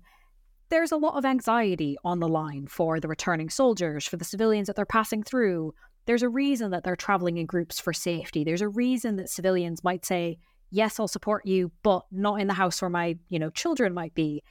there's 0.69 0.93
a 0.93 0.97
lot 0.97 1.17
of 1.17 1.25
anxiety 1.25 1.97
on 2.03 2.19
the 2.19 2.29
line 2.29 2.67
for 2.67 2.99
the 2.99 3.09
returning 3.09 3.51
soldiers, 3.51 4.07
for 4.07 4.17
the 4.17 4.25
civilians 4.25 4.67
that 4.67 4.75
they're 4.75 4.87
passing 4.87 5.23
through. 5.23 5.75
There's 6.07 6.23
a 6.23 6.29
reason 6.29 6.71
that 6.71 6.83
they're 6.83 6.97
traveling 6.97 7.37
in 7.37 7.47
groups 7.47 7.79
for 7.79 7.93
safety. 7.93 8.43
There's 8.43 8.63
a 8.63 8.69
reason 8.69 9.17
that 9.17 9.29
civilians 9.29 9.85
might 9.85 10.05
say, 10.05 10.39
yes, 10.73 10.99
I'll 10.99 11.07
support 11.07 11.47
you, 11.47 11.71
but 11.85 12.05
not 12.11 12.41
in 12.41 12.49
the 12.49 12.55
house 12.55 12.83
where 12.83 12.89
my, 12.89 13.17
you 13.29 13.39
know, 13.39 13.51
children 13.51 13.95
might 13.95 14.15
be. 14.15 14.43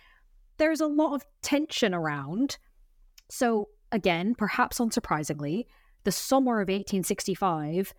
There's 0.58 0.80
a 0.80 0.88
lot 0.88 1.16
of 1.16 1.26
tension 1.42 1.94
around. 1.94 2.58
So 3.30 3.70
again, 3.92 4.36
perhaps 4.36 4.80
unsurprisingly, 4.80 5.66
the 6.04 6.12
summer 6.12 6.62
of 6.62 6.70
1865, 6.70 7.94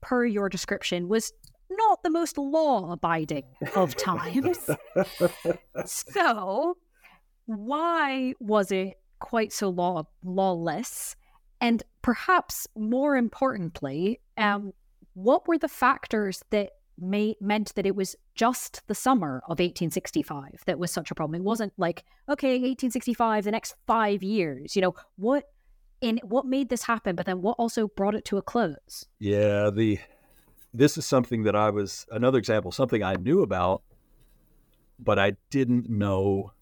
per 0.00 0.24
your 0.24 0.48
description, 0.48 1.08
was 1.08 1.32
not 1.70 2.02
the 2.02 2.10
most 2.10 2.38
law 2.38 2.92
abiding 2.92 3.44
of 3.74 3.96
times. 3.96 4.70
so, 5.84 6.76
why 7.46 8.34
was 8.38 8.70
it 8.70 8.94
quite 9.18 9.52
so 9.52 9.68
law 9.68 10.04
lawless? 10.22 11.16
And 11.60 11.82
perhaps 12.02 12.66
more 12.76 13.16
importantly, 13.16 14.20
um, 14.36 14.72
what 15.14 15.48
were 15.48 15.58
the 15.58 15.68
factors 15.68 16.42
that 16.50 16.70
may, 16.98 17.36
meant 17.40 17.74
that 17.74 17.86
it 17.86 17.96
was 17.96 18.16
just 18.34 18.82
the 18.86 18.94
summer 18.94 19.42
of 19.44 19.58
1865 19.58 20.62
that 20.66 20.78
was 20.78 20.90
such 20.90 21.10
a 21.10 21.14
problem. 21.14 21.40
It 21.40 21.44
wasn't 21.44 21.72
like, 21.76 22.04
okay, 22.28 22.52
1865, 22.52 23.44
the 23.44 23.50
next 23.50 23.74
five 23.86 24.22
years. 24.22 24.76
You 24.76 24.82
know, 24.82 24.94
what 25.16 25.44
in 26.00 26.20
what 26.22 26.44
made 26.44 26.68
this 26.68 26.82
happen, 26.82 27.16
but 27.16 27.26
then 27.26 27.40
what 27.40 27.56
also 27.58 27.88
brought 27.88 28.14
it 28.14 28.24
to 28.26 28.36
a 28.36 28.42
close? 28.42 29.06
Yeah, 29.18 29.70
the 29.70 29.98
this 30.72 30.98
is 30.98 31.06
something 31.06 31.44
that 31.44 31.56
I 31.56 31.70
was 31.70 32.06
another 32.10 32.38
example, 32.38 32.72
something 32.72 33.02
I 33.02 33.14
knew 33.14 33.42
about, 33.42 33.82
but 34.98 35.18
I 35.18 35.36
didn't 35.50 35.88
know 35.88 36.52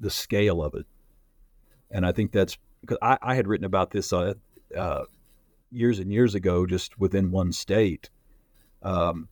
the 0.00 0.10
scale 0.10 0.62
of 0.62 0.74
it. 0.74 0.86
And 1.90 2.04
I 2.04 2.12
think 2.12 2.32
that's 2.32 2.56
because 2.80 2.98
I, 3.02 3.18
I 3.22 3.34
had 3.34 3.46
written 3.46 3.66
about 3.66 3.90
this 3.90 4.12
uh, 4.12 4.34
uh, 4.76 5.04
years 5.70 5.98
and 5.98 6.10
years 6.10 6.34
ago, 6.34 6.66
just 6.66 6.98
within 6.98 7.30
one 7.30 7.52
state 7.52 8.10
um, 8.82 9.28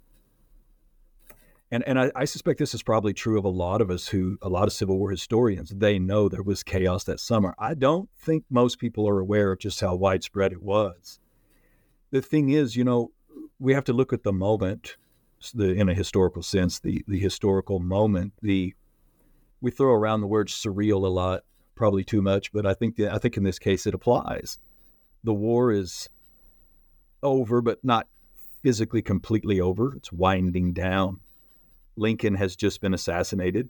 and 1.71 1.87
and 1.87 2.01
I, 2.01 2.11
I, 2.17 2.25
suspect 2.25 2.59
this 2.59 2.75
is 2.75 2.83
probably 2.83 3.13
true 3.13 3.39
of 3.39 3.45
a 3.45 3.49
lot 3.49 3.81
of 3.81 3.91
us 3.91 4.09
who, 4.09 4.39
a 4.43 4.49
lot 4.49 4.65
of 4.65 4.73
Civil 4.73 4.99
War 4.99 5.11
historians, 5.11 5.71
they 5.71 5.99
know 5.99 6.29
there 6.29 6.43
was 6.43 6.63
chaos 6.63 7.05
that 7.05 7.21
summer. 7.21 7.55
I 7.59 7.75
don't 7.75 8.09
think 8.19 8.45
most 8.51 8.79
people 8.79 9.09
are 9.09 9.21
aware 9.21 9.53
of 9.53 9.61
just 9.61 9.81
how 9.81 9.95
widespread 9.95 10.53
it 10.53 10.63
was. 10.63 11.21
The 12.11 12.23
thing 12.23 12.51
is, 12.51 12.75
you 12.75 12.85
know, 12.85 13.13
we 13.59 13.75
have 13.75 13.85
to 13.85 13.93
look 13.93 14.13
at 14.13 14.25
the 14.25 14.33
moment, 14.33 14.97
the, 15.55 15.73
in 15.73 15.89
a 15.89 15.95
historical 15.95 16.43
sense, 16.43 16.81
the 16.81 17.05
the 17.07 17.21
historical 17.21 17.79
moment. 17.79 18.33
The 18.43 18.75
we 19.61 19.71
throw 19.71 19.93
around 19.93 20.23
the 20.23 20.27
word 20.27 20.49
surreal 20.49 21.05
a 21.05 21.09
lot, 21.09 21.43
probably 21.77 22.03
too 22.03 22.23
much, 22.23 22.53
but 22.53 22.67
I 22.67 22.75
think 22.75 22.97
that, 22.97 23.13
I 23.13 23.19
think 23.19 23.37
in 23.37 23.45
this 23.45 23.59
case 23.59 23.87
it 23.87 23.95
applies. 23.95 24.59
The 25.23 25.35
war 25.35 25.71
is 25.71 26.09
over, 27.23 27.61
but 27.61 27.85
not 27.85 28.09
physically 28.63 29.03
completely 29.03 29.61
over. 29.61 29.95
It's 29.97 30.13
winding 30.13 30.73
down. 30.73 31.21
Lincoln 31.97 32.35
has 32.35 32.57
just 32.57 32.81
been 32.81 32.95
assassinated. 32.95 33.69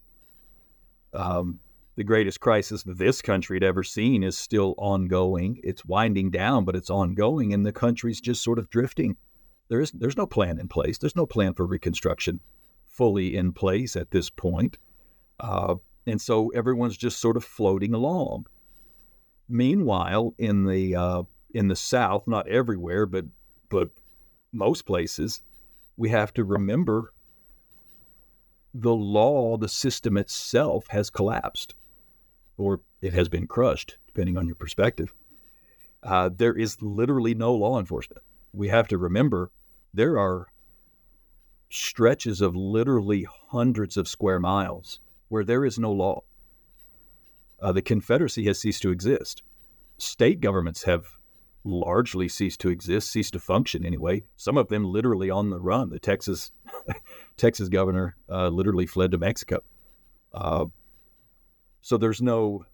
Um, 1.13 1.59
the 1.97 2.05
greatest 2.05 2.41
crisis 2.41 2.83
this 2.87 3.21
country 3.21 3.57
had 3.57 3.65
ever 3.65 3.83
seen 3.83 4.23
is 4.23 4.39
still 4.39 4.75
ongoing. 4.79 5.61
It's 5.63 5.85
winding 5.85 6.31
down, 6.31 6.65
but 6.65 6.77
it's 6.77 6.91
ongoing, 6.91 7.53
and 7.53 7.67
the 7.67 7.73
country's 7.73 8.21
just 8.21 8.43
sort 8.43 8.59
of 8.59 8.71
drifting. 8.71 9.17
There 9.69 9.81
is 9.81 9.91
there's 9.93 10.17
no 10.17 10.27
plan 10.27 10.59
in 10.59 10.69
place. 10.69 10.99
There's 10.99 11.17
no 11.17 11.27
plan 11.27 11.55
for 11.55 11.67
reconstruction 11.67 12.41
fully 12.87 13.37
in 13.37 13.53
place 13.53 13.97
at 13.97 14.11
this 14.11 14.31
point, 14.31 14.79
uh, 15.41 15.75
and 16.07 16.21
so 16.21 16.49
everyone's 16.51 16.97
just 16.97 17.21
sort 17.21 17.37
of 17.37 17.45
floating 17.45 17.93
along. 17.93 18.47
Meanwhile, 19.49 20.35
in 20.39 20.65
the 20.65 20.95
uh, 20.95 21.23
in 21.53 21.69
the 21.69 21.77
South, 21.77 22.27
not 22.27 22.49
everywhere, 22.49 23.05
but 23.05 23.27
but 23.69 23.91
most 24.53 24.87
places, 24.87 25.43
we 25.97 26.09
have 26.11 26.33
to 26.35 26.45
remember 26.45 27.13
the 28.73 28.95
law, 28.95 29.57
the 29.57 29.69
system 29.69 30.17
itself 30.17 30.87
has 30.89 31.11
collapsed 31.11 31.75
or 32.57 32.81
it 33.01 33.13
has 33.13 33.29
been 33.29 33.47
crushed, 33.47 33.97
depending 34.07 34.37
on 34.37 34.47
your 34.47 34.55
perspective. 34.55 35.13
Uh, 36.03 36.31
there 36.35 36.55
is 36.55 36.81
literally 36.81 37.35
no 37.35 37.55
law 37.55 37.79
enforcement. 37.79 38.23
We 38.53 38.69
have 38.69 38.89
to 38.89 38.99
remember 38.99 39.51
there 39.93 40.19
are 40.19 40.47
stretches 41.71 42.41
of 42.41 42.57
literally 42.57 43.27
hundreds 43.49 43.97
of 43.97 44.09
square 44.09 44.41
miles 44.41 45.01
where 45.29 45.45
there 45.45 45.65
is 45.65 45.79
no 45.79 45.93
law. 45.93 46.23
Uh, 47.61 47.73
the 47.73 47.83
Confederacy 47.83 48.45
has 48.47 48.59
ceased 48.59 48.83
to 48.83 48.91
exist. 48.91 49.43
State 49.99 50.41
governments 50.41 50.85
have 50.85 51.19
largely 51.65 52.29
ceased 52.29 52.61
to 52.61 52.71
exist, 52.71 53.11
ceased 53.11 53.35
to 53.35 53.39
function 53.39 53.85
anyway. 53.85 54.25
Some 54.37 54.57
of 54.57 54.69
them 54.69 54.85
literally 54.85 55.31
on 55.31 55.51
the 55.51 55.61
run. 55.61 55.91
The 55.91 55.99
Texas 55.99 56.53
Texas 57.37 57.69
governor 57.69 58.17
uh, 58.29 58.49
literally 58.49 58.87
fled 58.87 59.11
to 59.13 59.19
Mexico. 59.19 59.63
Uh, 60.33 60.67
so 61.81 61.97
there's 61.97 62.23
no 62.23 62.65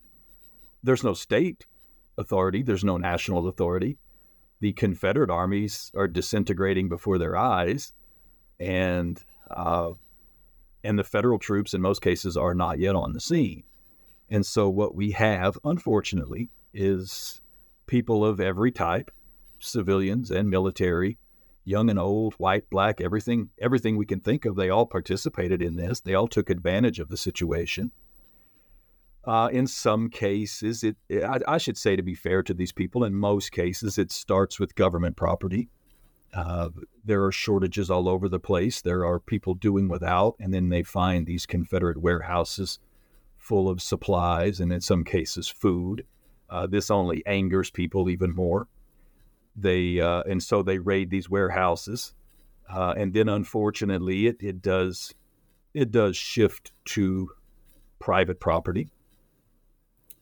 there's 0.82 1.04
no 1.04 1.14
state 1.14 1.66
authority. 2.18 2.62
There's 2.62 2.84
no 2.84 2.96
national 2.96 3.48
authority. 3.48 3.98
The 4.60 4.72
Confederate 4.72 5.30
armies 5.30 5.90
are 5.94 6.08
disintegrating 6.08 6.88
before 6.88 7.18
their 7.18 7.36
eyes, 7.36 7.92
and 8.58 9.22
uh, 9.50 9.90
and 10.84 10.98
the 10.98 11.04
federal 11.04 11.38
troops 11.38 11.74
in 11.74 11.80
most 11.80 12.00
cases 12.02 12.36
are 12.36 12.54
not 12.54 12.78
yet 12.78 12.94
on 12.94 13.12
the 13.12 13.20
scene. 13.20 13.64
And 14.30 14.44
so 14.44 14.68
what 14.68 14.94
we 14.94 15.12
have, 15.12 15.58
unfortunately, 15.64 16.50
is 16.72 17.40
people 17.86 18.24
of 18.24 18.40
every 18.40 18.72
type, 18.72 19.10
civilians 19.58 20.30
and 20.30 20.50
military, 20.50 21.18
young 21.64 21.90
and 21.90 21.98
old, 21.98 22.34
white, 22.34 22.68
black, 22.70 23.00
everything, 23.00 23.50
everything 23.60 23.96
we 23.96 24.06
can 24.06 24.20
think 24.20 24.44
of. 24.44 24.56
They 24.56 24.70
all 24.70 24.86
participated 24.86 25.60
in 25.60 25.76
this. 25.76 26.00
They 26.00 26.14
all 26.14 26.28
took 26.28 26.48
advantage 26.48 27.00
of 27.00 27.08
the 27.08 27.16
situation. 27.16 27.90
Uh, 29.24 29.48
in 29.52 29.66
some 29.66 30.08
cases, 30.08 30.84
it, 30.84 30.96
I, 31.10 31.40
I, 31.48 31.58
should 31.58 31.76
say 31.76 31.96
to 31.96 32.02
be 32.02 32.14
fair 32.14 32.44
to 32.44 32.54
these 32.54 32.70
people, 32.70 33.02
in 33.02 33.12
most 33.12 33.50
cases, 33.50 33.98
it 33.98 34.12
starts 34.12 34.60
with 34.60 34.76
government 34.76 35.16
property. 35.16 35.68
Uh, 36.32 36.68
there 37.04 37.24
are 37.24 37.32
shortages 37.32 37.90
all 37.90 38.08
over 38.08 38.28
the 38.28 38.38
place. 38.38 38.80
There 38.80 39.04
are 39.04 39.18
people 39.18 39.54
doing 39.54 39.88
without, 39.88 40.36
and 40.38 40.54
then 40.54 40.68
they 40.68 40.84
find 40.84 41.26
these 41.26 41.44
Confederate 41.44 42.00
warehouses 42.00 42.78
full 43.36 43.68
of 43.68 43.82
supplies 43.82 44.60
and, 44.60 44.72
in 44.72 44.80
some 44.80 45.02
cases, 45.02 45.48
food. 45.48 46.04
Uh, 46.48 46.66
this 46.66 46.90
only 46.90 47.24
angers 47.26 47.70
people 47.70 48.08
even 48.08 48.34
more. 48.34 48.68
They 49.56 50.00
uh, 50.00 50.22
and 50.22 50.42
so 50.42 50.62
they 50.62 50.78
raid 50.78 51.10
these 51.10 51.30
warehouses, 51.30 52.12
uh, 52.70 52.94
and 52.96 53.12
then 53.12 53.28
unfortunately, 53.28 54.26
it, 54.26 54.36
it 54.40 54.60
does 54.60 55.14
it 55.72 55.90
does 55.90 56.16
shift 56.16 56.72
to 56.86 57.30
private 57.98 58.38
property. 58.38 58.88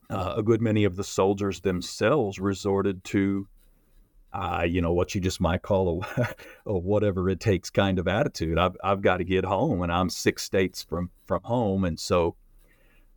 Uh, 0.08 0.34
a 0.36 0.42
good 0.42 0.60
many 0.60 0.84
of 0.84 0.96
the 0.96 1.04
soldiers 1.04 1.60
themselves 1.60 2.38
resorted 2.38 3.02
to, 3.04 3.48
uh, 4.32 4.64
you 4.68 4.80
know, 4.80 4.92
what 4.92 5.14
you 5.14 5.20
just 5.20 5.40
might 5.40 5.62
call 5.62 6.04
a, 6.16 6.28
a, 6.66 6.78
whatever 6.78 7.28
it 7.28 7.40
takes 7.40 7.70
kind 7.70 7.98
of 7.98 8.06
attitude. 8.06 8.58
I've, 8.58 8.76
I've 8.84 9.00
got 9.00 9.16
to 9.16 9.24
get 9.24 9.44
home, 9.44 9.82
and 9.82 9.90
I'm 9.90 10.10
six 10.10 10.42
states 10.42 10.82
from 10.82 11.10
from 11.26 11.40
home, 11.42 11.84
and 11.84 11.98
so 11.98 12.36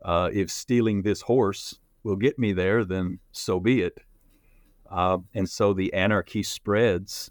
if 0.06 0.50
stealing 0.50 1.04
this 1.04 1.22
horse 1.22 1.78
will 2.08 2.16
get 2.16 2.40
me 2.40 2.54
there, 2.54 2.86
then 2.86 3.20
so 3.32 3.60
be 3.60 3.82
it. 3.82 4.00
Uh, 4.90 5.18
and 5.36 5.50
so 5.50 5.74
the 5.74 5.94
anarchy 5.94 6.42
spreads. 6.42 7.30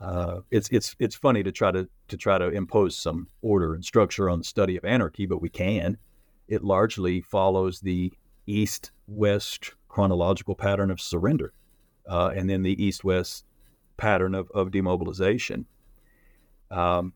Uh, 0.00 0.40
it's 0.50 0.68
it's 0.70 0.94
it's 0.98 1.16
funny 1.16 1.42
to 1.42 1.50
try 1.50 1.72
to 1.72 1.88
to 2.08 2.16
try 2.16 2.38
to 2.38 2.48
impose 2.48 2.96
some 2.96 3.26
order 3.42 3.74
and 3.74 3.84
structure 3.84 4.30
on 4.30 4.38
the 4.38 4.44
study 4.44 4.76
of 4.76 4.84
anarchy, 4.84 5.26
but 5.26 5.42
we 5.42 5.48
can. 5.48 5.98
It 6.46 6.62
largely 6.62 7.20
follows 7.20 7.80
the 7.80 8.12
east-west 8.46 9.72
chronological 9.88 10.54
pattern 10.54 10.90
of 10.90 11.00
surrender, 11.00 11.52
uh, 12.08 12.32
and 12.36 12.48
then 12.48 12.62
the 12.62 12.84
east-west 12.84 13.44
pattern 13.96 14.34
of, 14.34 14.50
of 14.54 14.70
demobilization. 14.70 15.64
Um, 16.70 17.14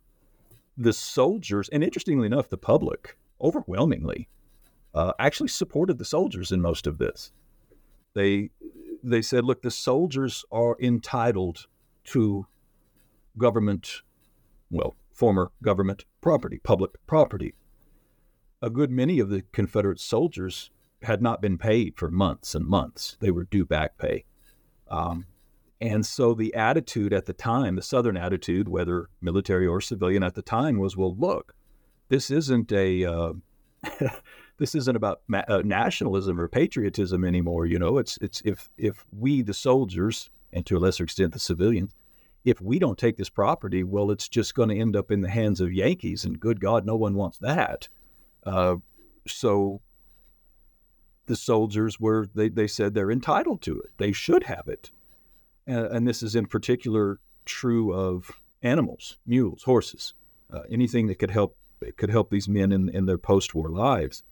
the 0.77 0.93
soldiers, 0.93 1.69
and 1.69 1.85
interestingly 1.85 2.27
enough, 2.27 2.49
the 2.49 2.57
public 2.57 3.19
overwhelmingly 3.41 4.29
uh, 4.95 5.13
actually 5.19 5.49
supported 5.49 5.99
the 5.99 6.05
soldiers 6.05 6.53
in 6.53 6.61
most 6.61 6.87
of 6.87 6.99
this. 6.99 7.33
They 8.15 8.51
they 9.03 9.23
said, 9.23 9.45
look, 9.45 9.63
the 9.63 9.71
soldiers 9.71 10.45
are 10.51 10.77
entitled 10.81 11.67
to 12.05 12.47
government, 13.37 14.03
well, 14.71 14.97
former 15.13 15.53
government 15.63 16.05
property, 16.21 16.61
public 16.63 16.91
property. 17.07 17.55
A 18.61 18.71
good 18.71 18.91
many 18.91 19.21
of 19.21 19.29
the 19.29 19.43
Confederate 19.53 20.01
soldiers 20.01 20.71
had 21.03 21.23
not 21.23 21.41
been 21.41 21.59
paid 21.59 21.97
for 21.97 22.11
months 22.11 22.55
and 22.55 22.67
months. 22.67 23.17
They 23.21 23.31
were 23.31 23.45
due 23.45 23.65
back 23.65 23.99
pay. 23.99 24.25
Um, 24.89 25.27
and 25.81 26.05
so 26.05 26.35
the 26.35 26.55
attitude 26.55 27.13
at 27.13 27.27
the 27.27 27.33
time, 27.33 27.77
the 27.77 27.83
Southern 27.83 28.17
attitude, 28.17 28.69
whether 28.69 29.09
military 29.21 29.67
or 29.67 29.81
civilian 29.81 30.25
at 30.25 30.35
the 30.35 30.43
time, 30.43 30.79
was, 30.79 30.97
well, 30.97 31.15
look, 31.17 31.55
this 32.09 32.31
isn't 32.31 32.73
a 32.73 33.05
uh, 33.05 33.33
this 34.59 34.75
isn't 34.75 34.97
about 34.97 35.23
ma- 35.29 35.45
uh, 35.49 35.63
nationalism 35.65 36.41
or 36.41 36.49
patriotism 36.49 37.25
anymore. 37.25 37.67
You 37.67 37.79
know, 37.79 37.99
it's 37.99 38.19
it's 38.21 38.43
if 38.45 38.69
if 38.77 39.05
we 39.17 39.43
the 39.43 39.55
soldiers 39.55 40.31
and 40.53 40.67
to 40.67 40.77
a 40.77 40.81
lesser 40.81 41.05
extent 41.05 41.33
the 41.33 41.39
civilians, 41.39 41.95
if 42.45 42.61
we 42.61 42.79
don't 42.79 42.99
take 42.99 43.17
this 43.17 43.29
property, 43.29 43.85
well, 43.85 44.11
it's 44.11 44.29
just 44.29 44.55
going 44.55 44.69
to 44.69 44.79
end 44.79 44.97
up 44.97 45.11
in 45.11 45.21
the 45.21 45.31
hands 45.31 45.61
of 45.61 45.73
Yankees, 45.73 46.25
and 46.25 46.41
good 46.41 46.61
God, 46.61 46.85
no 46.85 46.97
one 46.97 47.15
wants 47.15 47.39
that. 47.39 47.89
Uh, 48.45 48.77
so 49.27 49.81
the 51.27 51.37
soldiers 51.37 52.01
were 52.01 52.29
they 52.35 52.49
they 52.49 52.67
said 52.67 52.95
they're 52.95 53.11
entitled 53.11 53.63
to 53.63 53.81
it, 53.81 53.91
they 53.99 54.13
should 54.13 54.45
have 54.45 54.67
it, 54.67 54.91
uh, 55.69 55.89
and 55.91 56.07
this 56.07 56.23
is 56.23 56.35
in 56.35 56.47
particular 56.47 57.21
true 57.45 57.95
of 57.95 58.31
animals, 58.63 59.19
mules, 59.27 59.63
horses, 59.63 60.15
uh, 60.53 60.63
anything 60.71 61.07
that 61.07 61.19
could 61.19 61.31
help 61.31 61.57
it 61.81 61.97
could 61.97 62.11
help 62.11 62.31
these 62.31 62.49
men 62.49 62.73
in, 62.73 62.89
in 62.89 63.07
their 63.07 63.19
post-war 63.19 63.69
lives. 63.69 64.25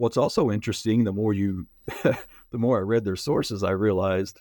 What's 0.00 0.16
also 0.16 0.50
interesting, 0.50 1.04
the 1.04 1.12
more 1.12 1.34
you, 1.34 1.66
the 2.02 2.16
more 2.54 2.78
I 2.78 2.80
read 2.80 3.04
their 3.04 3.16
sources, 3.16 3.62
I 3.62 3.72
realized 3.72 4.40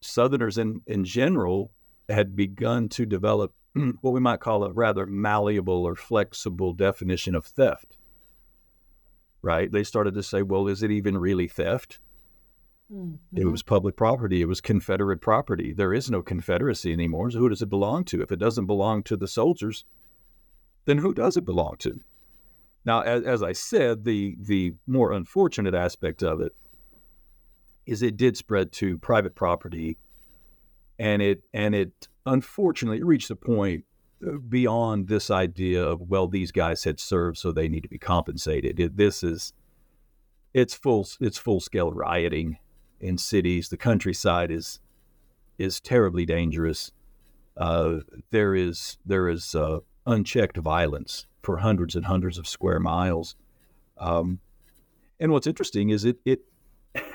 Southerners 0.00 0.58
in, 0.58 0.80
in 0.88 1.04
general 1.04 1.70
had 2.08 2.34
begun 2.34 2.88
to 2.88 3.06
develop 3.06 3.54
what 4.00 4.10
we 4.10 4.18
might 4.18 4.40
call 4.40 4.64
a 4.64 4.72
rather 4.72 5.06
malleable 5.06 5.84
or 5.84 5.94
flexible 5.94 6.72
definition 6.72 7.36
of 7.36 7.46
theft. 7.46 7.96
Right? 9.40 9.70
They 9.70 9.84
started 9.84 10.14
to 10.14 10.22
say, 10.24 10.42
well, 10.42 10.66
is 10.66 10.82
it 10.82 10.90
even 10.90 11.16
really 11.16 11.46
theft? 11.46 12.00
Mm-hmm. 12.92 13.40
It 13.40 13.44
was 13.44 13.62
public 13.62 13.94
property. 13.94 14.42
It 14.42 14.48
was 14.48 14.60
Confederate 14.60 15.20
property. 15.20 15.72
There 15.72 15.94
is 15.94 16.10
no 16.10 16.22
Confederacy 16.22 16.92
anymore. 16.92 17.30
So 17.30 17.38
who 17.38 17.50
does 17.50 17.62
it 17.62 17.70
belong 17.70 18.02
to? 18.06 18.20
If 18.20 18.32
it 18.32 18.40
doesn't 18.40 18.66
belong 18.66 19.04
to 19.04 19.16
the 19.16 19.28
soldiers, 19.28 19.84
then 20.86 20.98
who 20.98 21.14
does 21.14 21.36
it 21.36 21.44
belong 21.44 21.76
to? 21.78 22.00
Now, 22.84 23.00
as, 23.00 23.24
as 23.24 23.42
I 23.42 23.52
said, 23.52 24.04
the 24.04 24.36
the 24.40 24.74
more 24.86 25.12
unfortunate 25.12 25.74
aspect 25.74 26.22
of 26.22 26.40
it 26.40 26.54
is 27.86 28.02
it 28.02 28.16
did 28.16 28.36
spread 28.36 28.72
to 28.72 28.98
private 28.98 29.34
property, 29.34 29.98
and 30.98 31.20
it 31.20 31.42
and 31.52 31.74
it 31.74 32.08
unfortunately 32.26 33.02
reached 33.02 33.30
a 33.30 33.36
point 33.36 33.84
uh, 34.26 34.38
beyond 34.48 35.08
this 35.08 35.30
idea 35.30 35.84
of 35.84 36.00
well, 36.08 36.26
these 36.26 36.52
guys 36.52 36.84
had 36.84 36.98
served, 36.98 37.38
so 37.38 37.52
they 37.52 37.68
need 37.68 37.82
to 37.82 37.88
be 37.88 37.98
compensated. 37.98 38.80
It, 38.80 38.96
this 38.96 39.22
is 39.22 39.52
it's 40.54 40.74
full 40.74 41.06
it's 41.20 41.38
full 41.38 41.60
scale 41.60 41.92
rioting 41.92 42.58
in 43.00 43.18
cities. 43.18 43.68
The 43.68 43.76
countryside 43.76 44.50
is 44.50 44.80
is 45.58 45.80
terribly 45.80 46.24
dangerous. 46.24 46.92
Uh, 47.56 47.98
there 48.30 48.54
is 48.54 48.96
there 49.04 49.28
is 49.28 49.54
uh, 49.54 49.80
unchecked 50.06 50.56
violence 50.56 51.26
for 51.42 51.58
hundreds 51.58 51.96
and 51.96 52.04
hundreds 52.04 52.38
of 52.38 52.46
square 52.46 52.80
miles. 52.80 53.36
Um, 53.98 54.40
and 55.18 55.32
what's 55.32 55.46
interesting 55.46 55.90
is 55.90 56.04
it 56.04 56.18
it 56.24 56.40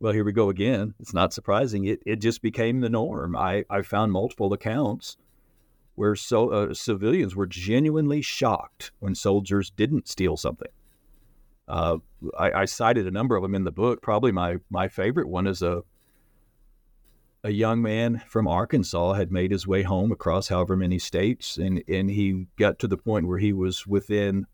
well 0.00 0.12
here 0.12 0.24
we 0.24 0.32
go 0.32 0.48
again. 0.48 0.94
It's 1.00 1.14
not 1.14 1.32
surprising. 1.32 1.84
It 1.84 2.00
it 2.06 2.16
just 2.16 2.42
became 2.42 2.80
the 2.80 2.88
norm. 2.88 3.36
I 3.36 3.64
I 3.68 3.82
found 3.82 4.12
multiple 4.12 4.52
accounts 4.52 5.16
where 5.96 6.16
so 6.16 6.50
uh, 6.50 6.74
civilians 6.74 7.36
were 7.36 7.46
genuinely 7.46 8.22
shocked 8.22 8.92
when 8.98 9.14
soldiers 9.14 9.70
didn't 9.70 10.08
steal 10.08 10.36
something. 10.36 10.70
Uh, 11.68 11.98
I, 12.38 12.52
I, 12.52 12.64
cited 12.66 13.06
a 13.06 13.10
number 13.10 13.36
of 13.36 13.42
them 13.42 13.54
in 13.54 13.64
the 13.64 13.72
book. 13.72 14.02
Probably 14.02 14.32
my 14.32 14.56
my 14.70 14.88
favorite 14.88 15.28
one 15.28 15.46
is 15.46 15.62
a 15.62 15.82
a 17.44 17.50
young 17.50 17.82
man 17.82 18.22
from 18.26 18.48
Arkansas 18.48 19.12
had 19.12 19.30
made 19.30 19.50
his 19.50 19.66
way 19.66 19.82
home 19.82 20.10
across 20.10 20.48
however 20.48 20.76
many 20.76 20.98
states, 20.98 21.58
and, 21.58 21.84
and 21.86 22.10
he 22.10 22.46
got 22.58 22.78
to 22.78 22.88
the 22.88 22.96
point 22.96 23.28
where 23.28 23.38
he 23.38 23.52
was 23.52 23.86
within 23.86 24.46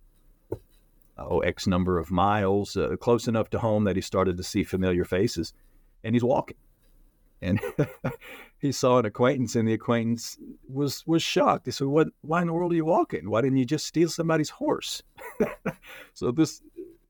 oh 1.16 1.38
X 1.38 1.68
number 1.68 1.98
of 1.98 2.10
miles, 2.10 2.76
uh, 2.76 2.96
close 2.96 3.28
enough 3.28 3.48
to 3.50 3.60
home 3.60 3.84
that 3.84 3.94
he 3.94 4.02
started 4.02 4.36
to 4.36 4.42
see 4.42 4.64
familiar 4.64 5.04
faces, 5.04 5.54
and 6.02 6.16
he's 6.16 6.24
walking, 6.24 6.56
and 7.40 7.60
he 8.58 8.72
saw 8.72 8.98
an 8.98 9.06
acquaintance, 9.06 9.54
and 9.54 9.68
the 9.68 9.72
acquaintance 9.74 10.36
was 10.68 11.06
was 11.06 11.22
shocked. 11.22 11.66
He 11.66 11.70
said, 11.70 11.86
"What? 11.86 12.08
Why 12.22 12.40
in 12.40 12.48
the 12.48 12.52
world 12.52 12.72
are 12.72 12.76
you 12.76 12.84
walking? 12.84 13.30
Why 13.30 13.40
didn't 13.40 13.58
you 13.58 13.66
just 13.66 13.86
steal 13.86 14.08
somebody's 14.08 14.50
horse?" 14.50 15.00
so 16.14 16.32
this, 16.32 16.60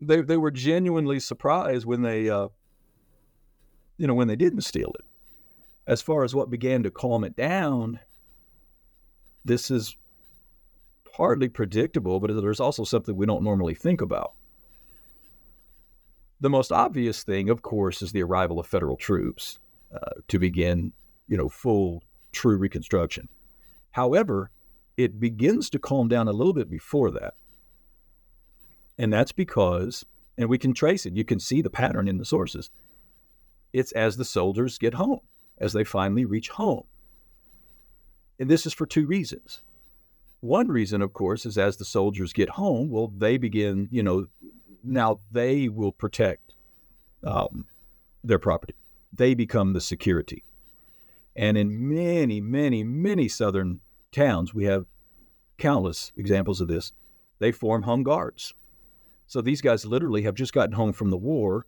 they 0.02 0.20
they 0.20 0.36
were 0.36 0.50
genuinely 0.50 1.20
surprised 1.20 1.86
when 1.86 2.02
they, 2.02 2.28
uh, 2.28 2.48
you 3.96 4.06
know, 4.06 4.14
when 4.14 4.28
they 4.28 4.36
didn't 4.36 4.62
steal 4.62 4.92
it 4.98 5.06
as 5.90 6.00
far 6.00 6.22
as 6.22 6.36
what 6.36 6.48
began 6.48 6.84
to 6.84 6.90
calm 6.90 7.24
it 7.24 7.34
down, 7.34 7.98
this 9.44 9.72
is 9.72 9.96
partly 11.12 11.48
predictable, 11.48 12.20
but 12.20 12.40
there's 12.40 12.60
also 12.60 12.84
something 12.84 13.16
we 13.16 13.26
don't 13.26 13.42
normally 13.42 13.74
think 13.74 14.00
about. 14.00 14.34
The 16.40 16.48
most 16.48 16.70
obvious 16.70 17.24
thing, 17.24 17.50
of 17.50 17.62
course, 17.62 18.02
is 18.02 18.12
the 18.12 18.22
arrival 18.22 18.60
of 18.60 18.68
federal 18.68 18.96
troops 18.96 19.58
uh, 19.92 20.20
to 20.28 20.38
begin, 20.38 20.92
you 21.26 21.36
know, 21.36 21.48
full, 21.48 22.04
true 22.30 22.56
Reconstruction. 22.56 23.28
However, 23.90 24.52
it 24.96 25.18
begins 25.18 25.70
to 25.70 25.80
calm 25.80 26.06
down 26.06 26.28
a 26.28 26.32
little 26.32 26.54
bit 26.54 26.70
before 26.70 27.10
that. 27.10 27.34
And 28.96 29.12
that's 29.12 29.32
because, 29.32 30.04
and 30.38 30.48
we 30.48 30.56
can 30.56 30.72
trace 30.72 31.04
it, 31.04 31.16
you 31.16 31.24
can 31.24 31.40
see 31.40 31.62
the 31.62 31.68
pattern 31.68 32.06
in 32.06 32.18
the 32.18 32.24
sources. 32.24 32.70
It's 33.72 33.90
as 33.90 34.18
the 34.18 34.24
soldiers 34.24 34.78
get 34.78 34.94
home 34.94 35.22
as 35.60 35.72
they 35.72 35.84
finally 35.84 36.24
reach 36.24 36.48
home. 36.48 36.84
And 38.38 38.48
this 38.48 38.64
is 38.64 38.72
for 38.72 38.86
two 38.86 39.06
reasons. 39.06 39.60
One 40.40 40.68
reason, 40.68 41.02
of 41.02 41.12
course, 41.12 41.44
is 41.44 41.58
as 41.58 41.76
the 41.76 41.84
soldiers 41.84 42.32
get 42.32 42.48
home, 42.48 42.88
well, 42.88 43.12
they 43.14 43.36
begin, 43.36 43.88
you 43.90 44.02
know, 44.02 44.26
now 44.82 45.20
they 45.30 45.68
will 45.68 45.92
protect 45.92 46.54
um, 47.22 47.66
their 48.24 48.38
property. 48.38 48.74
They 49.12 49.34
become 49.34 49.74
the 49.74 49.80
security. 49.82 50.44
And 51.36 51.58
in 51.58 51.88
many, 51.88 52.40
many, 52.40 52.82
many 52.82 53.28
southern 53.28 53.80
towns, 54.12 54.54
we 54.54 54.64
have 54.64 54.86
countless 55.58 56.10
examples 56.16 56.62
of 56.62 56.68
this. 56.68 56.92
They 57.38 57.52
form 57.52 57.82
home 57.82 58.02
guards. 58.02 58.54
So 59.26 59.40
these 59.40 59.60
guys 59.60 59.84
literally 59.84 60.22
have 60.22 60.34
just 60.34 60.54
gotten 60.54 60.72
home 60.72 60.92
from 60.92 61.10
the 61.10 61.16
war, 61.18 61.66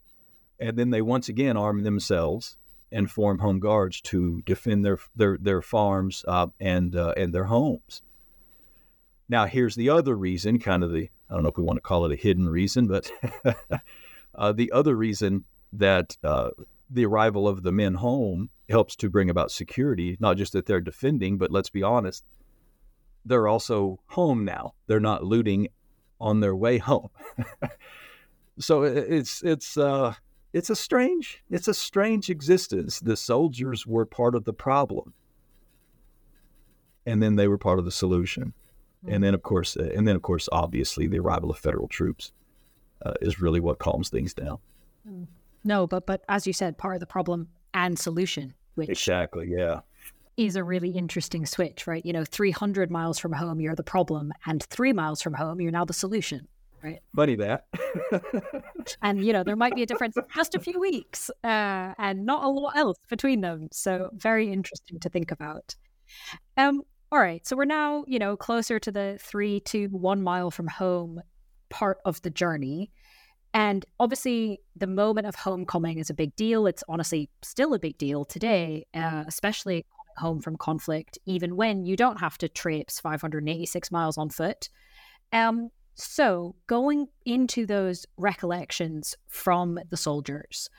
and 0.59 0.76
then 0.76 0.90
they 0.90 1.03
once 1.03 1.28
again 1.28 1.57
arm 1.57 1.82
themselves 1.82 2.57
and 2.93 3.11
form 3.11 3.38
home 3.38 3.59
guards 3.59 4.01
to 4.03 4.43
defend 4.43 4.84
their 4.84 4.99
their 5.16 5.38
their 5.38 5.62
farms 5.62 6.24
uh, 6.28 6.49
and 6.61 6.95
uh, 6.95 7.14
and 7.16 7.34
their 7.34 7.45
homes. 7.45 8.03
Now, 9.28 9.47
here's 9.47 9.74
the 9.74 9.88
other 9.88 10.14
reason, 10.14 10.59
kind 10.59 10.84
of 10.84 10.93
the 10.93 11.11
I 11.30 11.34
don't 11.34 11.43
know 11.43 11.49
if 11.49 11.57
we 11.57 11.64
want 11.64 11.78
to 11.78 11.82
call 11.82 12.05
it 12.05 12.12
a 12.12 12.16
hidden 12.16 12.49
reason, 12.49 12.86
but 12.86 13.11
uh, 14.34 14.53
the 14.53 14.70
other 14.72 14.95
reason 14.95 15.45
that 15.72 16.16
uh, 16.22 16.51
the 16.90 17.07
arrival 17.07 17.49
of 17.49 17.62
the 17.62 17.72
men 17.72 17.95
home 17.95 18.51
helps 18.68 18.95
to 18.97 19.09
bring 19.09 19.30
about 19.30 19.51
security, 19.51 20.16
not 20.20 20.36
just 20.36 20.53
that 20.53 20.66
they're 20.66 20.80
defending, 20.80 21.38
but 21.38 21.51
let's 21.51 21.70
be 21.70 21.82
honest, 21.82 22.24
they're 23.24 23.49
also 23.49 24.01
home 24.09 24.45
now. 24.45 24.74
They're 24.86 25.01
not 25.01 25.24
looting 25.24 25.68
on 26.20 26.40
their 26.40 26.55
way 26.55 26.78
home. 26.78 27.09
so 28.59 28.82
it's 28.82 29.43
it's 29.43 29.76
uh, 29.76 30.14
it's 30.53 30.70
a 30.70 30.76
strange 30.76 31.42
it's 31.50 31.68
a 31.68 31.74
strange 31.74 32.30
existence. 32.30 33.00
The 33.00 33.16
soldiers 33.16 33.86
were 33.86 34.07
part 34.07 34.34
of 34.34 34.44
the 34.44 34.53
problem, 34.53 35.14
and 37.07 37.22
then 37.22 37.36
they 37.36 37.48
were 37.48 37.59
part 37.59 37.78
of 37.78 37.84
the 37.84 37.90
solution. 37.90 38.53
And 39.09 39.24
then 39.24 39.34
of 39.34 39.42
course, 39.42 39.76
uh, 39.76 39.90
and 39.96 40.07
then 40.07 40.14
of 40.14 40.22
course, 40.22 40.48
obviously, 40.53 41.09
the 41.09 41.18
arrival 41.18 41.50
of 41.50 41.59
federal 41.59 41.88
troops 41.88 42.30
uh, 43.05 43.14
is 43.20 43.40
really 43.40 43.59
what 43.59 43.80
calms 43.80 44.11
things 44.11 44.32
down. 44.32 44.59
No, 45.64 45.86
but 45.86 46.07
but 46.07 46.22
as 46.28 46.46
you 46.46 46.53
said, 46.53 46.78
part 46.78 46.94
of 46.94 47.00
the 47.00 47.07
problem 47.07 47.48
and 47.74 47.98
solution, 47.98 48.55
which 48.76 48.88
exactly, 48.88 49.48
yeah, 49.50 49.80
is 50.36 50.57
a 50.57 50.64
really 50.64 50.90
interesting 50.90 51.46
switch, 51.46 51.86
right? 51.86 52.05
You 52.05 52.12
know, 52.12 52.24
300 52.24 52.90
miles 52.90 53.18
from 53.18 53.32
home, 53.32 53.61
you're 53.61 53.74
the 53.74 53.82
problem, 53.82 54.32
and 54.46 54.62
three 54.62 54.92
miles 54.92 55.20
from 55.20 55.34
home, 55.34 55.61
you're 55.61 55.72
now 55.72 55.84
the 55.84 55.92
solution, 55.92 56.46
right? 56.82 57.00
Funny 57.14 57.36
that. 57.36 57.66
and, 59.02 59.24
you 59.24 59.32
know, 59.32 59.44
there 59.44 59.56
might 59.56 59.74
be 59.74 59.82
a 59.82 59.86
difference 59.86 60.16
just 60.34 60.54
a 60.54 60.60
few 60.60 60.78
weeks 60.78 61.30
uh, 61.44 61.94
and 61.98 62.26
not 62.26 62.44
a 62.44 62.48
lot 62.48 62.76
else 62.76 62.98
between 63.08 63.40
them. 63.40 63.68
So, 63.72 64.10
very 64.14 64.52
interesting 64.52 64.98
to 65.00 65.08
think 65.08 65.30
about. 65.30 65.74
Um, 66.56 66.82
all 67.10 67.18
right. 67.18 67.46
So, 67.46 67.56
we're 67.56 67.64
now, 67.64 68.04
you 68.06 68.18
know, 68.18 68.36
closer 68.36 68.78
to 68.78 68.90
the 68.90 69.18
three 69.20 69.60
to 69.60 69.86
one 69.86 70.22
mile 70.22 70.50
from 70.50 70.68
home 70.68 71.20
part 71.70 71.98
of 72.04 72.20
the 72.22 72.30
journey. 72.30 72.90
And 73.54 73.84
obviously, 74.00 74.60
the 74.76 74.86
moment 74.86 75.26
of 75.26 75.34
homecoming 75.34 75.98
is 75.98 76.08
a 76.08 76.14
big 76.14 76.34
deal. 76.36 76.66
It's 76.66 76.82
honestly 76.88 77.28
still 77.42 77.74
a 77.74 77.78
big 77.78 77.98
deal 77.98 78.24
today, 78.24 78.86
uh, 78.94 79.24
especially 79.26 79.84
home 80.16 80.40
from 80.40 80.56
conflict, 80.56 81.18
even 81.26 81.56
when 81.56 81.84
you 81.84 81.96
don't 81.96 82.20
have 82.20 82.38
to 82.38 82.48
traipse 82.48 83.00
586 83.00 83.90
miles 83.90 84.16
on 84.18 84.30
foot. 84.30 84.68
Um, 85.32 85.70
so, 85.95 86.55
going 86.66 87.09
into 87.24 87.66
those 87.66 88.07
recollections 88.16 89.16
from 89.28 89.78
the 89.90 89.97
soldiers, 89.97 90.70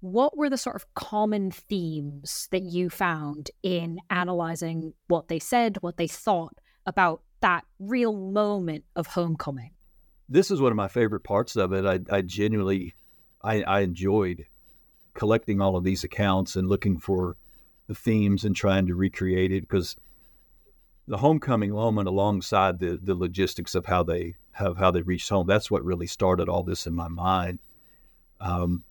what 0.00 0.36
were 0.36 0.50
the 0.50 0.58
sort 0.58 0.76
of 0.76 0.92
common 0.94 1.50
themes 1.50 2.48
that 2.50 2.62
you 2.62 2.90
found 2.90 3.50
in 3.62 3.98
analyzing 4.10 4.94
what 5.08 5.28
they 5.28 5.38
said, 5.38 5.76
what 5.80 5.96
they 5.96 6.08
thought 6.08 6.56
about 6.86 7.22
that 7.40 7.64
real 7.78 8.12
moment 8.12 8.84
of 8.96 9.08
homecoming? 9.08 9.72
This 10.28 10.50
is 10.50 10.60
one 10.60 10.72
of 10.72 10.76
my 10.76 10.88
favorite 10.88 11.22
parts 11.22 11.54
of 11.56 11.72
it. 11.72 11.84
I, 11.84 12.00
I 12.14 12.22
genuinely, 12.22 12.94
I, 13.44 13.62
I 13.62 13.80
enjoyed 13.80 14.46
collecting 15.14 15.60
all 15.60 15.76
of 15.76 15.84
these 15.84 16.04
accounts 16.04 16.56
and 16.56 16.68
looking 16.68 16.98
for 16.98 17.36
the 17.86 17.94
themes 17.94 18.44
and 18.44 18.56
trying 18.56 18.86
to 18.86 18.94
recreate 18.94 19.52
it 19.52 19.68
because 19.68 19.96
the 21.12 21.18
homecoming 21.18 21.72
moment 21.72 22.08
alongside 22.08 22.78
the 22.78 22.98
the 23.02 23.14
logistics 23.14 23.74
of 23.74 23.84
how 23.84 24.02
they 24.02 24.34
have 24.52 24.78
how 24.78 24.90
they 24.90 25.02
reached 25.02 25.28
home 25.28 25.46
that's 25.46 25.70
what 25.70 25.84
really 25.84 26.06
started 26.06 26.48
all 26.48 26.62
this 26.62 26.86
in 26.86 26.94
my 26.94 27.06
mind. 27.06 27.58
Um, 28.40 28.82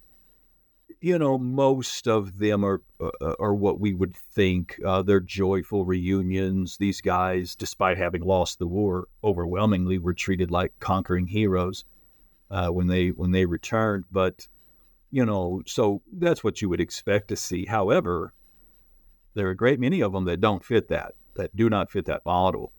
you 1.00 1.18
know 1.18 1.40
most 1.40 2.08
of 2.08 2.38
them 2.38 2.64
are 2.64 2.80
uh, 3.00 3.34
are 3.40 3.56
what 3.56 3.80
we 3.80 3.96
would 3.96 4.16
think 4.16 4.80
uh, 4.86 5.02
they're 5.02 5.20
joyful 5.20 5.84
reunions. 5.84 6.78
These 6.78 7.02
guys 7.02 7.56
despite 7.56 7.98
having 7.98 8.22
lost 8.22 8.60
the 8.60 8.68
war 8.68 9.08
overwhelmingly 9.24 9.98
were 9.98 10.14
treated 10.14 10.52
like 10.52 10.74
conquering 10.80 11.26
heroes 11.26 11.86
uh, 12.52 12.68
when 12.68 12.86
they 12.86 13.08
when 13.10 13.32
they 13.32 13.48
returned. 13.48 14.06
But 14.12 14.48
you 15.10 15.26
know 15.26 15.64
so 15.66 16.04
that's 16.14 16.44
what 16.44 16.62
you 16.62 16.70
would 16.70 16.82
expect 16.82 17.30
to 17.30 17.36
see. 17.36 17.66
However 17.66 18.32
there 19.34 19.48
are 19.48 19.52
a 19.52 19.56
great 19.56 19.80
many 19.80 20.02
of 20.02 20.14
them 20.14 20.26
that 20.26 20.40
don't 20.40 20.64
fit 20.64 20.88
that, 20.90 21.16
that 21.36 21.56
do 21.56 21.70
not 21.70 21.92
fit 21.92 22.06
that 22.06 22.26
model. 22.26 22.74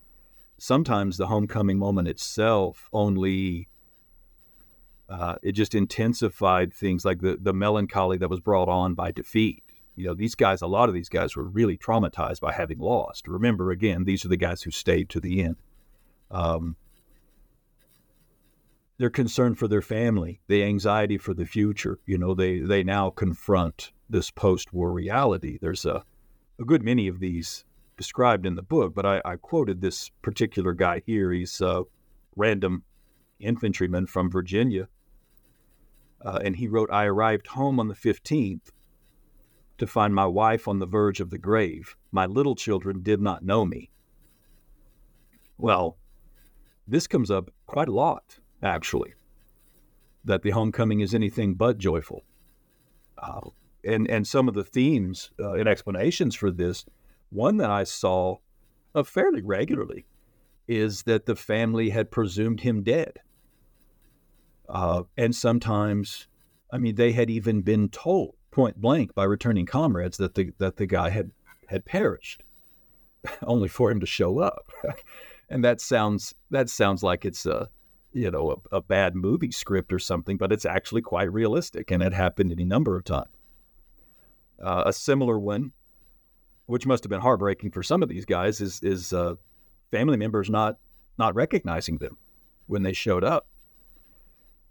Sometimes 0.57 1.17
the 1.17 1.27
homecoming 1.27 1.77
moment 1.77 2.07
itself 2.07 2.89
only 2.93 3.67
uh, 5.09 5.35
it 5.43 5.51
just 5.51 5.75
intensified 5.75 6.73
things 6.73 7.05
like 7.05 7.21
the 7.21 7.37
the 7.39 7.53
melancholy 7.53 8.17
that 8.17 8.29
was 8.29 8.39
brought 8.39 8.69
on 8.69 8.93
by 8.93 9.11
defeat. 9.11 9.63
You 9.95 10.07
know, 10.07 10.13
these 10.13 10.33
guys, 10.33 10.61
a 10.61 10.67
lot 10.67 10.89
of 10.89 10.95
these 10.95 11.09
guys 11.09 11.35
were 11.35 11.43
really 11.43 11.77
traumatized 11.77 12.39
by 12.39 12.53
having 12.53 12.79
lost. 12.79 13.27
Remember, 13.27 13.69
again, 13.69 14.05
these 14.05 14.25
are 14.25 14.29
the 14.29 14.37
guys 14.37 14.63
who 14.63 14.71
stayed 14.71 15.09
to 15.09 15.19
the 15.19 15.43
end. 15.43 15.57
Um, 16.31 16.77
they're 18.97 19.11
concerned 19.11 19.59
for 19.59 19.67
their 19.67 19.81
family, 19.81 20.39
the 20.47 20.63
anxiety 20.63 21.17
for 21.17 21.33
the 21.33 21.45
future. 21.45 21.99
You 22.05 22.17
know, 22.17 22.33
they 22.33 22.59
they 22.59 22.83
now 22.83 23.09
confront 23.09 23.91
this 24.09 24.31
post-war 24.31 24.91
reality. 24.91 25.57
There's 25.61 25.85
a 25.85 26.03
a 26.59 26.63
good 26.63 26.83
many 26.83 27.07
of 27.07 27.19
these 27.19 27.65
described 27.97 28.45
in 28.45 28.55
the 28.55 28.61
book, 28.61 28.93
but 28.93 29.05
I, 29.05 29.21
I 29.23 29.35
quoted 29.35 29.81
this 29.81 30.09
particular 30.21 30.73
guy 30.73 31.01
here. 31.05 31.31
He's 31.31 31.61
a 31.61 31.83
random 32.35 32.83
infantryman 33.39 34.07
from 34.07 34.29
Virginia. 34.29 34.87
Uh, 36.23 36.39
and 36.43 36.55
he 36.55 36.67
wrote, 36.67 36.89
I 36.91 37.05
arrived 37.05 37.47
home 37.47 37.79
on 37.79 37.87
the 37.87 37.95
15th 37.95 38.71
to 39.77 39.87
find 39.87 40.15
my 40.15 40.25
wife 40.25 40.67
on 40.67 40.79
the 40.79 40.85
verge 40.85 41.19
of 41.19 41.29
the 41.29 41.37
grave. 41.37 41.95
My 42.11 42.25
little 42.25 42.55
children 42.55 43.01
did 43.01 43.21
not 43.21 43.43
know 43.43 43.65
me. 43.65 43.89
Well, 45.57 45.97
this 46.87 47.07
comes 47.07 47.29
up 47.29 47.51
quite 47.65 47.87
a 47.87 47.93
lot, 47.93 48.39
actually, 48.61 49.13
that 50.23 50.41
the 50.41 50.51
homecoming 50.51 51.01
is 51.01 51.13
anything 51.13 51.55
but 51.55 51.77
joyful. 51.77 52.23
Uh, 53.17 53.49
and 53.85 54.09
and 54.09 54.25
some 54.25 54.47
of 54.47 54.53
the 54.53 54.63
themes 54.63 55.31
uh, 55.39 55.53
and 55.53 55.67
explanations 55.67 56.35
for 56.35 56.51
this. 56.51 56.85
One 57.33 57.57
that 57.57 57.71
I 57.71 57.83
saw 57.83 58.37
uh, 58.93 59.03
fairly 59.03 59.41
regularly 59.41 60.05
is 60.67 61.03
that 61.03 61.25
the 61.25 61.35
family 61.35 61.89
had 61.89 62.11
presumed 62.11 62.61
him 62.61 62.83
dead, 62.83 63.17
uh, 64.69 65.03
and 65.17 65.35
sometimes, 65.35 66.27
I 66.71 66.77
mean, 66.77 66.95
they 66.95 67.11
had 67.11 67.29
even 67.29 67.61
been 67.61 67.89
told 67.89 68.35
point 68.51 68.79
blank 68.79 69.15
by 69.15 69.23
returning 69.23 69.65
comrades 69.65 70.17
that 70.17 70.35
the 70.35 70.53
that 70.59 70.77
the 70.77 70.85
guy 70.85 71.09
had 71.09 71.31
had 71.67 71.85
perished, 71.85 72.43
only 73.43 73.67
for 73.67 73.89
him 73.89 73.99
to 73.99 74.05
show 74.05 74.39
up, 74.39 74.71
and 75.49 75.63
that 75.63 75.81
sounds 75.81 76.35
that 76.51 76.69
sounds 76.69 77.01
like 77.01 77.25
it's 77.25 77.45
a 77.45 77.67
you 78.13 78.29
know 78.29 78.61
a, 78.71 78.77
a 78.77 78.81
bad 78.81 79.15
movie 79.15 79.51
script 79.51 79.91
or 79.91 79.99
something, 79.99 80.37
but 80.37 80.51
it's 80.51 80.65
actually 80.65 81.01
quite 81.01 81.33
realistic, 81.33 81.89
and 81.89 82.03
it 82.03 82.13
happened 82.13 82.51
any 82.51 82.65
number 82.65 82.95
of 82.95 83.03
times. 83.03 83.35
Uh, 84.61 84.83
a 84.85 84.93
similar 84.93 85.39
one, 85.39 85.71
which 86.65 86.85
must 86.85 87.03
have 87.03 87.09
been 87.09 87.21
heartbreaking 87.21 87.71
for 87.71 87.83
some 87.83 88.03
of 88.03 88.09
these 88.09 88.25
guys, 88.25 88.61
is 88.61 88.81
is 88.83 89.13
uh, 89.13 89.35
family 89.91 90.17
members 90.17 90.49
not 90.49 90.77
not 91.17 91.35
recognizing 91.35 91.97
them 91.97 92.17
when 92.67 92.83
they 92.83 92.93
showed 92.93 93.23
up. 93.23 93.47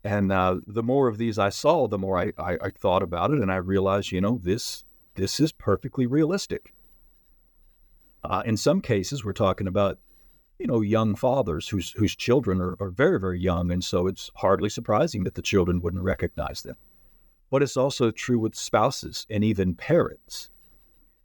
And 0.04 0.32
uh, 0.32 0.56
the 0.66 0.82
more 0.82 1.06
of 1.06 1.18
these 1.18 1.38
I 1.38 1.50
saw, 1.50 1.86
the 1.86 1.98
more 1.98 2.18
I, 2.18 2.32
I, 2.36 2.54
I 2.54 2.70
thought 2.70 3.04
about 3.04 3.30
it, 3.30 3.38
and 3.38 3.52
I 3.52 3.56
realized, 3.56 4.10
you 4.10 4.20
know, 4.20 4.40
this 4.42 4.84
this 5.14 5.38
is 5.38 5.52
perfectly 5.52 6.06
realistic. 6.06 6.74
Uh, 8.24 8.42
in 8.44 8.56
some 8.56 8.80
cases, 8.80 9.24
we're 9.24 9.32
talking 9.32 9.66
about, 9.66 9.98
you 10.58 10.66
know, 10.66 10.80
young 10.80 11.14
fathers 11.14 11.68
whose 11.68 11.92
whose 11.92 12.16
children 12.16 12.60
are, 12.60 12.76
are 12.80 12.90
very 12.90 13.20
very 13.20 13.40
young, 13.40 13.70
and 13.70 13.84
so 13.84 14.06
it's 14.06 14.30
hardly 14.36 14.68
surprising 14.68 15.24
that 15.24 15.34
the 15.34 15.42
children 15.42 15.80
wouldn't 15.80 16.02
recognize 16.02 16.62
them 16.62 16.76
but 17.52 17.62
it's 17.62 17.76
also 17.76 18.10
true 18.10 18.38
with 18.38 18.54
spouses 18.54 19.26
and 19.28 19.44
even 19.44 19.74
parents. 19.74 20.48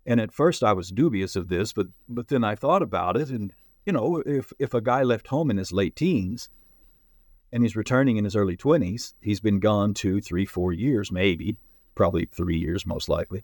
And 0.07 0.19
at 0.21 0.31
first 0.31 0.63
I 0.63 0.73
was 0.73 0.89
dubious 0.89 1.35
of 1.35 1.49
this, 1.49 1.73
but 1.73 1.87
but 2.09 2.29
then 2.29 2.43
I 2.43 2.55
thought 2.55 2.81
about 2.81 3.17
it 3.17 3.29
and 3.29 3.53
you 3.85 3.93
know, 3.93 4.21
if 4.25 4.51
if 4.59 4.73
a 4.73 4.81
guy 4.81 5.03
left 5.03 5.27
home 5.27 5.51
in 5.51 5.57
his 5.57 5.71
late 5.71 5.95
teens 5.95 6.49
and 7.53 7.63
he's 7.63 7.75
returning 7.75 8.17
in 8.17 8.25
his 8.25 8.35
early 8.35 8.57
20s, 8.57 9.13
he's 9.21 9.39
been 9.39 9.59
gone 9.59 9.93
two, 9.93 10.19
three, 10.19 10.45
four 10.45 10.73
years, 10.73 11.09
maybe, 11.11 11.55
probably 11.95 12.25
three 12.25 12.57
years 12.57 12.85
most 12.85 13.07
likely. 13.07 13.43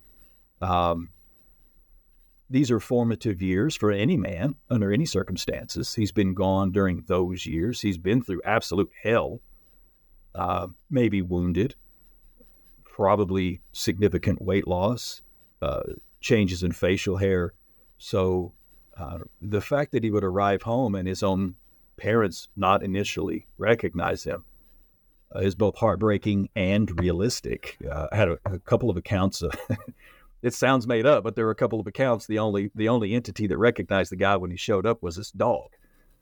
Um, 0.62 1.10
these 2.50 2.70
are 2.70 2.82
formative 2.82 3.42
years 3.42 3.76
for 3.76 3.90
any 3.92 4.18
man 4.18 4.56
under 4.70 4.92
any 4.92 5.06
circumstances. 5.06 5.96
He's 5.96 6.12
been 6.12 6.34
gone 6.34 6.72
during 6.72 7.04
those 7.08 7.46
years. 7.46 7.82
He's 7.82 7.98
been 7.98 8.22
through 8.22 8.42
absolute 8.44 8.92
hell, 9.02 9.40
uh, 10.36 10.68
maybe 10.90 11.22
wounded, 11.22 11.76
probably 12.84 13.62
significant 13.72 14.42
weight 14.42 14.68
loss, 14.68 15.22
uh, 15.62 15.82
changes 16.24 16.64
in 16.64 16.72
facial 16.72 17.18
hair. 17.18 17.54
So 18.00 18.54
uh, 18.98 19.20
the 19.42 19.62
fact 19.62 19.92
that 19.92 20.04
he 20.04 20.10
would 20.10 20.24
arrive 20.24 20.64
home 20.64 20.96
and 20.96 21.08
his 21.08 21.22
own 21.22 21.56
parents 21.98 22.48
not 22.56 22.82
initially 22.82 23.46
recognize 23.58 24.24
him 24.24 24.46
uh, 25.36 25.40
is 25.40 25.54
both 25.54 25.78
heartbreaking 25.78 26.50
and 26.56 27.00
realistic. 27.00 27.78
Uh, 27.90 28.08
I 28.12 28.16
had 28.16 28.30
a, 28.30 28.38
a, 28.46 28.60
couple 28.60 28.90
of 28.90 28.98
accounts. 28.98 29.44
it 30.42 30.54
sounds 30.54 30.88
made 30.88 31.06
up, 31.06 31.24
but 31.24 31.36
there 31.36 31.46
were 31.46 31.52
a 31.52 31.56
couple 31.56 31.80
of 31.80 31.88
accounts. 31.88 32.26
The 32.26 32.40
only 32.40 32.72
the 32.74 32.90
only 32.90 33.14
entity 33.14 33.46
that 33.48 33.58
recognized 33.58 34.12
the 34.12 34.16
guy 34.16 34.38
when 34.38 34.52
he 34.52 34.58
showed 34.58 34.86
up 34.86 35.04
was 35.04 35.18
this 35.18 35.32
dog. 35.32 35.70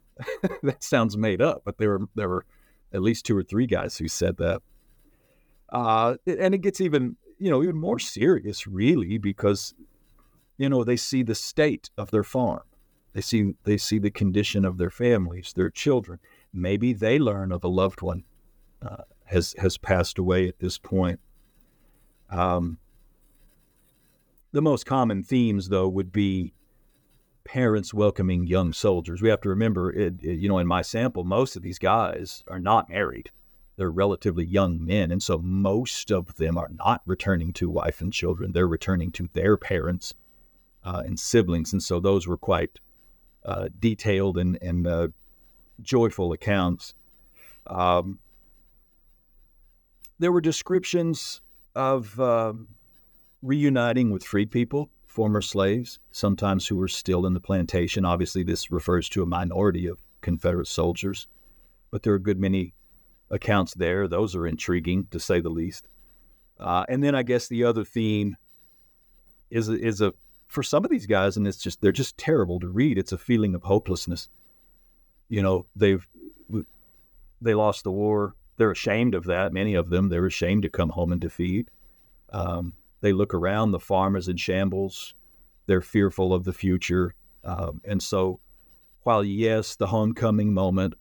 that 0.62 0.82
sounds 0.82 1.16
made 1.16 1.40
up, 1.40 1.62
but 1.64 1.78
there 1.78 1.98
were 1.98 2.08
there 2.14 2.28
were 2.28 2.44
at 2.92 3.02
least 3.02 3.24
two 3.24 3.36
or 3.36 3.42
three 3.42 3.66
guys 3.66 3.96
who 3.96 4.08
said 4.08 4.36
that. 4.36 4.60
Uh, 5.70 6.16
and 6.26 6.54
it 6.54 6.58
gets 6.58 6.80
even 6.80 7.16
you 7.38 7.50
know 7.50 7.62
even 7.62 7.76
more 7.76 7.98
serious, 7.98 8.66
really, 8.66 9.18
because 9.18 9.74
you 10.56 10.68
know 10.68 10.84
they 10.84 10.96
see 10.96 11.22
the 11.22 11.34
state 11.34 11.90
of 11.96 12.10
their 12.10 12.24
farm, 12.24 12.62
they 13.12 13.20
see 13.20 13.54
they 13.64 13.76
see 13.76 13.98
the 13.98 14.10
condition 14.10 14.64
of 14.64 14.78
their 14.78 14.90
families, 14.90 15.52
their 15.54 15.70
children. 15.70 16.18
Maybe 16.52 16.92
they 16.92 17.18
learn 17.18 17.52
of 17.52 17.64
a 17.64 17.68
loved 17.68 18.02
one 18.02 18.24
uh, 18.80 19.04
has 19.24 19.54
has 19.58 19.78
passed 19.78 20.18
away 20.18 20.48
at 20.48 20.58
this 20.58 20.78
point. 20.78 21.20
Um, 22.30 22.78
the 24.52 24.62
most 24.62 24.84
common 24.84 25.22
themes, 25.22 25.68
though, 25.68 25.88
would 25.88 26.12
be 26.12 26.52
parents 27.44 27.92
welcoming 27.92 28.46
young 28.46 28.72
soldiers. 28.72 29.22
We 29.22 29.30
have 29.30 29.40
to 29.42 29.48
remember, 29.48 29.90
it, 29.90 30.22
it, 30.22 30.38
you 30.38 30.48
know, 30.48 30.58
in 30.58 30.66
my 30.66 30.82
sample, 30.82 31.24
most 31.24 31.56
of 31.56 31.62
these 31.62 31.78
guys 31.78 32.44
are 32.48 32.58
not 32.58 32.88
married. 32.88 33.30
They're 33.76 33.90
relatively 33.90 34.44
young 34.44 34.84
men. 34.84 35.10
And 35.10 35.22
so 35.22 35.38
most 35.38 36.12
of 36.12 36.36
them 36.36 36.58
are 36.58 36.70
not 36.78 37.02
returning 37.06 37.52
to 37.54 37.70
wife 37.70 38.00
and 38.00 38.12
children. 38.12 38.52
They're 38.52 38.68
returning 38.68 39.10
to 39.12 39.28
their 39.32 39.56
parents 39.56 40.14
uh, 40.84 41.02
and 41.04 41.18
siblings. 41.18 41.72
And 41.72 41.82
so 41.82 42.00
those 42.00 42.26
were 42.26 42.36
quite 42.36 42.78
uh, 43.44 43.68
detailed 43.78 44.38
and, 44.38 44.58
and 44.62 44.86
uh, 44.86 45.08
joyful 45.80 46.32
accounts. 46.32 46.94
Um, 47.66 48.18
there 50.18 50.32
were 50.32 50.40
descriptions 50.40 51.40
of 51.74 52.18
um, 52.20 52.68
reuniting 53.42 54.10
with 54.10 54.24
freed 54.24 54.50
people, 54.50 54.90
former 55.06 55.42
slaves, 55.42 55.98
sometimes 56.10 56.66
who 56.66 56.76
were 56.76 56.88
still 56.88 57.26
in 57.26 57.34
the 57.34 57.40
plantation. 57.40 58.04
Obviously, 58.04 58.42
this 58.42 58.70
refers 58.70 59.08
to 59.10 59.22
a 59.22 59.26
minority 59.26 59.86
of 59.86 59.98
Confederate 60.20 60.68
soldiers, 60.68 61.26
but 61.90 62.02
there 62.02 62.12
are 62.12 62.16
a 62.16 62.22
good 62.22 62.38
many 62.38 62.72
accounts 63.30 63.74
there. 63.74 64.06
Those 64.06 64.36
are 64.36 64.46
intriguing, 64.46 65.06
to 65.10 65.18
say 65.18 65.40
the 65.40 65.48
least. 65.50 65.88
Uh, 66.60 66.84
and 66.88 67.02
then 67.02 67.14
I 67.14 67.24
guess 67.24 67.48
the 67.48 67.64
other 67.64 67.84
theme 67.84 68.36
is 69.50 69.68
is 69.68 70.00
a 70.00 70.14
for 70.52 70.62
some 70.62 70.84
of 70.84 70.90
these 70.90 71.06
guys, 71.06 71.38
and 71.38 71.48
it's 71.48 71.56
just 71.56 71.80
they're 71.80 71.92
just 71.92 72.18
terrible 72.18 72.60
to 72.60 72.68
read. 72.68 72.98
It's 72.98 73.12
a 73.12 73.18
feeling 73.18 73.54
of 73.54 73.62
hopelessness. 73.62 74.28
You 75.30 75.42
know, 75.42 75.64
they've 75.74 76.06
they 77.40 77.54
lost 77.54 77.84
the 77.84 77.90
war. 77.90 78.34
They're 78.58 78.70
ashamed 78.70 79.14
of 79.14 79.24
that. 79.24 79.54
Many 79.54 79.74
of 79.74 79.88
them 79.88 80.10
they're 80.10 80.26
ashamed 80.26 80.64
to 80.64 80.68
come 80.68 80.90
home 80.90 81.10
and 81.10 81.20
defeat. 81.20 81.70
Um, 82.30 82.74
they 83.00 83.14
look 83.14 83.32
around. 83.32 83.70
The 83.70 83.80
farm 83.80 84.14
is 84.14 84.28
in 84.28 84.36
shambles. 84.36 85.14
They're 85.66 85.80
fearful 85.80 86.34
of 86.34 86.44
the 86.44 86.52
future, 86.52 87.14
um, 87.44 87.80
and 87.86 88.02
so 88.02 88.38
while 89.04 89.24
yes, 89.24 89.74
the 89.74 89.86
homecoming 89.86 90.52
moment, 90.52 90.94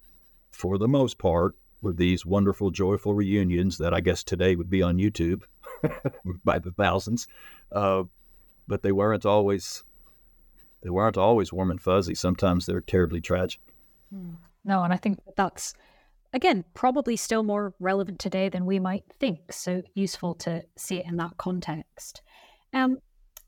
for 0.52 0.78
the 0.78 0.88
most 0.88 1.18
part, 1.18 1.56
were 1.82 1.93
these 1.93 2.26
wonderful, 2.26 2.72
joyful 2.72 3.14
reunions 3.14 3.80
that 3.80 3.93
I 3.93 3.99
guess 3.99 4.24
today 4.24 4.56
would 4.56 4.70
be 4.70 4.82
on 4.82 4.97
YouTube 4.97 5.43
by 6.45 6.58
the 6.58 6.72
thousands. 6.72 7.28
Uh, 7.70 8.04
but 8.72 8.84
they 8.84 8.93
weren't 8.93 9.26
always 9.26 9.84
they 10.82 10.89
weren't 10.89 11.17
always 11.17 11.51
warm 11.51 11.72
and 11.72 11.82
fuzzy. 11.82 12.15
Sometimes 12.15 12.65
they're 12.65 12.80
terribly 12.80 13.19
tragic. 13.19 13.59
Hmm. 14.11 14.36
No, 14.63 14.82
and 14.84 14.93
I 14.93 14.97
think 14.97 15.19
that's 15.36 15.74
again 16.32 16.63
probably 16.74 17.17
still 17.17 17.43
more 17.43 17.74
relevant 17.82 18.19
today 18.19 18.47
than 18.47 18.65
we 18.65 18.80
might 18.80 19.03
think. 19.19 19.51
So 19.51 19.84
useful 19.93 20.36
to 20.36 20.63
see 20.78 20.99
it 20.99 21.05
in 21.05 21.17
that 21.17 21.36
context. 21.38 22.22
Um, 22.74 22.99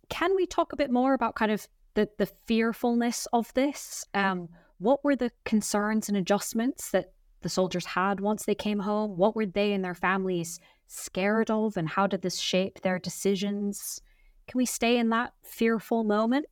can 0.09 0.36
we 0.36 0.45
talk 0.45 0.74
a 0.74 0.76
bit 0.76 0.91
more 0.91 1.13
about 1.13 1.36
kind 1.36 1.53
of 1.53 1.69
the 1.93 2.09
the 2.17 2.30
fearfulness 2.45 3.26
of 3.32 3.53
this? 3.53 4.05
Um, 4.13 4.49
what 4.80 5.05
were 5.05 5.15
the 5.15 5.32
concerns 5.45 6.09
and 6.09 6.17
adjustments 6.17 6.91
that 6.91 7.13
the 7.43 7.49
soldiers 7.49 7.86
had 7.86 8.19
once 8.19 8.43
they 8.43 8.55
came 8.55 8.80
home? 8.80 9.15
What 9.15 9.38
were 9.38 9.45
they 9.45 9.71
and 9.71 9.86
their 9.86 9.95
families 9.95 10.59
scared 10.88 11.49
of, 11.49 11.78
and 11.78 11.88
how 11.88 12.07
did 12.07 12.24
this 12.24 12.39
shape 12.39 12.82
their 12.82 12.99
decisions? 12.99 14.01
Can 14.48 14.58
we 14.58 14.66
stay 14.66 14.98
in 14.98 15.10
that 15.10 15.34
fearful 15.44 16.04
moment? 16.04 16.46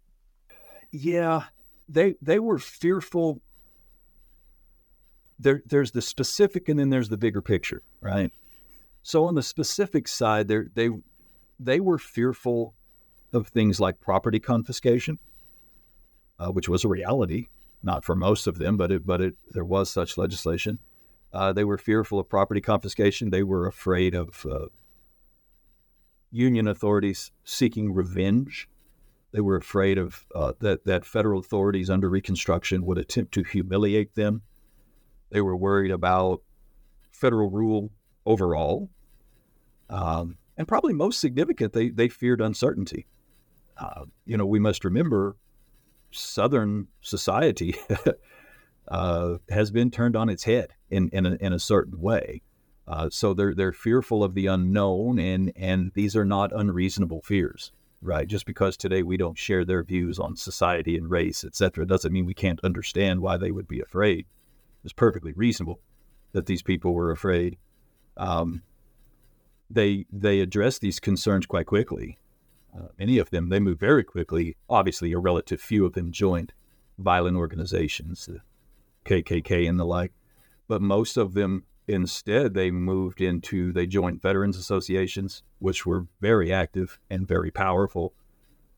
Yeah, 0.91 1.43
they 1.87 2.15
they 2.21 2.39
were 2.39 2.57
fearful. 2.57 3.41
There, 5.39 5.61
there's 5.65 5.91
the 5.91 6.01
specific, 6.01 6.69
and 6.69 6.79
then 6.79 6.89
there's 6.89 7.09
the 7.09 7.17
bigger 7.17 7.41
picture, 7.41 7.81
right? 7.99 8.31
So 9.03 9.25
on 9.25 9.35
the 9.35 9.43
specific 9.43 10.07
side, 10.07 10.47
they 10.47 10.89
they 11.59 11.79
were 11.79 11.97
fearful 11.97 12.75
of 13.33 13.47
things 13.47 13.79
like 13.79 13.99
property 13.99 14.39
confiscation, 14.39 15.19
uh, 16.39 16.49
which 16.49 16.69
was 16.69 16.83
a 16.83 16.87
reality, 16.87 17.47
not 17.81 18.03
for 18.03 18.15
most 18.15 18.47
of 18.47 18.57
them, 18.57 18.77
but 18.77 18.91
it, 18.91 19.05
but 19.05 19.21
it, 19.21 19.35
there 19.51 19.65
was 19.65 19.89
such 19.89 20.17
legislation. 20.17 20.79
Uh, 21.33 21.53
they 21.53 21.63
were 21.63 21.77
fearful 21.77 22.19
of 22.19 22.27
property 22.27 22.61
confiscation. 22.61 23.29
They 23.29 23.43
were 23.43 23.67
afraid 23.67 24.13
of 24.13 24.45
uh, 24.45 24.65
Union 26.31 26.67
authorities 26.67 27.31
seeking 27.43 27.93
revenge. 27.93 28.69
They 29.31 29.41
were 29.41 29.55
afraid 29.55 29.97
of 29.97 30.25
uh, 30.33 30.53
that 30.59 30.85
that 30.85 31.05
federal 31.05 31.39
authorities 31.39 31.89
under 31.89 32.09
Reconstruction 32.09 32.85
would 32.85 32.97
attempt 32.97 33.33
to 33.33 33.43
humiliate 33.43 34.15
them. 34.15 34.41
They 35.29 35.41
were 35.41 35.55
worried 35.55 35.91
about 35.91 36.41
federal 37.11 37.49
rule 37.49 37.91
overall, 38.25 38.89
um, 39.89 40.37
and 40.57 40.67
probably 40.67 40.93
most 40.93 41.19
significant, 41.19 41.73
they 41.73 41.89
they 41.89 42.09
feared 42.09 42.41
uncertainty. 42.41 43.07
Uh, 43.77 44.05
you 44.25 44.37
know, 44.37 44.45
we 44.45 44.59
must 44.59 44.83
remember 44.83 45.37
Southern 46.11 46.87
society 47.01 47.75
uh, 48.87 49.37
has 49.49 49.71
been 49.71 49.91
turned 49.91 50.15
on 50.15 50.29
its 50.29 50.43
head 50.43 50.73
in 50.89 51.09
in 51.09 51.25
a, 51.25 51.35
in 51.35 51.53
a 51.53 51.59
certain 51.59 51.99
way. 51.99 52.41
Uh, 52.87 53.09
so 53.09 53.33
they're 53.33 53.53
they're 53.53 53.71
fearful 53.71 54.23
of 54.23 54.33
the 54.33 54.47
unknown, 54.47 55.19
and 55.19 55.51
and 55.55 55.91
these 55.93 56.15
are 56.15 56.25
not 56.25 56.51
unreasonable 56.51 57.21
fears, 57.21 57.71
right? 58.01 58.27
Just 58.27 58.45
because 58.45 58.75
today 58.75 59.03
we 59.03 59.17
don't 59.17 59.37
share 59.37 59.63
their 59.63 59.83
views 59.83 60.19
on 60.19 60.35
society 60.35 60.97
and 60.97 61.09
race, 61.09 61.43
etc., 61.43 61.85
doesn't 61.85 62.11
mean 62.11 62.25
we 62.25 62.33
can't 62.33 62.59
understand 62.63 63.21
why 63.21 63.37
they 63.37 63.51
would 63.51 63.67
be 63.67 63.79
afraid. 63.79 64.25
It's 64.83 64.93
perfectly 64.93 65.33
reasonable 65.33 65.79
that 66.31 66.47
these 66.47 66.63
people 66.63 66.93
were 66.93 67.11
afraid. 67.11 67.57
Um, 68.17 68.63
they 69.69 70.05
they 70.11 70.39
address 70.39 70.79
these 70.79 70.99
concerns 70.99 71.45
quite 71.45 71.67
quickly. 71.67 72.17
Uh, 72.75 72.87
many 72.97 73.17
of 73.17 73.29
them 73.29 73.49
they 73.49 73.59
move 73.59 73.79
very 73.79 74.03
quickly. 74.03 74.55
Obviously, 74.69 75.11
a 75.11 75.19
relative 75.19 75.61
few 75.61 75.85
of 75.85 75.93
them 75.93 76.11
joined 76.11 76.53
violent 76.97 77.37
organizations, 77.37 78.25
the 78.25 78.39
KKK 79.05 79.67
and 79.67 79.79
the 79.79 79.85
like, 79.85 80.13
but 80.67 80.81
most 80.81 81.17
of 81.17 81.33
them 81.33 81.63
Instead, 81.87 82.53
they 82.53 82.71
moved 82.71 83.21
into, 83.21 83.73
they 83.73 83.87
joined 83.87 84.21
veterans 84.21 84.57
associations, 84.57 85.43
which 85.59 85.85
were 85.85 86.05
very 86.19 86.53
active 86.53 86.99
and 87.09 87.27
very 87.27 87.51
powerful. 87.51 88.13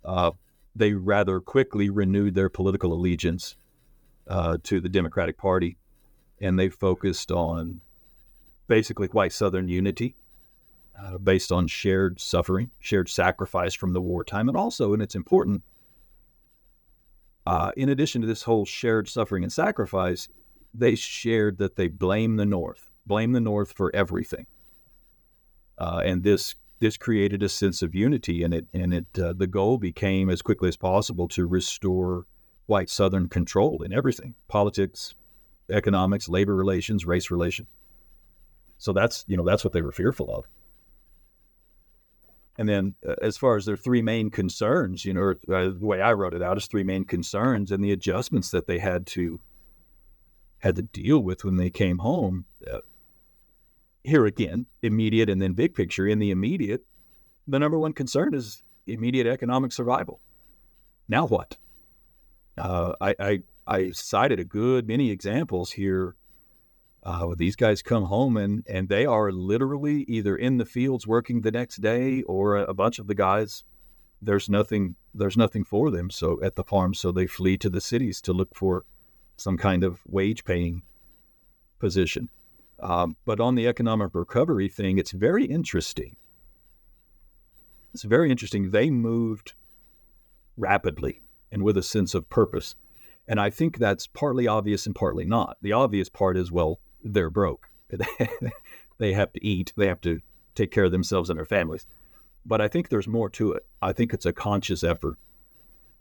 Uh, 0.03 0.31
they 0.75 0.93
rather 0.93 1.39
quickly 1.39 1.89
renewed 1.89 2.33
their 2.33 2.49
political 2.49 2.93
allegiance 2.93 3.55
uh, 4.27 4.57
to 4.63 4.79
the 4.79 4.89
Democratic 4.89 5.37
Party, 5.37 5.77
and 6.41 6.57
they 6.57 6.69
focused 6.69 7.31
on 7.31 7.81
basically 8.67 9.07
white 9.07 9.33
Southern 9.33 9.67
unity 9.67 10.15
uh, 10.99 11.17
based 11.17 11.51
on 11.51 11.67
shared 11.67 12.19
suffering, 12.19 12.71
shared 12.79 13.09
sacrifice 13.09 13.73
from 13.73 13.93
the 13.93 14.01
wartime, 14.01 14.47
and 14.47 14.57
also, 14.57 14.93
and 14.93 15.01
it's 15.01 15.15
important, 15.15 15.61
uh, 17.45 17.71
in 17.75 17.89
addition 17.89 18.21
to 18.21 18.27
this 18.27 18.43
whole 18.43 18.65
shared 18.65 19.09
suffering 19.09 19.43
and 19.43 19.51
sacrifice, 19.51 20.29
they 20.73 20.95
shared 20.95 21.57
that 21.57 21.75
they 21.75 21.87
blame 21.87 22.37
the 22.37 22.45
North 22.45 22.89
blame 23.05 23.31
the 23.31 23.39
North 23.39 23.71
for 23.71 23.93
everything. 23.95 24.47
Uh, 25.77 26.01
and 26.05 26.23
this 26.23 26.55
this 26.79 26.97
created 26.97 27.41
a 27.41 27.49
sense 27.49 27.81
of 27.81 27.95
unity, 27.95 28.43
and 28.43 28.53
it 28.53 28.67
and 28.73 28.93
it 28.93 29.05
uh, 29.21 29.33
the 29.33 29.47
goal 29.47 29.77
became 29.77 30.29
as 30.29 30.41
quickly 30.41 30.69
as 30.69 30.77
possible 30.77 31.27
to 31.29 31.45
restore 31.45 32.25
white 32.65 32.89
Southern 32.89 33.29
control 33.29 33.81
in 33.83 33.93
everything: 33.93 34.35
politics, 34.47 35.15
economics, 35.69 36.29
labor 36.29 36.55
relations, 36.55 37.05
race 37.05 37.31
relations. 37.31 37.67
So 38.77 38.93
that's 38.93 39.23
you 39.27 39.37
know 39.37 39.45
that's 39.45 39.63
what 39.63 39.73
they 39.73 39.81
were 39.81 39.91
fearful 39.91 40.33
of. 40.33 40.45
And 42.57 42.69
then, 42.69 42.95
uh, 43.07 43.15
as 43.21 43.37
far 43.37 43.55
as 43.55 43.65
their 43.65 43.77
three 43.77 44.01
main 44.01 44.29
concerns, 44.29 45.05
you 45.05 45.13
know, 45.13 45.31
uh, 45.31 45.69
the 45.69 45.77
way 45.79 46.01
I 46.01 46.13
wrote 46.13 46.35
it 46.35 46.43
out 46.43 46.57
is 46.57 46.67
three 46.67 46.83
main 46.83 47.03
concerns 47.03 47.71
and 47.71 47.83
the 47.83 47.91
adjustments 47.91 48.51
that 48.51 48.67
they 48.67 48.77
had 48.77 49.07
to 49.07 49.39
had 50.59 50.75
to 50.75 50.81
deal 50.81 51.19
with 51.19 51.43
when 51.43 51.57
they 51.57 51.69
came 51.69 51.99
home. 51.99 52.45
Uh, 52.71 52.79
here 54.03 54.25
again, 54.25 54.65
immediate 54.81 55.29
and 55.29 55.41
then 55.41 55.53
big 55.53 55.73
picture. 55.73 56.07
In 56.07 56.19
the 56.19 56.31
immediate, 56.31 56.85
the 57.47 57.59
number 57.59 57.79
one 57.79 57.93
concern 57.93 58.33
is 58.33 58.63
immediate 58.87 59.27
economic 59.27 59.71
survival. 59.71 60.19
Now 61.07 61.25
what? 61.27 61.57
Uh, 62.57 62.93
I, 63.01 63.15
I, 63.19 63.39
I 63.67 63.91
cited 63.91 64.39
a 64.39 64.45
good 64.45 64.87
many 64.87 65.11
examples 65.11 65.71
here 65.71 66.15
Uh, 67.05 67.35
these 67.35 67.57
guys 67.57 67.81
come 67.83 68.05
home 68.05 68.37
and, 68.37 68.63
and 68.65 68.87
they 68.87 69.05
are 69.05 69.29
literally 69.31 70.05
either 70.07 70.37
in 70.37 70.57
the 70.57 70.65
fields 70.65 71.05
working 71.05 71.41
the 71.41 71.51
next 71.51 71.81
day 71.81 72.23
or 72.23 72.55
a, 72.55 72.63
a 72.63 72.73
bunch 72.73 72.99
of 72.99 73.07
the 73.07 73.15
guys 73.15 73.63
there's 74.21 74.47
nothing 74.49 74.95
there's 75.13 75.35
nothing 75.35 75.65
for 75.65 75.91
them 75.91 76.09
so 76.09 76.39
at 76.41 76.55
the 76.55 76.63
farm 76.63 76.93
so 76.93 77.11
they 77.11 77.27
flee 77.27 77.57
to 77.57 77.69
the 77.69 77.81
cities 77.81 78.21
to 78.21 78.31
look 78.31 78.55
for 78.55 78.85
some 79.35 79.57
kind 79.57 79.83
of 79.83 79.99
wage 80.07 80.43
paying 80.45 80.81
position 81.77 82.29
um, 82.83 83.15
but 83.25 83.39
on 83.39 83.55
the 83.55 83.67
economic 83.67 84.13
recovery 84.13 84.69
thing 84.69 84.97
it's 84.97 85.11
very 85.11 85.45
interesting. 85.45 86.15
It's 87.93 88.03
very 88.03 88.31
interesting. 88.31 88.71
They 88.71 88.89
moved 88.89 89.53
rapidly 90.57 91.21
and 91.51 91.63
with 91.63 91.77
a 91.77 91.83
sense 91.83 92.13
of 92.13 92.29
purpose. 92.29 92.75
And 93.27 93.39
i 93.39 93.49
think 93.49 93.77
that's 93.77 94.05
partly 94.05 94.47
obvious 94.47 94.85
and 94.85 94.95
partly 94.95 95.25
not. 95.25 95.57
The 95.61 95.73
obvious 95.73 96.09
part 96.09 96.37
is 96.37 96.51
well 96.51 96.79
they're 97.03 97.29
broke. 97.29 97.69
They 98.97 99.13
have 99.13 99.33
to 99.33 99.45
eat. 99.45 99.73
They 99.75 99.87
have 99.87 100.01
to 100.01 100.21
take 100.55 100.71
care 100.71 100.85
of 100.85 100.91
themselves 100.91 101.29
and 101.29 101.37
their 101.37 101.45
families. 101.45 101.85
But 102.45 102.61
I 102.61 102.67
think 102.67 102.89
there's 102.89 103.07
more 103.07 103.29
to 103.31 103.53
it. 103.53 103.65
I 103.81 103.93
think 103.93 104.13
it's 104.13 104.25
a 104.25 104.33
conscious 104.33 104.83
effort. 104.83 105.17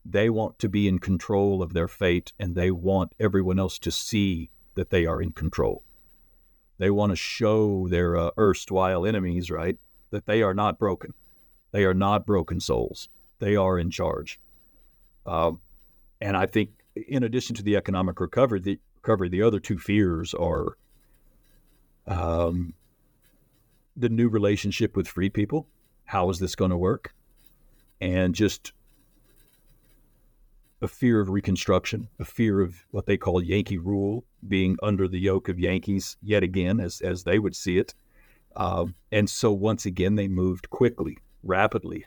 They 0.05 0.30
want 0.30 0.59
to 0.61 0.68
be 0.68 0.89
in 0.89 0.99
control 0.99 1.62
of 1.62 1.72
their 1.72 1.89
fate 1.89 2.33
and 2.39 2.55
they 2.55 2.70
want 2.70 3.14
everyone 3.20 3.59
else 3.59 3.78
to 3.80 3.91
see 3.91 4.51
that 4.74 4.91
they 4.91 5.07
are 5.07 5.22
in 5.22 5.33
control. 5.33 5.85
They 6.83 6.91
want 6.91 7.11
to 7.11 7.16
show 7.16 7.87
their 7.87 8.16
uh, 8.16 8.30
erstwhile 8.37 9.07
enemies, 9.07 9.53
right, 9.53 9.78
that 10.11 10.26
they 10.26 10.43
are 10.43 10.53
not 10.53 10.80
broken. 10.80 11.14
They 11.70 11.85
are 11.85 11.95
not 11.95 12.26
broken 12.26 12.59
souls. 12.59 13.09
They 13.39 13.55
are 13.55 13.78
in 13.78 13.89
charge. 13.89 14.41
Um, 15.24 15.61
and 16.20 16.37
I 16.37 16.47
think, 16.47 16.70
in 16.97 17.22
addition 17.22 17.55
to 17.55 17.62
the 17.62 17.76
economic 17.76 18.18
recovery, 18.18 18.59
the 18.59 18.80
recovery, 18.97 19.28
the 19.28 19.43
other 19.43 19.61
two 19.61 19.78
fears 19.78 20.35
are 20.35 20.76
um, 22.09 22.74
the 23.97 24.09
new 24.09 24.28
relationship 24.28 24.97
with 24.97 25.07
free 25.07 25.30
people 25.30 25.68
how 26.07 26.28
is 26.30 26.41
this 26.41 26.57
going 26.57 26.72
to 26.72 26.76
work? 26.76 27.14
And 28.01 28.35
just 28.35 28.72
a 30.80 30.89
fear 30.89 31.20
of 31.20 31.30
reconstruction, 31.30 32.09
a 32.18 32.24
fear 32.24 32.61
of 32.61 32.85
what 32.91 33.07
they 33.07 33.16
call 33.16 33.41
Yankee 33.41 33.78
rule, 33.78 34.24
being 34.47 34.76
under 34.82 35.09
the 35.09 35.18
yoke 35.18 35.49
of 35.49 35.59
Yankees 35.59 36.16
yet 36.22 36.43
again, 36.43 36.80
as, 36.80 37.01
as 37.01 37.24
they 37.24 37.38
would 37.38 37.55
see 37.55 37.78
it. 37.78 37.95
Um, 38.57 38.95
and 39.11 39.28
so 39.28 39.53
once 39.53 39.86
again, 39.86 40.14
they 40.14 40.28
moved 40.28 40.68
quickly, 40.70 41.18
rapidly, 41.43 42.05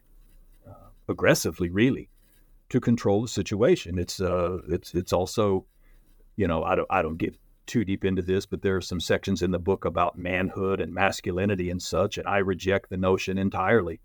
uh, 0.67 0.89
aggressively, 1.07 1.69
really, 1.69 2.09
to 2.69 2.79
control 2.79 3.21
the 3.21 3.27
situation. 3.27 3.97
It's 3.97 4.19
uh, 4.19 4.59
it's 4.69 4.93
it's 4.93 5.13
also, 5.13 5.65
you 6.35 6.47
know, 6.47 6.63
I 6.63 6.75
don't 6.75 6.87
I 6.91 7.01
don't 7.01 7.17
get 7.17 7.35
too 7.65 7.83
deep 7.83 8.05
into 8.05 8.21
this, 8.21 8.45
but 8.45 8.61
there 8.61 8.75
are 8.75 8.81
some 8.81 8.99
sections 8.99 9.41
in 9.41 9.51
the 9.51 9.59
book 9.59 9.85
about 9.85 10.17
manhood 10.17 10.79
and 10.79 10.93
masculinity 10.93 11.71
and 11.71 11.81
such, 11.81 12.17
and 12.17 12.27
I 12.27 12.37
reject 12.37 12.89
the 12.89 12.97
notion 12.97 13.37
entirely 13.39 13.99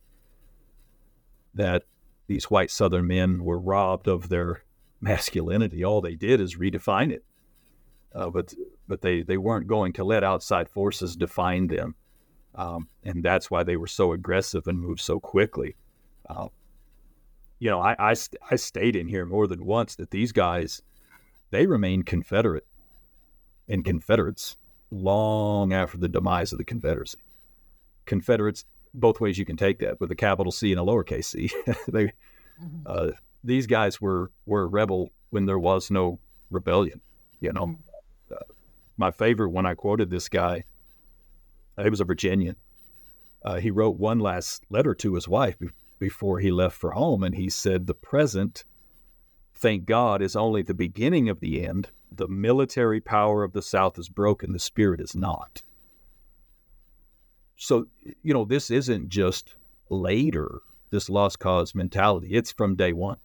that 1.54 1.82
these 2.26 2.50
white 2.50 2.70
Southern 2.70 3.06
men 3.06 3.44
were 3.44 3.58
robbed 3.58 4.08
of 4.08 4.28
their 4.28 4.62
masculinity. 5.00 5.84
All 5.84 6.00
they 6.00 6.14
did 6.14 6.40
is 6.40 6.56
redefine 6.56 7.10
it, 7.10 7.24
uh, 8.14 8.30
but 8.30 8.54
but 8.88 9.00
they 9.00 9.22
they 9.22 9.36
weren't 9.36 9.66
going 9.66 9.92
to 9.94 10.04
let 10.04 10.24
outside 10.24 10.68
forces 10.68 11.16
define 11.16 11.66
them, 11.66 11.94
um, 12.54 12.88
and 13.04 13.22
that's 13.22 13.50
why 13.50 13.62
they 13.62 13.76
were 13.76 13.86
so 13.86 14.12
aggressive 14.12 14.66
and 14.66 14.80
moved 14.80 15.00
so 15.00 15.20
quickly. 15.20 15.76
Uh, 16.28 16.48
you 17.58 17.70
know, 17.70 17.80
I, 17.80 17.94
I 17.98 18.14
I 18.50 18.56
stayed 18.56 18.96
in 18.96 19.08
here 19.08 19.26
more 19.26 19.46
than 19.46 19.64
once 19.64 19.96
that 19.96 20.10
these 20.10 20.32
guys 20.32 20.82
they 21.50 21.66
remained 21.66 22.06
Confederate 22.06 22.66
and 23.68 23.84
Confederates 23.84 24.56
long 24.90 25.72
after 25.72 25.98
the 25.98 26.08
demise 26.08 26.52
of 26.52 26.58
the 26.58 26.64
Confederacy. 26.64 27.18
Confederates, 28.06 28.64
both 28.94 29.20
ways 29.20 29.38
you 29.38 29.44
can 29.44 29.56
take 29.56 29.78
that, 29.80 30.00
with 30.00 30.10
a 30.10 30.16
capital 30.16 30.52
C 30.52 30.72
and 30.72 30.80
a 30.80 30.84
lowercase 30.84 31.26
c. 31.26 31.50
they, 31.88 32.06
mm-hmm. 32.06 32.82
uh, 32.86 33.10
these 33.44 33.66
guys 33.66 34.00
were 34.00 34.30
were 34.46 34.66
rebel 34.66 35.10
when 35.30 35.46
there 35.46 35.58
was 35.58 35.90
no 35.90 36.18
rebellion. 36.50 37.00
You 37.40 37.52
know, 37.52 37.66
mm-hmm. 37.66 37.89
My 39.00 39.10
favorite 39.10 39.50
when 39.50 39.66
I 39.66 39.74
quoted 39.74 40.10
this 40.10 40.28
guy, 40.28 40.62
he 41.82 41.90
was 41.90 42.00
a 42.00 42.04
Virginian. 42.04 42.56
Uh, 43.44 43.56
he 43.56 43.70
wrote 43.70 43.96
one 43.96 44.20
last 44.20 44.64
letter 44.70 44.94
to 44.94 45.14
his 45.14 45.26
wife 45.26 45.58
be- 45.58 45.70
before 45.98 46.38
he 46.38 46.52
left 46.52 46.76
for 46.76 46.92
home, 46.92 47.24
and 47.24 47.34
he 47.34 47.50
said, 47.50 47.86
"The 47.86 47.94
present, 47.94 48.64
thank 49.54 49.86
God, 49.86 50.22
is 50.22 50.36
only 50.36 50.62
the 50.62 50.74
beginning 50.74 51.28
of 51.28 51.40
the 51.40 51.66
end." 51.66 51.90
the 52.10 52.28
military 52.28 53.00
power 53.00 53.44
of 53.44 53.52
the 53.52 53.62
South 53.62 53.98
is 53.98 54.08
broken, 54.08 54.52
the 54.52 54.58
spirit 54.58 55.00
is 55.00 55.14
not. 55.14 55.62
So, 57.56 57.86
you 58.22 58.34
know, 58.34 58.44
this 58.44 58.70
isn't 58.70 59.08
just 59.08 59.54
later, 59.90 60.60
this 60.90 61.08
lost 61.08 61.38
cause 61.38 61.74
mentality. 61.74 62.28
It's 62.32 62.50
from 62.50 62.74
day 62.74 62.92
one. 62.92 63.18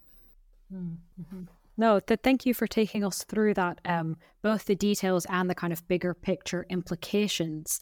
Mm-hmm. 0.73 1.43
No, 1.77 1.99
th- 1.99 2.21
thank 2.23 2.45
you 2.45 2.53
for 2.53 2.67
taking 2.67 3.03
us 3.03 3.23
through 3.23 3.53
that, 3.55 3.81
um, 3.85 4.17
both 4.41 4.65
the 4.65 4.75
details 4.75 5.25
and 5.29 5.49
the 5.49 5.55
kind 5.55 5.73
of 5.73 5.87
bigger 5.87 6.13
picture 6.13 6.65
implications. 6.69 7.81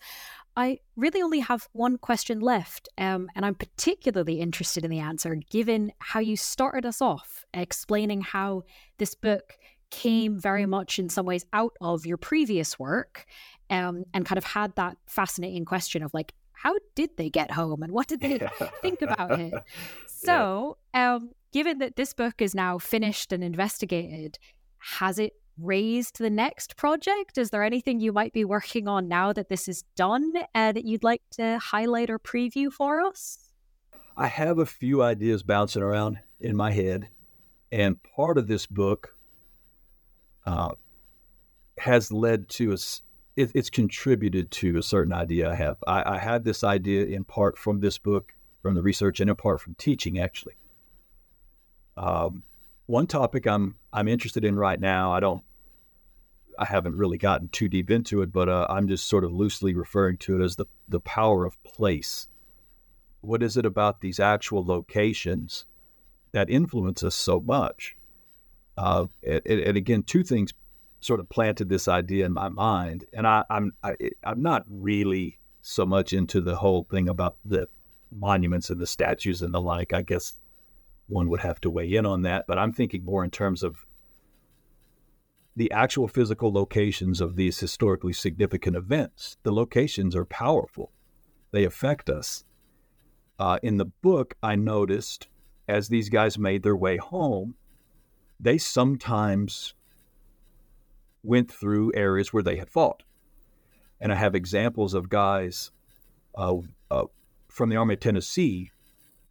I 0.55 0.79
really 0.95 1.21
only 1.21 1.39
have 1.39 1.67
one 1.73 1.97
question 1.97 2.39
left, 2.39 2.89
um, 2.97 3.27
and 3.35 3.45
I'm 3.45 3.55
particularly 3.55 4.39
interested 4.39 4.83
in 4.85 4.91
the 4.91 4.99
answer 4.99 5.35
given 5.49 5.91
how 5.99 6.19
you 6.19 6.37
started 6.37 6.85
us 6.85 7.01
off, 7.01 7.45
explaining 7.53 8.21
how 8.21 8.63
this 8.99 9.15
book 9.15 9.57
came 9.89 10.39
very 10.39 10.65
much 10.65 10.97
in 10.97 11.09
some 11.09 11.25
ways 11.25 11.45
out 11.53 11.73
of 11.79 12.05
your 12.05 12.17
previous 12.17 12.79
work 12.79 13.25
um, 13.69 14.03
and 14.13 14.25
kind 14.25 14.37
of 14.37 14.43
had 14.43 14.75
that 14.75 14.97
fascinating 15.07 15.65
question 15.65 16.03
of 16.03 16.13
like, 16.13 16.33
how 16.53 16.75
did 16.95 17.17
they 17.17 17.29
get 17.29 17.51
home 17.51 17.83
and 17.83 17.91
what 17.91 18.07
did 18.07 18.21
they 18.21 18.39
think 18.81 19.01
about 19.01 19.39
it? 19.39 19.53
So, 20.07 20.77
yeah. 20.95 21.15
um, 21.15 21.31
given 21.51 21.79
that 21.79 21.97
this 21.97 22.13
book 22.13 22.41
is 22.41 22.55
now 22.55 22.77
finished 22.77 23.33
and 23.33 23.43
investigated, 23.43 24.39
has 24.77 25.19
it 25.19 25.33
raised 25.59 26.17
the 26.17 26.29
next 26.29 26.77
project? 26.77 27.37
Is 27.37 27.49
there 27.49 27.61
anything 27.61 27.99
you 27.99 28.13
might 28.13 28.31
be 28.31 28.45
working 28.45 28.87
on 28.87 29.09
now 29.09 29.33
that 29.33 29.49
this 29.49 29.67
is 29.67 29.83
done 29.97 30.31
uh, 30.55 30.71
that 30.71 30.85
you'd 30.85 31.03
like 31.03 31.23
to 31.31 31.59
highlight 31.59 32.09
or 32.09 32.19
preview 32.19 32.71
for 32.71 33.01
us? 33.01 33.37
I 34.15 34.27
have 34.27 34.59
a 34.59 34.65
few 34.65 35.03
ideas 35.03 35.43
bouncing 35.43 35.81
around 35.81 36.19
in 36.39 36.55
my 36.55 36.71
head. 36.71 37.09
And 37.71 38.01
part 38.03 38.37
of 38.37 38.47
this 38.47 38.65
book 38.65 39.15
uh, 40.45 40.71
has 41.79 42.11
led 42.11 42.47
to 42.49 42.73
a, 42.73 42.77
it, 43.35 43.51
it's 43.55 43.69
contributed 43.69 44.51
to 44.51 44.77
a 44.77 44.83
certain 44.83 45.13
idea 45.13 45.51
I 45.51 45.55
have. 45.55 45.77
I, 45.87 46.15
I 46.15 46.17
had 46.17 46.43
this 46.43 46.63
idea 46.63 47.05
in 47.05 47.23
part 47.23 47.57
from 47.57 47.79
this 47.79 47.97
book, 47.97 48.33
from 48.61 48.75
the 48.75 48.81
research, 48.81 49.19
and 49.19 49.29
in 49.29 49.35
part 49.35 49.61
from 49.61 49.75
teaching, 49.75 50.19
actually. 50.19 50.55
Um, 51.97 52.43
one 52.85 53.07
topic 53.07 53.47
I'm 53.47 53.75
I'm 53.91 54.07
interested 54.07 54.43
in 54.43 54.55
right 54.55 54.79
now. 54.79 55.11
I 55.11 55.19
don't, 55.19 55.43
I 56.57 56.65
haven't 56.65 56.97
really 56.97 57.17
gotten 57.17 57.49
too 57.49 57.69
deep 57.69 57.89
into 57.89 58.21
it, 58.21 58.31
but 58.31 58.49
uh, 58.49 58.67
I'm 58.69 58.87
just 58.87 59.07
sort 59.07 59.23
of 59.23 59.31
loosely 59.31 59.73
referring 59.73 60.17
to 60.17 60.39
it 60.39 60.43
as 60.43 60.55
the 60.55 60.65
the 60.87 60.99
power 60.99 61.45
of 61.45 61.61
place. 61.63 62.27
What 63.21 63.41
is 63.41 63.55
it 63.57 63.65
about 63.65 64.01
these 64.01 64.19
actual 64.19 64.65
locations 64.65 65.65
that 66.33 66.49
influence 66.49 67.03
us 67.03 67.15
so 67.15 67.39
much? 67.39 67.95
Uh, 68.75 69.05
and, 69.25 69.41
and, 69.45 69.77
again, 69.77 70.03
two 70.03 70.23
things 70.23 70.51
sort 71.03 71.19
of 71.19 71.29
planted 71.29 71.69
this 71.69 71.87
idea 71.87 72.25
in 72.25 72.33
my 72.33 72.49
mind, 72.49 73.05
and 73.13 73.27
I, 73.27 73.43
I'm 73.49 73.73
I, 73.83 73.95
am 74.23 74.41
not 74.41 74.65
really 74.69 75.39
so 75.61 75.85
much 75.85 76.13
into 76.13 76.41
the 76.41 76.55
whole 76.55 76.87
thing 76.89 77.09
about 77.09 77.37
the 77.45 77.67
monuments 78.11 78.69
and 78.69 78.79
the 78.79 78.87
statues 78.87 79.41
and 79.41 79.53
the 79.53 79.61
like. 79.61 79.93
I 79.93 80.01
guess 80.01 80.33
one 81.07 81.29
would 81.29 81.41
have 81.41 81.59
to 81.61 81.69
weigh 81.69 81.93
in 81.93 82.05
on 82.05 82.21
that, 82.23 82.45
but 82.47 82.57
I'm 82.57 82.71
thinking 82.71 83.03
more 83.03 83.23
in 83.23 83.31
terms 83.31 83.63
of 83.63 83.85
the 85.55 85.71
actual 85.71 86.07
physical 86.07 86.51
locations 86.51 87.21
of 87.21 87.35
these 87.35 87.59
historically 87.59 88.13
significant 88.13 88.75
events. 88.75 89.37
The 89.43 89.53
locations 89.53 90.15
are 90.15 90.25
powerful; 90.25 90.91
they 91.51 91.63
affect 91.63 92.09
us. 92.09 92.45
Uh, 93.39 93.59
in 93.63 93.77
the 93.77 93.85
book, 93.85 94.35
I 94.43 94.55
noticed 94.55 95.27
as 95.67 95.87
these 95.87 96.09
guys 96.09 96.37
made 96.37 96.63
their 96.63 96.75
way 96.75 96.97
home 96.97 97.55
they 98.43 98.57
sometimes 98.57 99.73
went 101.23 101.51
through 101.51 101.93
areas 101.95 102.31
where 102.33 102.43
they 102.43 102.57
had 102.57 102.69
fought. 102.69 103.03
And 103.99 104.11
I 104.11 104.15
have 104.15 104.35
examples 104.35 104.93
of 104.93 105.09
guys 105.09 105.71
uh, 106.35 106.55
uh, 106.91 107.05
from 107.47 107.69
the 107.69 107.77
Army 107.77 107.93
of 107.93 108.01
Tennessee 108.01 108.71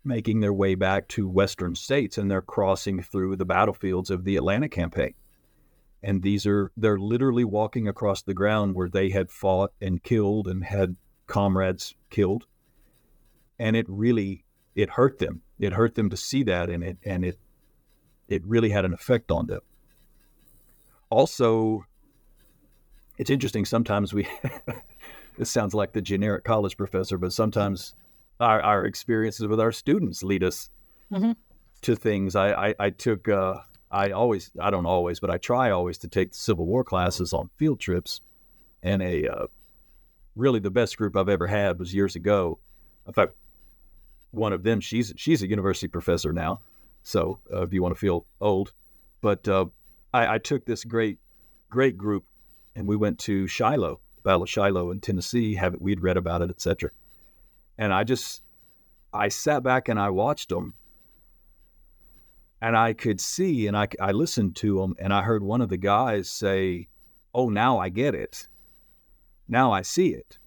making 0.05 0.41
their 0.41 0.53
way 0.53 0.75
back 0.75 1.07
to 1.09 1.29
Western 1.29 1.75
states 1.75 2.19
and 2.19 2.31
they're 2.31 2.43
crossing 2.43 3.03
through 3.03 3.37
the 3.37 3.45
battlefields 3.45 4.11
of 4.11 4.25
the 4.25 4.37
Atlanta 4.37 4.69
campaign. 4.69 5.15
And 6.03 6.23
these 6.23 6.47
are, 6.47 6.73
they're 6.77 6.99
literally 6.99 7.45
walking 7.45 7.87
across 7.87 8.23
the 8.23 8.35
ground 8.35 8.75
where 8.75 8.89
they 8.89 9.11
had 9.11 9.31
fought 9.31 9.73
and 9.81 10.03
killed 10.03 10.49
and 10.49 10.65
had 10.65 10.97
comrades 11.29 11.95
killed. 12.11 12.47
And 13.59 13.77
it 13.77 13.87
really, 13.89 14.45
it 14.75 14.91
hurt 14.91 15.19
them. 15.19 15.43
It 15.61 15.75
hurt 15.75 15.95
them 15.95 16.11
to 16.11 16.17
see 16.17 16.43
that 16.45 16.69
and 16.69 16.83
it, 16.83 16.99
and 17.05 17.25
it 17.25 17.39
it 18.29 18.47
really 18.47 18.71
had 18.71 18.85
an 18.85 18.95
effect 18.95 19.31
on 19.31 19.47
them. 19.47 19.61
Also, 21.13 21.85
it's 23.19 23.29
interesting. 23.29 23.67
Sometimes 23.67 24.15
we, 24.15 24.27
this 25.39 25.51
sounds 25.51 25.75
like 25.75 25.93
the 25.93 26.01
generic 26.01 26.43
college 26.43 26.79
professor, 26.79 27.19
but 27.19 27.35
sometimes 27.35 27.95
our, 28.41 28.63
our 28.63 28.87
experiences 28.87 29.47
with 29.47 29.61
our 29.61 29.73
students 29.73 30.23
lead 30.23 30.43
us 30.43 30.71
mm-hmm. 31.13 31.33
to 31.83 31.97
things. 31.97 32.35
I, 32.35 32.69
I, 32.69 32.75
I 32.81 32.89
took, 32.89 33.29
uh, 33.29 33.57
I 33.91 34.13
always, 34.13 34.53
I 34.59 34.71
don't 34.71 34.87
always, 34.87 35.21
but 35.21 35.29
I 35.29 35.37
try 35.37 35.71
always 35.71 35.99
to 35.99 36.09
take 36.09 36.33
Civil 36.33 36.65
War 36.65 36.83
classes 36.83 37.35
on 37.35 37.51
field 37.59 37.79
trips. 37.79 38.23
And 38.83 39.03
a 39.03 39.29
uh, 39.29 39.47
really 40.35 40.61
the 40.61 40.71
best 40.71 40.97
group 40.97 41.15
I've 41.15 41.29
ever 41.29 41.47
had 41.47 41.79
was 41.79 41.93
years 41.93 42.17
ago. 42.17 42.59
In 43.07 43.13
fact, 43.13 43.35
one 44.31 44.55
of 44.55 44.63
them, 44.63 44.81
she's 44.81 45.13
she's 45.19 45.43
a 45.43 45.47
university 45.47 45.89
professor 45.89 46.33
now. 46.33 46.61
So 47.03 47.39
uh, 47.53 47.65
if 47.65 47.75
you 47.75 47.83
want 47.83 47.95
to 47.95 48.01
feel 48.01 48.25
old, 48.41 48.73
but 49.21 49.47
uh, 49.47 49.67
I, 50.13 50.35
I, 50.35 50.39
took 50.39 50.65
this 50.65 50.85
great 50.85 51.19
great 51.71 51.97
group, 51.97 52.25
and 52.77 52.87
we 52.87 52.97
went 52.97 53.19
to 53.21 53.47
Shiloh, 53.47 54.01
Battle 54.23 54.43
of 54.43 54.51
Shiloh 54.51 54.91
in 54.91 55.01
Tennessee. 55.01 55.55
Have 55.55 55.77
we'd 55.79 56.03
read 56.03 56.17
about 56.17 56.43
it, 56.43 56.51
etc. 56.51 56.91
And 57.79 57.93
I 57.93 58.05
just 58.05 58.43
I 59.13 59.29
sat 59.29 59.63
back 59.63 59.89
and 59.89 59.99
I 59.99 60.11
watched 60.11 60.49
them, 60.49 60.75
and 62.61 62.77
I 62.77 62.93
could 62.93 63.21
see 63.21 63.67
and 63.67 63.77
I 63.77 63.89
I 64.01 64.13
listened 64.13 64.57
to 64.57 64.79
them, 64.81 64.95
and 64.99 65.13
I 65.13 65.23
heard 65.23 65.43
one 65.43 65.61
of 65.61 65.69
the 65.69 65.77
guys 65.79 66.29
say, 66.29 66.89
"Oh, 67.35 67.49
now 67.49 67.79
I 67.79 67.89
get 67.89 68.15
it. 68.15 68.49
Now 69.49 69.73
I 69.73 69.83
see 69.83 70.09
it." 70.09 70.39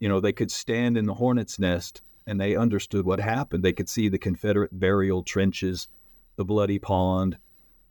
You 0.00 0.08
know, 0.08 0.20
they 0.20 0.32
could 0.32 0.50
stand 0.50 0.96
in 0.98 1.06
the 1.06 1.14
hornet's 1.14 1.58
nest 1.58 2.02
and 2.26 2.40
they 2.40 2.56
understood 2.56 3.04
what 3.04 3.20
happened. 3.20 3.62
They 3.62 3.72
could 3.72 3.88
see 3.88 4.08
the 4.08 4.18
Confederate 4.18 4.78
burial 4.78 5.22
trenches, 5.22 5.88
the 6.36 6.44
bloody 6.44 6.78
pond, 6.78 7.38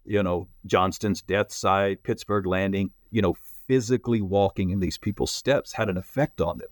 you 0.06 0.24
know, 0.24 0.47
Johnston's 0.66 1.22
death 1.22 1.51
site, 1.51 2.04
Pittsburg 2.04 2.45
Landing, 2.45 2.91
you 3.12 3.22
know, 3.22 3.36
physically 3.68 4.22
walking 4.22 4.70
in 4.70 4.80
these 4.80 4.97
people's 4.97 5.32
steps 5.32 5.74
had 5.74 5.89
an 5.89 5.97
effect 5.97 6.41
on 6.41 6.58
them. 6.58 6.68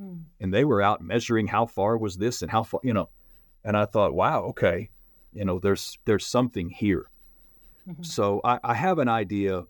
Mm. 0.00 0.22
And 0.40 0.54
they 0.54 0.64
were 0.64 0.82
out 0.82 1.02
measuring 1.02 1.46
how 1.46 1.66
far 1.66 1.98
was 1.98 2.16
this 2.16 2.42
and 2.42 2.50
how 2.50 2.62
far, 2.62 2.80
you 2.82 2.94
know. 2.94 3.08
And 3.64 3.76
I 3.76 3.84
thought, 3.84 4.14
wow, 4.14 4.44
okay, 4.44 4.90
you 5.32 5.44
know, 5.44 5.58
there's 5.58 5.98
there's 6.06 6.26
something 6.26 6.70
here. 6.70 7.10
Mm-hmm. 7.88 8.02
So 8.02 8.40
I, 8.44 8.58
I 8.64 8.74
have 8.74 8.98
an 8.98 9.08
idea 9.08 9.64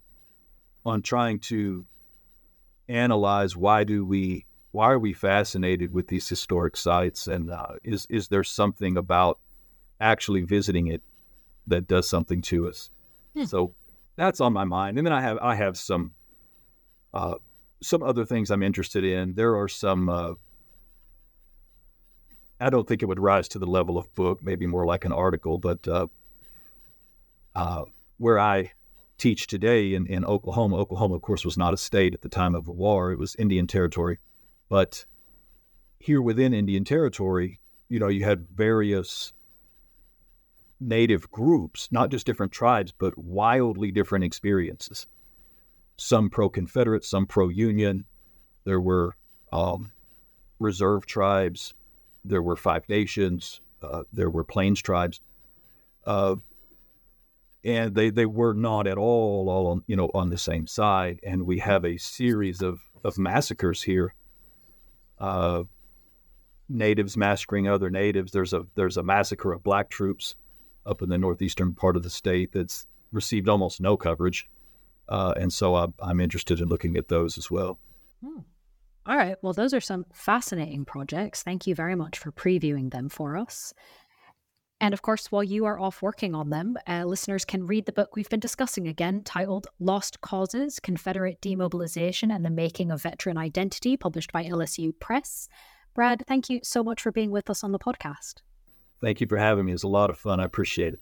on 0.86 1.02
trying 1.02 1.40
to 1.40 1.84
analyze 2.88 3.56
why 3.56 3.84
do 3.84 4.04
we 4.04 4.46
why 4.72 4.90
are 4.90 4.98
we 4.98 5.12
fascinated 5.12 5.92
with 5.92 6.08
these 6.08 6.28
historic 6.28 6.76
sites? 6.76 7.26
And 7.26 7.50
uh, 7.50 7.74
is 7.82 8.06
is 8.08 8.28
there 8.28 8.44
something 8.44 8.96
about 8.96 9.38
actually 10.00 10.42
visiting 10.42 10.86
it 10.86 11.02
that 11.66 11.88
does 11.88 12.08
something 12.08 12.40
to 12.42 12.68
us? 12.68 12.90
Hmm. 13.34 13.44
So 13.44 13.74
that's 14.16 14.40
on 14.40 14.52
my 14.52 14.64
mind. 14.64 14.98
And 14.98 15.06
then 15.06 15.12
I 15.12 15.20
have 15.20 15.38
I 15.38 15.54
have 15.54 15.76
some 15.76 16.12
uh, 17.14 17.34
some 17.82 18.02
other 18.02 18.24
things 18.24 18.50
I'm 18.50 18.62
interested 18.62 19.04
in. 19.04 19.34
There 19.34 19.56
are 19.56 19.68
some. 19.68 20.08
Uh, 20.08 20.34
I 22.60 22.68
don't 22.68 22.86
think 22.86 23.02
it 23.02 23.06
would 23.06 23.20
rise 23.20 23.48
to 23.48 23.58
the 23.58 23.66
level 23.66 23.96
of 23.96 24.14
book, 24.14 24.42
maybe 24.42 24.66
more 24.66 24.84
like 24.84 25.06
an 25.06 25.12
article, 25.12 25.56
but 25.56 25.88
uh, 25.88 26.08
uh, 27.54 27.84
where 28.18 28.38
I 28.38 28.72
teach 29.16 29.46
today 29.46 29.94
in, 29.94 30.06
in 30.06 30.26
Oklahoma, 30.26 30.76
Oklahoma, 30.76 31.14
of 31.14 31.22
course, 31.22 31.42
was 31.42 31.56
not 31.56 31.72
a 31.72 31.78
state 31.78 32.12
at 32.12 32.20
the 32.20 32.28
time 32.28 32.54
of 32.54 32.66
the 32.66 32.72
war. 32.72 33.12
It 33.12 33.18
was 33.18 33.34
Indian 33.36 33.66
territory. 33.66 34.18
But 34.68 35.06
here 35.98 36.22
within 36.22 36.54
Indian 36.54 36.84
Territory, 36.84 37.60
you 37.88 37.98
know, 37.98 38.08
you 38.08 38.24
had 38.24 38.48
various 38.48 39.32
native 40.80 41.30
groups, 41.30 41.88
not 41.90 42.10
just 42.10 42.26
different 42.26 42.52
tribes, 42.52 42.92
but 42.96 43.16
wildly 43.18 43.90
different 43.90 44.24
experiences. 44.24 45.06
Some 45.96 46.30
pro 46.30 46.48
Confederate, 46.48 47.04
some 47.04 47.26
pro 47.26 47.48
Union. 47.48 48.04
There 48.64 48.80
were 48.80 49.16
um, 49.52 49.92
reserve 50.58 51.06
tribes, 51.06 51.74
there 52.24 52.42
were 52.42 52.56
Five 52.56 52.88
Nations, 52.88 53.60
uh, 53.82 54.02
there 54.12 54.30
were 54.30 54.44
Plains 54.44 54.80
tribes. 54.80 55.20
Uh, 56.06 56.36
and 57.62 57.94
they, 57.94 58.08
they 58.08 58.24
were 58.24 58.54
not 58.54 58.86
at 58.86 58.96
all 58.96 59.50
all 59.50 59.66
on 59.66 59.82
you 59.86 59.94
know 59.94 60.10
on 60.14 60.30
the 60.30 60.38
same 60.38 60.66
side 60.66 61.20
and 61.22 61.42
we 61.42 61.58
have 61.58 61.84
a 61.84 61.98
series 61.98 62.62
of, 62.62 62.80
of 63.04 63.18
massacres 63.18 63.82
here 63.82 64.14
uh, 65.18 65.64
natives 66.68 67.16
massacring 67.16 67.68
other 67.68 67.90
natives. 67.90 68.32
There's 68.32 68.52
a 68.52 68.66
there's 68.74 68.96
a 68.96 69.02
massacre 69.02 69.52
of 69.52 69.62
black 69.62 69.90
troops 69.90 70.34
up 70.86 71.02
in 71.02 71.08
the 71.08 71.18
northeastern 71.18 71.74
part 71.74 71.96
of 71.96 72.02
the 72.02 72.10
state 72.10 72.52
that's 72.52 72.86
received 73.12 73.48
almost 73.48 73.80
no 73.80 73.96
coverage, 73.96 74.48
uh, 75.08 75.34
and 75.36 75.52
so 75.52 75.74
I, 75.74 75.86
I'm 76.00 76.20
interested 76.20 76.60
in 76.60 76.68
looking 76.68 76.96
at 76.96 77.08
those 77.08 77.38
as 77.38 77.50
well. 77.50 77.78
Hmm. 78.24 78.40
All 79.06 79.16
right. 79.16 79.36
Well, 79.42 79.52
those 79.52 79.74
are 79.74 79.80
some 79.80 80.04
fascinating 80.12 80.84
projects. 80.84 81.42
Thank 81.42 81.66
you 81.66 81.74
very 81.74 81.96
much 81.96 82.18
for 82.18 82.30
previewing 82.30 82.90
them 82.92 83.08
for 83.08 83.36
us. 83.36 83.72
And 84.80 84.94
of 84.94 85.02
course, 85.02 85.30
while 85.30 85.42
you 85.42 85.66
are 85.66 85.78
off 85.78 86.00
working 86.00 86.34
on 86.34 86.48
them, 86.50 86.76
uh, 86.86 87.04
listeners 87.04 87.44
can 87.44 87.66
read 87.66 87.84
the 87.84 87.92
book 87.92 88.16
we've 88.16 88.30
been 88.30 88.40
discussing 88.40 88.88
again, 88.88 89.22
titled 89.24 89.66
Lost 89.78 90.20
Causes 90.22 90.80
Confederate 90.80 91.40
Demobilization 91.40 92.30
and 92.30 92.44
the 92.44 92.50
Making 92.50 92.90
of 92.90 93.02
Veteran 93.02 93.36
Identity, 93.36 93.96
published 93.96 94.32
by 94.32 94.44
LSU 94.44 94.98
Press. 94.98 95.48
Brad, 95.94 96.24
thank 96.26 96.48
you 96.48 96.60
so 96.62 96.82
much 96.82 97.02
for 97.02 97.12
being 97.12 97.30
with 97.30 97.50
us 97.50 97.62
on 97.62 97.72
the 97.72 97.78
podcast. 97.78 98.36
Thank 99.00 99.20
you 99.20 99.26
for 99.26 99.36
having 99.36 99.64
me. 99.66 99.72
It 99.72 99.74
was 99.74 99.82
a 99.82 99.88
lot 99.88 100.10
of 100.10 100.18
fun. 100.18 100.40
I 100.40 100.44
appreciate 100.44 100.94
it. 100.94 101.00